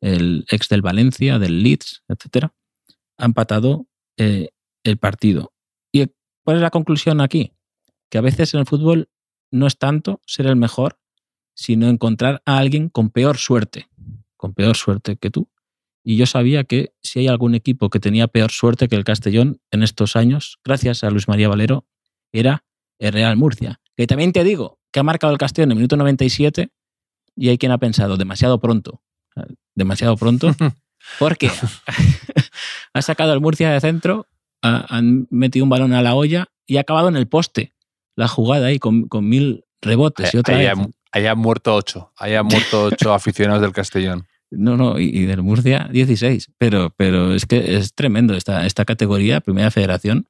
el 0.00 0.44
ex 0.50 0.68
del 0.68 0.82
Valencia, 0.82 1.38
del 1.38 1.62
Leeds, 1.62 2.02
etcétera, 2.08 2.52
ha 3.16 3.24
empatado 3.24 3.86
eh, 4.16 4.50
el 4.82 4.98
partido. 4.98 5.52
¿Y 5.92 6.06
cuál 6.44 6.56
es 6.56 6.62
la 6.62 6.70
conclusión 6.70 7.20
aquí? 7.20 7.52
Que 8.10 8.18
a 8.18 8.20
veces 8.20 8.52
en 8.54 8.60
el 8.60 8.66
fútbol 8.66 9.08
no 9.54 9.68
es 9.68 9.78
tanto 9.78 10.20
ser 10.26 10.46
el 10.46 10.56
mejor, 10.56 10.98
sino 11.54 11.88
encontrar 11.88 12.42
a 12.44 12.58
alguien 12.58 12.88
con 12.88 13.10
peor 13.10 13.38
suerte, 13.38 13.88
con 14.36 14.52
peor 14.52 14.76
suerte 14.76 15.16
que 15.16 15.30
tú. 15.30 15.48
Y 16.02 16.16
yo 16.16 16.26
sabía 16.26 16.64
que 16.64 16.92
si 17.02 17.20
hay 17.20 17.28
algún 17.28 17.54
equipo 17.54 17.88
que 17.88 18.00
tenía 18.00 18.26
peor 18.26 18.50
suerte 18.50 18.88
que 18.88 18.96
el 18.96 19.04
Castellón 19.04 19.60
en 19.70 19.84
estos 19.84 20.16
años, 20.16 20.58
gracias 20.64 21.04
a 21.04 21.10
Luis 21.10 21.28
María 21.28 21.48
Valero, 21.48 21.86
era 22.32 22.64
el 22.98 23.12
Real 23.12 23.36
Murcia. 23.36 23.80
Que 23.96 24.08
también 24.08 24.32
te 24.32 24.42
digo 24.42 24.80
que 24.90 24.98
ha 24.98 25.04
marcado 25.04 25.32
el 25.32 25.38
Castellón 25.38 25.68
en 25.68 25.72
el 25.72 25.76
minuto 25.78 25.96
97 25.96 26.70
y 27.36 27.48
hay 27.48 27.56
quien 27.56 27.70
ha 27.70 27.78
pensado 27.78 28.16
demasiado 28.16 28.58
pronto, 28.58 29.02
demasiado 29.74 30.16
pronto, 30.16 30.54
porque 31.20 31.48
ha 32.92 33.02
sacado 33.02 33.32
el 33.32 33.40
Murcia 33.40 33.70
de 33.70 33.80
centro, 33.80 34.26
ha, 34.62 34.84
han 34.94 35.28
metido 35.30 35.62
un 35.62 35.70
balón 35.70 35.92
a 35.92 36.02
la 36.02 36.16
olla 36.16 36.48
y 36.66 36.78
ha 36.78 36.80
acabado 36.80 37.08
en 37.08 37.16
el 37.16 37.28
poste 37.28 37.73
la 38.16 38.28
jugada 38.28 38.66
ahí 38.66 38.78
con, 38.78 39.08
con 39.08 39.28
mil 39.28 39.64
rebotes. 39.80 40.34
Y 40.34 40.38
otra 40.38 40.56
vez. 40.56 41.36
muerto 41.36 41.74
ocho. 41.74 42.12
Han 42.16 42.46
muerto 42.46 42.84
ocho 42.84 43.12
aficionados 43.14 43.62
del 43.62 43.72
Castellón. 43.72 44.26
No, 44.50 44.76
no, 44.76 44.98
y, 45.00 45.04
y 45.04 45.26
del 45.26 45.42
Murcia 45.42 45.88
16. 45.90 46.52
Pero, 46.58 46.90
pero 46.96 47.34
es 47.34 47.46
que 47.46 47.76
es 47.76 47.94
tremendo 47.94 48.34
esta, 48.34 48.66
esta 48.66 48.84
categoría, 48.84 49.40
Primera 49.40 49.70
Federación, 49.70 50.28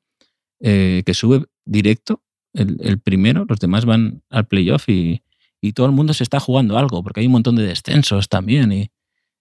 eh, 0.60 1.02
que 1.04 1.14
sube 1.14 1.44
directo 1.64 2.22
el, 2.54 2.78
el 2.80 3.00
primero, 3.00 3.44
los 3.48 3.58
demás 3.58 3.84
van 3.84 4.22
al 4.30 4.46
playoff 4.46 4.88
y, 4.88 5.22
y 5.60 5.72
todo 5.72 5.86
el 5.86 5.92
mundo 5.92 6.14
se 6.14 6.22
está 6.22 6.40
jugando 6.40 6.78
algo, 6.78 7.02
porque 7.02 7.20
hay 7.20 7.26
un 7.26 7.32
montón 7.32 7.56
de 7.56 7.66
descensos 7.66 8.28
también. 8.28 8.72
Y, 8.72 8.90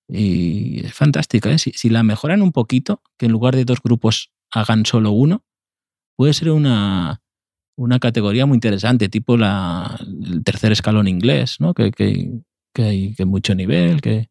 y 0.07 0.85
es 0.85 0.93
fantástica. 0.93 1.51
¿eh? 1.51 1.59
Si, 1.59 1.71
si 1.71 1.89
la 1.89 2.03
mejoran 2.03 2.41
un 2.41 2.51
poquito, 2.51 3.01
que 3.17 3.27
en 3.27 3.31
lugar 3.31 3.55
de 3.55 3.65
dos 3.65 3.81
grupos 3.81 4.31
hagan 4.51 4.85
solo 4.85 5.11
uno, 5.11 5.45
puede 6.15 6.33
ser 6.33 6.51
una, 6.51 7.22
una 7.75 7.99
categoría 7.99 8.45
muy 8.45 8.55
interesante, 8.55 9.09
tipo 9.09 9.35
la, 9.37 9.99
el 10.23 10.43
tercer 10.43 10.71
escalón 10.71 11.07
inglés, 11.07 11.57
¿no? 11.59 11.73
que, 11.73 11.91
que, 11.91 12.31
que 12.73 12.83
hay 12.83 13.13
que 13.15 13.25
mucho 13.25 13.55
nivel, 13.55 14.01
que, 14.01 14.29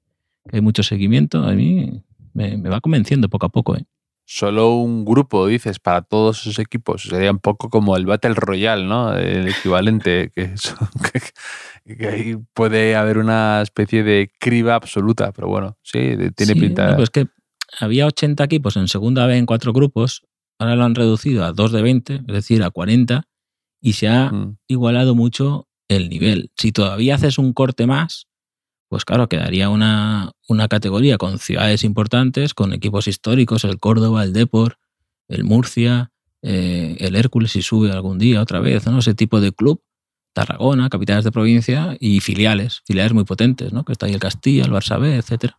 que 0.49 0.57
hay 0.57 0.61
mucho 0.63 0.83
seguimiento. 0.83 1.43
A 1.45 1.53
mí 1.53 2.03
me, 2.35 2.57
me 2.57 2.69
va 2.69 2.81
convenciendo 2.81 3.29
poco 3.29 3.47
a 3.47 3.49
poco. 3.51 3.77
¿eh? 3.77 3.85
Solo 4.25 4.77
un 4.77 5.05
grupo, 5.05 5.47
dices, 5.49 5.81
para 5.81 6.03
todos 6.03 6.41
esos 6.43 6.59
equipos. 6.61 7.03
Sería 7.03 7.33
un 7.33 7.41
poco 7.41 7.69
como 7.69 7.97
el 7.97 8.07
Battle 8.07 8.35
Royale, 8.35 8.85
¿no? 8.87 9.15
El 9.17 9.49
equivalente, 9.49 10.31
que, 10.35 10.55
ahí 12.09 12.37
puede 12.55 12.95
haber 12.97 13.19
una 13.19 13.61
especie 13.63 14.03
de 14.05 14.31
criba 14.39 14.75
absoluta, 14.77 15.33
pero 15.33 15.49
bueno, 15.49 15.77
sí, 15.83 15.99
tiene 16.37 16.55
Sí, 16.55 16.61
pinta. 16.61 16.91
no, 16.91 16.97
pues 16.97 17.11
que 17.11 17.27
había 17.81 18.07
80 18.07 18.45
equipos 18.45 18.77
en 18.77 18.87
segunda 18.89 19.27
B 19.27 19.37
en 19.37 19.47
cuatro 19.47 19.73
grupos, 19.73 20.23
ahora 20.59 20.77
lo 20.77 20.85
han 20.85 20.95
reducido 20.95 21.45
a 21.45 21.53
2 21.53 21.73
de 21.73 21.83
20, 21.83 22.15
es 22.15 22.27
decir, 22.27 22.63
a 22.63 22.71
40, 22.71 23.25
y 23.83 23.93
se 23.95 24.09
ha 24.09 24.31
Mm. 24.33 24.57
igualado 24.69 25.15
mucho 25.15 25.69
el 25.89 26.09
nivel. 26.09 26.51
Si 26.57 26.73
todavía 26.73 27.17
haces 27.17 27.37
un 27.37 27.53
corte 27.53 27.87
más, 27.87 28.29
pues 28.89 29.05
claro, 29.05 29.29
quedaría 29.29 29.69
una, 29.69 30.33
una 30.49 30.69
categoría 30.69 31.19
con 31.19 31.39
ciudades 31.39 31.85
importantes, 31.85 32.55
con 32.55 32.73
equipos 32.73 33.09
históricos, 33.09 33.65
el 33.65 33.79
Córdoba, 33.79 34.23
el 34.25 34.33
Depor, 34.33 34.79
el 35.29 35.45
Murcia, 35.45 36.13
eh, 36.43 36.97
el 37.01 37.17
Hércules 37.17 37.53
si 37.53 37.63
sube 37.63 37.91
algún 37.93 38.19
día 38.19 38.41
otra 38.43 38.61
vez, 38.61 38.87
¿no? 38.87 38.99
Ese 39.01 39.15
tipo 39.15 39.41
de 39.41 39.53
club, 39.53 39.83
Tarragona, 40.35 40.89
capitales 40.89 41.25
de 41.25 41.33
provincia 41.33 41.97
y 42.01 42.21
filiales, 42.21 42.83
filiales 42.87 43.13
muy 43.13 43.25
potentes, 43.25 43.73
¿no? 43.73 43.85
Que 43.85 43.93
está 43.93 44.07
ahí 44.07 44.13
el 44.15 44.21
Castilla, 44.21 44.65
el 44.65 44.73
Barça 44.73 44.99
B, 45.01 45.17
etcétera. 45.17 45.59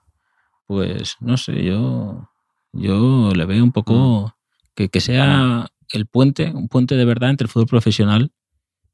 Pues 0.65 1.15
no 1.19 1.37
sé, 1.37 1.63
yo, 1.63 2.29
yo 2.71 3.31
le 3.35 3.45
veo 3.45 3.63
un 3.63 3.71
poco 3.71 4.35
que, 4.75 4.89
que 4.89 5.01
sea 5.01 5.67
el 5.93 6.05
puente, 6.07 6.51
un 6.51 6.67
puente 6.67 6.95
de 6.95 7.05
verdad 7.05 7.29
entre 7.29 7.45
el 7.45 7.49
fútbol 7.51 7.67
profesional 7.67 8.31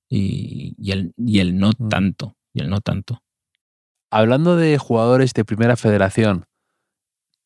y, 0.10 0.76
y 0.78 0.92
el, 0.92 1.14
y 1.18 1.40
el 1.40 1.58
no 1.58 1.72
Mm. 1.78 1.90
tanto. 1.90 2.36
Y 2.54 2.62
el 2.62 2.70
no 2.70 2.82
tanto. 2.82 3.22
Hablando 4.12 4.56
de 4.56 4.78
jugadores 4.78 5.34
de 5.34 5.46
primera 5.46 5.76
federación, 5.76 6.46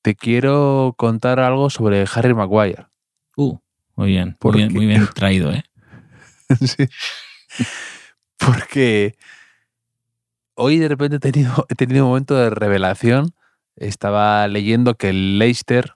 te 0.02 0.16
quiero 0.16 0.94
contar 0.98 1.40
algo 1.40 1.70
sobre 1.70 2.06
Harry 2.14 2.34
Maguire. 2.34 2.88
Uh, 3.36 3.58
muy 3.96 4.08
bien, 4.10 4.38
muy 4.42 4.86
bien 4.86 5.08
traído, 5.14 5.52
¿eh? 5.52 5.64
Sí. 6.62 6.88
Porque 8.38 9.16
hoy 10.56 10.78
de 10.78 10.88
repente 10.88 11.18
he 11.18 11.20
tenido, 11.20 11.66
he 11.70 11.76
tenido 11.76 12.06
un 12.06 12.10
momento 12.12 12.36
de 12.36 12.50
revelación. 12.50 13.34
Estaba 13.76 14.48
leyendo 14.48 14.96
que 14.96 15.10
el 15.10 15.40
Leicester 15.40 15.94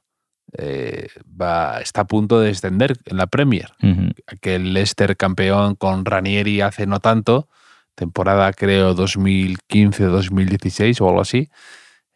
eh, 0.53 1.09
va, 1.39 1.81
está 1.81 2.01
a 2.01 2.07
punto 2.07 2.39
de 2.39 2.47
descender 2.47 2.97
en 3.05 3.17
la 3.17 3.27
Premier. 3.27 3.73
Ujú. 3.81 4.11
Que 4.41 4.55
el 4.55 4.73
Leicester 4.73 5.15
campeón 5.17 5.75
con 5.75 6.05
Ranieri 6.05 6.61
hace 6.61 6.87
no 6.87 6.99
tanto, 6.99 7.47
temporada 7.95 8.53
creo 8.53 8.95
2015-2016 8.95 11.01
o 11.01 11.09
algo 11.09 11.21
así, 11.21 11.49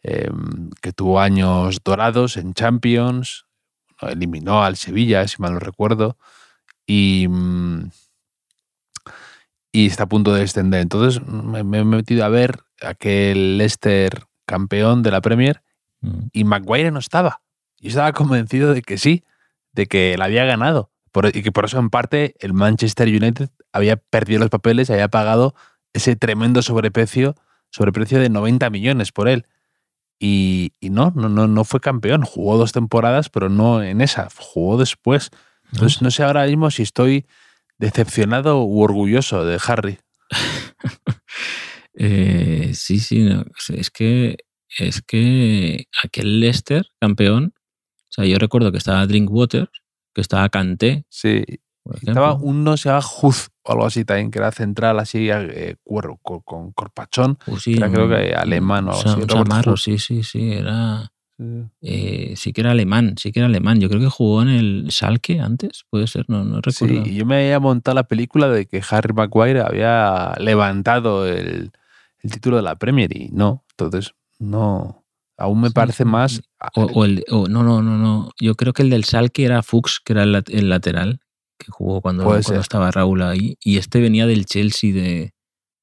eh, 0.02 0.30
que 0.80 0.92
tuvo 0.92 1.20
años 1.20 1.78
dorados 1.84 2.36
en 2.36 2.54
Champions, 2.54 3.46
eliminó 4.00 4.64
al 4.64 4.76
Sevilla, 4.76 5.26
si 5.28 5.40
mal 5.40 5.54
no 5.54 5.60
recuerdo, 5.60 6.16
y, 6.86 7.26
mm, 7.28 7.90
y 9.72 9.86
está 9.86 10.04
a 10.04 10.08
punto 10.08 10.34
de 10.34 10.40
descender. 10.40 10.80
Entonces 10.80 11.24
me, 11.26 11.62
me 11.64 11.78
he 11.78 11.84
metido 11.84 12.24
a 12.24 12.28
ver 12.28 12.60
aquel 12.80 13.58
Leicester 13.58 14.24
campeón 14.46 15.02
de 15.02 15.10
la 15.10 15.20
Premier 15.20 15.62
y 16.32 16.42
Maguire 16.42 16.90
no 16.90 16.98
estaba. 16.98 17.42
Yo 17.82 17.88
estaba 17.90 18.12
convencido 18.12 18.72
de 18.72 18.82
que 18.82 18.96
sí, 18.96 19.24
de 19.72 19.86
que 19.86 20.16
la 20.16 20.26
había 20.26 20.44
ganado. 20.46 20.90
Por- 21.12 21.36
y 21.36 21.42
que 21.42 21.52
por 21.52 21.66
eso, 21.66 21.78
en 21.78 21.90
parte, 21.90 22.34
el 22.40 22.54
Manchester 22.54 23.08
United 23.08 23.50
había 23.72 23.96
perdido 23.96 24.40
los 24.40 24.50
papeles 24.50 24.88
y 24.88 24.94
había 24.94 25.08
pagado 25.08 25.54
ese 25.92 26.16
tremendo 26.16 26.62
sobreprecio, 26.62 27.34
sobreprecio 27.70 28.18
de 28.20 28.30
90 28.30 28.70
millones 28.70 29.12
por 29.12 29.28
él. 29.28 29.46
Y, 30.20 30.72
y 30.80 30.90
no, 30.90 31.12
no, 31.16 31.28
no, 31.28 31.48
no 31.48 31.64
fue 31.64 31.80
campeón. 31.80 32.22
Jugó 32.22 32.56
dos 32.56 32.72
temporadas, 32.72 33.28
pero 33.28 33.48
no 33.50 33.82
en 33.82 34.00
esa. 34.00 34.28
Jugó 34.38 34.78
después. 34.78 35.30
Entonces, 35.72 36.00
no 36.02 36.10
sé 36.10 36.22
ahora 36.22 36.46
mismo 36.46 36.70
si 36.70 36.82
estoy 36.82 37.26
decepcionado 37.78 38.64
u 38.64 38.82
orgulloso 38.82 39.44
de 39.44 39.60
Harry. 39.66 39.98
Eh, 41.94 42.70
sí, 42.74 42.98
sí, 43.00 43.20
no, 43.20 43.44
es 43.76 43.90
que 43.90 44.38
es 44.78 45.02
que 45.02 45.84
aquel 46.02 46.40
Leicester 46.40 46.86
campeón, 47.00 47.52
o 48.12 48.14
sea, 48.14 48.26
yo 48.26 48.36
recuerdo 48.38 48.70
que 48.70 48.78
estaba 48.78 49.06
Drinkwater, 49.06 49.70
que 50.14 50.20
estaba 50.20 50.48
Kanté, 50.50 51.04
Sí. 51.08 51.42
Estaba 52.00 52.34
uno, 52.34 52.76
se 52.76 52.88
llama 52.90 53.04
Huz 53.22 53.48
o 53.64 53.72
algo 53.72 53.86
así 53.86 54.04
también, 54.04 54.30
que 54.30 54.38
era 54.38 54.52
central, 54.52 55.00
así, 55.00 55.28
eh, 55.30 55.74
cuero, 55.82 56.16
con, 56.22 56.38
con 56.40 56.70
corpachón. 56.72 57.38
Uh, 57.48 57.56
sí, 57.56 57.74
era 57.76 57.90
creo 57.90 58.08
que 58.08 58.34
alemán 58.34 58.86
o 58.86 58.92
algo 58.92 59.02
así, 59.02 59.22
Samarro, 59.28 59.76
sí, 59.76 59.98
sí, 59.98 60.22
sí, 60.22 60.52
era 60.52 61.10
Sí. 61.38 61.64
eh, 61.80 62.34
sí 62.36 62.52
que 62.52 62.60
era 62.60 62.70
alemán, 62.70 63.14
sí 63.18 63.32
que 63.32 63.40
era 63.40 63.48
alemán. 63.48 63.80
Yo 63.80 63.88
creo 63.88 64.00
que 64.00 64.06
jugó 64.08 64.42
en 64.42 64.48
el 64.50 64.86
Schalke 64.90 65.40
antes, 65.40 65.84
puede 65.90 66.06
ser, 66.06 66.24
no, 66.28 66.44
no 66.44 66.60
Sí, 66.70 66.86
recuerdo. 66.86 67.08
y 67.10 67.16
yo 67.16 67.26
me 67.26 67.36
había 67.42 67.58
montado 67.58 67.96
la 67.96 68.04
película 68.04 68.48
de 68.48 68.66
que 68.66 68.80
Harry 68.88 69.12
Maguire 69.12 69.60
había 69.62 70.34
levantado 70.38 71.26
el, 71.26 71.72
el 72.20 72.30
título 72.30 72.58
de 72.58 72.62
la 72.62 72.76
Premier 72.76 73.10
y 73.16 73.30
no, 73.32 73.64
entonces 73.70 74.14
no. 74.38 75.02
Aún 75.36 75.62
me 75.62 75.68
Sí, 75.68 75.74
parece 75.74 76.04
sí, 76.04 76.08
más. 76.08 76.42
O, 76.74 76.82
o 77.00 77.04
el, 77.04 77.24
o- 77.30 77.46
no, 77.48 77.62
no, 77.62 77.82
no, 77.82 77.98
no. 77.98 78.30
Yo 78.40 78.54
creo 78.54 78.72
que 78.72 78.82
el 78.82 78.90
del 78.90 79.04
Schalke 79.04 79.44
era 79.44 79.62
Fuchs, 79.62 80.00
que 80.04 80.12
era 80.12 80.22
el, 80.22 80.42
el 80.48 80.68
lateral, 80.68 81.20
que 81.58 81.70
jugó 81.70 82.00
cuando, 82.00 82.24
cuando 82.46 82.60
estaba 82.62 82.90
Raúl 82.90 83.22
ahí. 83.22 83.56
Y 83.62 83.76
este 83.78 84.00
venía 84.00 84.26
del 84.26 84.46
Chelsea 84.46 84.92
de 84.92 85.32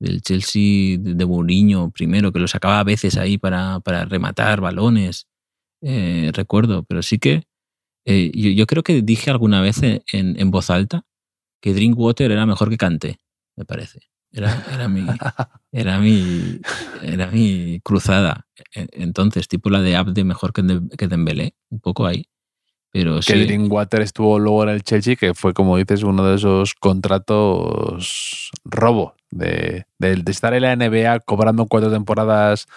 del 0.01 0.21
Chelsea 0.21 0.97
de, 0.97 1.13
de 1.15 1.25
Mourinho 1.25 1.91
primero, 1.91 2.31
que 2.31 2.39
lo 2.39 2.47
sacaba 2.47 2.79
a 2.79 2.85
veces 2.85 3.17
ahí 3.17 3.37
para, 3.37 3.81
para 3.81 4.05
rematar 4.05 4.61
balones. 4.61 5.27
eh, 5.81 6.31
recuerdo, 6.33 6.83
pero 6.83 7.01
sí 7.03 7.19
que 7.19 7.43
eh, 8.05 8.31
yo, 8.33 8.49
yo 8.51 8.65
creo 8.65 8.81
que 8.83 9.01
dije 9.01 9.29
alguna 9.29 9.61
vez 9.61 9.83
en, 9.83 10.01
en 10.13 10.51
voz 10.51 10.69
alta 10.69 11.03
que 11.61 11.73
Drinkwater 11.73 12.31
era 12.31 12.45
mejor 12.45 12.69
que 12.69 12.77
Kanté, 12.77 13.17
me 13.57 13.65
parece. 13.65 13.99
Era, 14.31 14.63
era 14.71 14.87
mi, 14.87 15.07
era 15.71 15.97
mi, 15.99 16.59
era 17.01 17.27
mi 17.27 17.79
cruzada. 17.83 18.45
E- 18.75 18.87
Entonces, 18.91 19.47
tipo 19.47 19.69
la 19.69 19.81
de 19.81 19.95
Abde 19.95 20.23
mejor 20.23 20.53
que, 20.53 20.61
Dem- 20.63 20.89
que 20.95 21.07
Dembélé, 21.07 21.55
un 21.69 21.79
poco 21.79 22.05
ahí. 22.05 22.25
Pero 22.91 23.17
que 23.17 23.21
sí, 23.23 23.45
Drinkwater 23.45 24.01
estuvo 24.01 24.39
luego 24.39 24.63
en 24.63 24.69
el 24.69 24.83
Chelsea, 24.83 25.15
que 25.15 25.33
fue, 25.35 25.53
como 25.53 25.77
dices, 25.77 26.03
uno 26.03 26.23
de 26.25 26.35
esos 26.35 26.73
contratos 26.75 28.51
robo, 28.65 29.15
de, 29.31 29.85
de- 29.99 30.15
de 30.15 30.31
estar 30.31 30.53
en 30.53 30.63
la 30.63 30.73
NBA 30.75 31.19
cobrando 31.21 31.65
cuatro 31.67 31.91
temporadas 31.91 32.67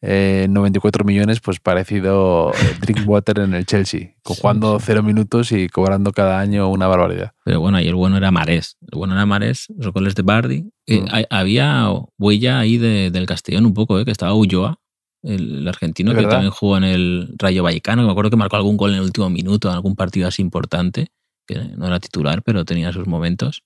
eh, 0.00 0.46
94 0.48 1.04
millones, 1.04 1.40
pues 1.40 1.58
parecido 1.60 2.52
eh, 2.52 2.76
Drinkwater 2.80 3.40
en 3.40 3.54
el 3.54 3.66
Chelsea, 3.66 4.00
Sí, 4.00 4.14
jugando 4.40 4.78
sí. 4.78 4.84
cero 4.86 5.02
minutos 5.02 5.50
y 5.52 5.68
cobrando 5.68 6.12
cada 6.12 6.38
año 6.40 6.68
una 6.68 6.86
barbaridad. 6.86 7.32
pero 7.44 7.60
bueno, 7.60 7.78
ahí 7.78 7.88
el 7.88 7.94
bueno 7.96 8.16
era 8.16 8.30
Marés. 8.30 8.76
El 8.90 8.96
bueno 8.98 9.14
era 9.14 9.26
Marés, 9.26 9.66
los 9.76 9.92
goles 9.92 10.14
de 10.14 10.22
Bardi. 10.22 10.64
Mm. 10.86 11.06
había 11.30 11.88
huella 12.18 12.60
ahí 12.60 12.76
de- 12.78 13.10
del 13.10 13.26
Castellón 13.26 13.66
un 13.66 13.74
poco, 13.74 13.98
eh, 13.98 14.04
que 14.04 14.10
estaba 14.12 14.34
Ulloa, 14.34 14.78
el, 15.22 15.58
el 15.58 15.68
argentino, 15.68 16.14
que 16.14 16.22
también 16.26 16.50
jugó 16.52 16.76
en 16.76 16.84
el 16.84 17.34
Rayo 17.36 17.62
Vallecano, 17.64 18.02
que 18.02 18.06
me 18.06 18.12
acuerdo 18.12 18.30
que 18.30 18.36
marcó 18.36 18.54
algún 18.56 18.76
gol 18.76 18.90
en 18.90 18.96
el 18.98 19.02
último 19.02 19.28
minuto, 19.30 19.68
en 19.68 19.74
algún 19.74 19.96
partido 19.96 20.28
así 20.28 20.42
importante, 20.42 21.08
que 21.46 21.56
no 21.76 21.86
era 21.88 21.98
titular, 21.98 22.42
pero 22.42 22.64
tenía 22.64 22.92
sus 22.92 23.06
momentos. 23.08 23.64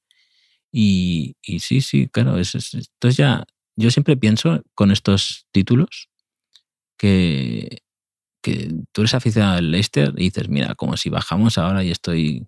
Y, 0.72 1.36
y 1.42 1.60
sí, 1.60 1.80
sí, 1.82 2.08
claro. 2.08 2.38
es- 2.38 2.54
es- 2.54 2.72
entonces 2.74 3.16
ya, 3.18 3.44
yo 3.76 3.90
siempre 3.90 4.16
pienso 4.16 4.62
con 4.74 4.90
estos 4.90 5.46
títulos 5.52 6.08
que, 7.02 7.82
que 8.42 8.70
tú 8.92 9.00
eres 9.00 9.14
aficionado 9.14 9.58
al 9.58 9.72
Leicester 9.72 10.12
y 10.16 10.24
dices, 10.30 10.48
mira, 10.48 10.76
como 10.76 10.96
si 10.96 11.10
bajamos 11.10 11.58
ahora 11.58 11.82
y 11.82 11.90
estoy 11.90 12.46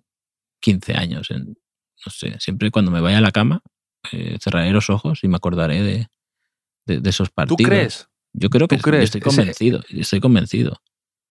15 0.61 0.93
años. 0.93 1.29
En, 1.29 1.57
no 2.05 2.11
sé, 2.11 2.37
siempre 2.39 2.71
cuando 2.71 2.89
me 2.89 3.01
vaya 3.01 3.17
a 3.17 3.21
la 3.21 3.31
cama 3.31 3.61
eh, 4.13 4.37
cerraré 4.41 4.71
los 4.71 4.89
ojos 4.89 5.19
y 5.23 5.27
me 5.27 5.35
acordaré 5.35 5.83
de, 5.83 6.07
de, 6.85 6.99
de 7.01 7.09
esos 7.09 7.27
¿Tú 7.29 7.33
partidos. 7.33 7.57
crees? 7.69 8.07
Yo 8.31 8.49
creo 8.49 8.69
que 8.69 8.77
¿Tú 8.77 8.83
crees? 8.83 9.03
estoy 9.05 9.19
Ese- 9.19 9.29
convencido, 9.29 9.83
estoy 9.89 10.21
convencido. 10.21 10.81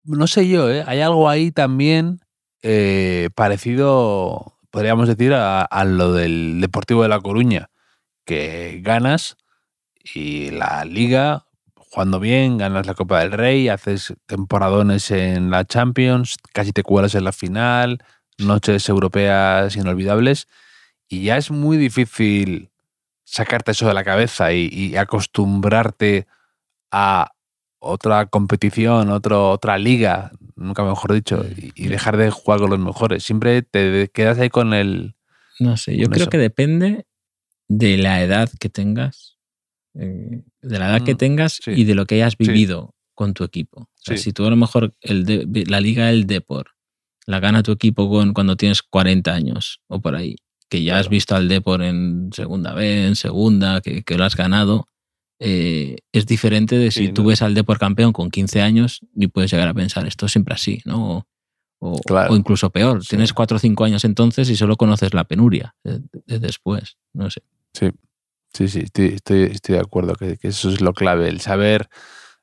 No 0.05 0.27
sé 0.27 0.49
yo, 0.49 0.71
¿eh? 0.71 0.83
hay 0.87 1.01
algo 1.01 1.29
ahí 1.29 1.53
también 1.53 2.21
eh, 2.63 3.29
parecido, 3.35 4.57
podríamos 4.71 5.09
decir, 5.09 5.35
a, 5.35 5.61
a 5.61 5.85
lo 5.85 6.15
del 6.15 6.59
Deportivo 6.63 7.03
de 7.03 7.11
La 7.11 7.21
Coruña, 7.21 7.69
que 8.25 8.81
ganas 8.83 9.37
y 10.15 10.51
la 10.53 10.87
liga, 10.87 11.45
jugando 11.91 12.21
bien, 12.21 12.57
ganas 12.57 12.87
la 12.87 12.95
Copa 12.95 13.21
del 13.21 13.33
Rey, 13.33 13.69
haces 13.69 14.15
temporadones 14.27 15.11
en 15.11 15.51
la 15.51 15.65
Champions, 15.65 16.37
casi 16.53 16.73
te 16.73 16.85
cuelas 16.85 17.15
en 17.17 17.25
la 17.25 17.33
final, 17.33 17.99
noches 18.39 18.89
europeas 18.89 19.75
inolvidables, 19.77 20.47
y 21.09 21.25
ya 21.25 21.37
es 21.37 21.51
muy 21.51 21.77
difícil 21.77 22.71
sacarte 23.25 23.73
eso 23.73 23.89
de 23.89 23.95
la 23.95 24.05
cabeza 24.05 24.53
y, 24.53 24.69
y 24.73 24.97
acostumbrarte 24.97 26.27
a 26.93 27.33
otra 27.81 28.27
competición, 28.27 29.11
otro, 29.11 29.51
otra 29.51 29.77
liga, 29.79 30.31
nunca 30.55 30.85
mejor 30.85 31.13
dicho, 31.13 31.45
y, 31.57 31.73
y 31.75 31.89
dejar 31.89 32.17
de 32.17 32.31
jugar 32.31 32.61
con 32.61 32.71
los 32.71 32.79
mejores. 32.79 33.25
Siempre 33.25 33.63
te 33.63 34.09
quedas 34.13 34.39
ahí 34.39 34.51
con 34.51 34.75
el... 34.75 35.17
No 35.59 35.77
sé, 35.77 35.97
yo 35.97 36.09
creo 36.09 36.23
eso. 36.23 36.31
que 36.31 36.39
depende 36.39 37.07
de 37.69 37.97
la 37.97 38.23
edad 38.23 38.49
que 38.59 38.69
tengas, 38.69 39.30
de 39.95 40.79
la 40.79 40.89
edad 40.91 41.05
que 41.05 41.15
Mm, 41.15 41.19
tengas 41.19 41.59
sí. 41.63 41.73
y 41.73 41.85
de 41.85 41.95
lo 41.95 42.07
que 42.07 42.17
hayas 42.17 42.35
Sí. 42.39 42.47
vivido 42.47 42.95
con 43.15 43.35
tu 43.35 43.45
equipo. 43.45 43.83
O 43.83 43.89
sea, 43.97 44.17
Sí. 44.17 44.25
Si 44.25 44.33
tú 44.33 44.47
a 44.47 44.51
lo 44.51 44.57
mejor 44.57 44.95
el 45.01 45.25
de- 45.25 45.65
la 45.67 45.81
liga 45.81 46.07
del 46.07 46.27
Depor 46.27 46.69
la 47.27 47.39
gana 47.39 47.63
tu 47.63 47.71
equipo 47.73 48.09
con, 48.09 48.33
cuando 48.33 48.57
tienes 48.57 48.83
40 48.83 49.33
años 49.35 49.81
o 49.89 50.01
por 50.01 50.17
ahí, 50.17 50.37
que 50.69 50.83
ya 50.83 50.99
has 50.99 51.09
visto 51.09 51.37
al 51.37 51.49
Depor 51.49 51.83
en 51.83 52.31
segunda 52.33 52.73
vez, 52.75 53.07
en 53.09 53.15
segunda, 53.17 53.81
que, 53.83 54.03
que 54.03 54.17
lo 54.17 54.25
has 54.25 54.37
ganado, 54.37 54.87
eh, 55.39 55.99
es 56.13 56.27
diferente 56.27 56.77
de 56.79 56.91
si 56.91 57.09
tú 57.13 57.23
no. 57.23 57.29
ves 57.29 57.43
al 57.43 57.55
Depor 57.55 57.79
campeón 57.79 58.13
con 58.13 58.31
15 58.31 58.63
años 58.63 59.01
y 59.15 59.27
puedes 59.29 59.51
llegar 59.53 59.69
a 59.69 59.75
pensar, 59.75 60.07
esto 60.07 60.27
es 60.27 60.33
siempre 60.33 60.55
así, 60.55 60.81
¿no? 60.85 61.17
O, 61.19 61.27
O, 61.83 61.99
Claro. 62.01 62.35
o 62.35 62.37
incluso 62.37 62.69
peor, 62.69 63.03
Sí. 63.03 63.09
tienes 63.09 63.33
cuatro 63.33 63.57
o 63.57 63.59
cinco 63.59 63.85
años 63.85 64.05
entonces 64.05 64.51
y 64.51 64.57
solo 64.57 64.77
conoces 64.77 65.15
la 65.15 65.25
penuria 65.25 65.75
de, 65.83 66.01
de 66.27 66.39
después. 66.39 66.99
No 67.15 67.31
sé. 67.31 67.41
Sí, 67.73 67.89
sí, 68.53 68.69
sí, 68.69 68.81
estoy, 68.81 69.07
estoy, 69.15 69.43
estoy 69.45 69.75
de 69.77 69.81
acuerdo 69.81 70.15
que, 70.15 70.37
que 70.37 70.49
eso 70.49 70.71
es 70.71 70.81
lo 70.81 70.93
clave, 70.93 71.29
el 71.29 71.41
saber, 71.41 71.89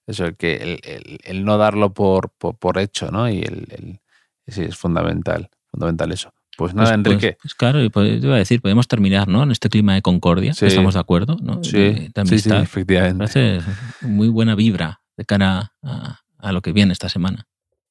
eso, 0.05 0.25
el, 0.25 0.35
que, 0.37 0.55
el, 0.55 0.79
el- 0.83 1.19
el 1.23 1.45
no 1.45 1.57
darlo 1.57 1.93
por, 1.93 2.29
por, 2.37 2.55
por 2.57 2.77
hecho, 2.79 3.11
¿no? 3.11 3.29
Y 3.29 3.39
el, 3.41 3.99
sí, 4.47 4.63
es 4.63 4.77
fundamental, 4.77 5.49
fundamental 5.69 6.11
eso. 6.11 6.33
Pues 6.57 6.73
nada, 6.73 6.89
Pues- 6.89 7.01
pues- 7.03 7.13
Enrique. 7.15 7.37
Pues, 7.41 7.53
claro, 7.55 7.83
y 7.83 7.89
pues, 7.89 8.19
te 8.19 8.25
iba 8.25 8.35
a 8.35 8.39
decir, 8.39 8.61
podemos 8.61 8.87
terminar, 8.87 9.27
¿no? 9.27 9.43
En 9.43 9.51
este 9.51 9.69
clima 9.69 9.93
de 9.93 10.01
concordia, 10.01 10.53
Sí. 10.53 10.65
estamos 10.65 10.95
de 10.95 10.99
acuerdo, 10.99 11.37
¿no? 11.41 11.63
sí, 11.63 11.77
De- 11.77 12.11
de 12.13 12.25
sí, 12.25 12.39
sí, 12.39 12.49
efectivamente. 12.51 13.17
parece 13.19 13.59
muy 14.01 14.29
buena 14.29 14.55
vibra 14.55 15.01
de 15.17 15.25
cara 15.25 15.73
a, 15.83 16.19
a 16.39 16.51
lo 16.51 16.61
que 16.61 16.71
viene 16.71 16.93
esta 16.93 17.09
semana. 17.09 17.45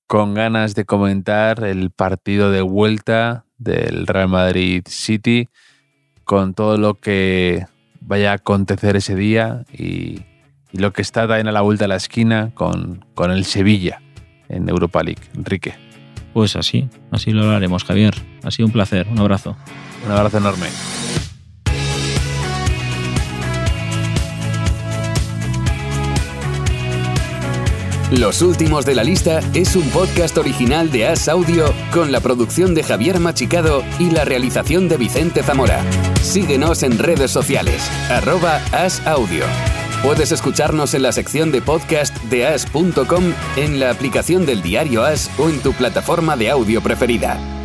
Con 0.08 0.34
ganas 0.34 0.74
de 0.74 0.84
comentar 0.84 1.64
el 1.64 1.90
partido 1.90 2.50
de 2.50 2.60
vuelta 2.62 3.44
del 3.58 4.06
Real 4.06 4.28
Madrid 4.28 4.82
City, 4.86 5.48
con 6.24 6.54
todo 6.54 6.76
lo 6.76 6.94
que 6.94 7.66
vaya 8.00 8.32
a 8.32 8.34
acontecer 8.34 8.96
ese 8.96 9.14
día 9.14 9.64
y, 9.72 10.22
y 10.72 10.78
lo 10.78 10.92
que 10.92 11.02
está 11.02 11.26
también 11.26 11.48
a 11.48 11.52
la 11.52 11.60
vuelta 11.60 11.84
de 11.84 11.88
la 11.88 11.96
esquina 11.96 12.50
con, 12.54 13.04
con 13.14 13.30
el 13.30 13.44
Sevilla 13.44 14.00
en 14.48 14.68
Europa 14.68 15.02
League. 15.02 15.22
Enrique. 15.34 15.74
Pues 16.32 16.54
así, 16.56 16.88
así 17.10 17.30
lo 17.30 17.50
haremos, 17.50 17.84
Javier. 17.84 18.14
Ha 18.42 18.50
sido 18.50 18.66
un 18.66 18.72
placer, 18.72 19.06
un 19.08 19.18
abrazo. 19.18 19.56
Un 20.04 20.12
abrazo 20.12 20.38
enorme. 20.38 20.66
Los 28.12 28.40
últimos 28.40 28.86
de 28.86 28.94
la 28.94 29.02
lista 29.02 29.40
es 29.52 29.74
un 29.74 29.88
podcast 29.90 30.38
original 30.38 30.92
de 30.92 31.08
As 31.08 31.28
Audio 31.28 31.74
con 31.92 32.12
la 32.12 32.20
producción 32.20 32.72
de 32.72 32.84
Javier 32.84 33.18
Machicado 33.18 33.82
y 33.98 34.10
la 34.10 34.24
realización 34.24 34.88
de 34.88 34.96
Vicente 34.96 35.42
Zamora. 35.42 35.82
Síguenos 36.22 36.82
en 36.82 36.98
redes 36.98 37.30
sociales, 37.30 37.90
arroba 38.10 38.56
As 38.72 39.04
Audio. 39.06 39.44
Puedes 40.02 40.32
escucharnos 40.32 40.94
en 40.94 41.02
la 41.02 41.12
sección 41.12 41.50
de 41.50 41.62
podcast 41.62 42.16
de 42.24 42.46
as.com, 42.46 43.32
en 43.56 43.80
la 43.80 43.90
aplicación 43.90 44.46
del 44.46 44.62
diario 44.62 45.04
As 45.04 45.30
o 45.38 45.48
en 45.48 45.60
tu 45.60 45.72
plataforma 45.72 46.36
de 46.36 46.50
audio 46.50 46.82
preferida. 46.82 47.55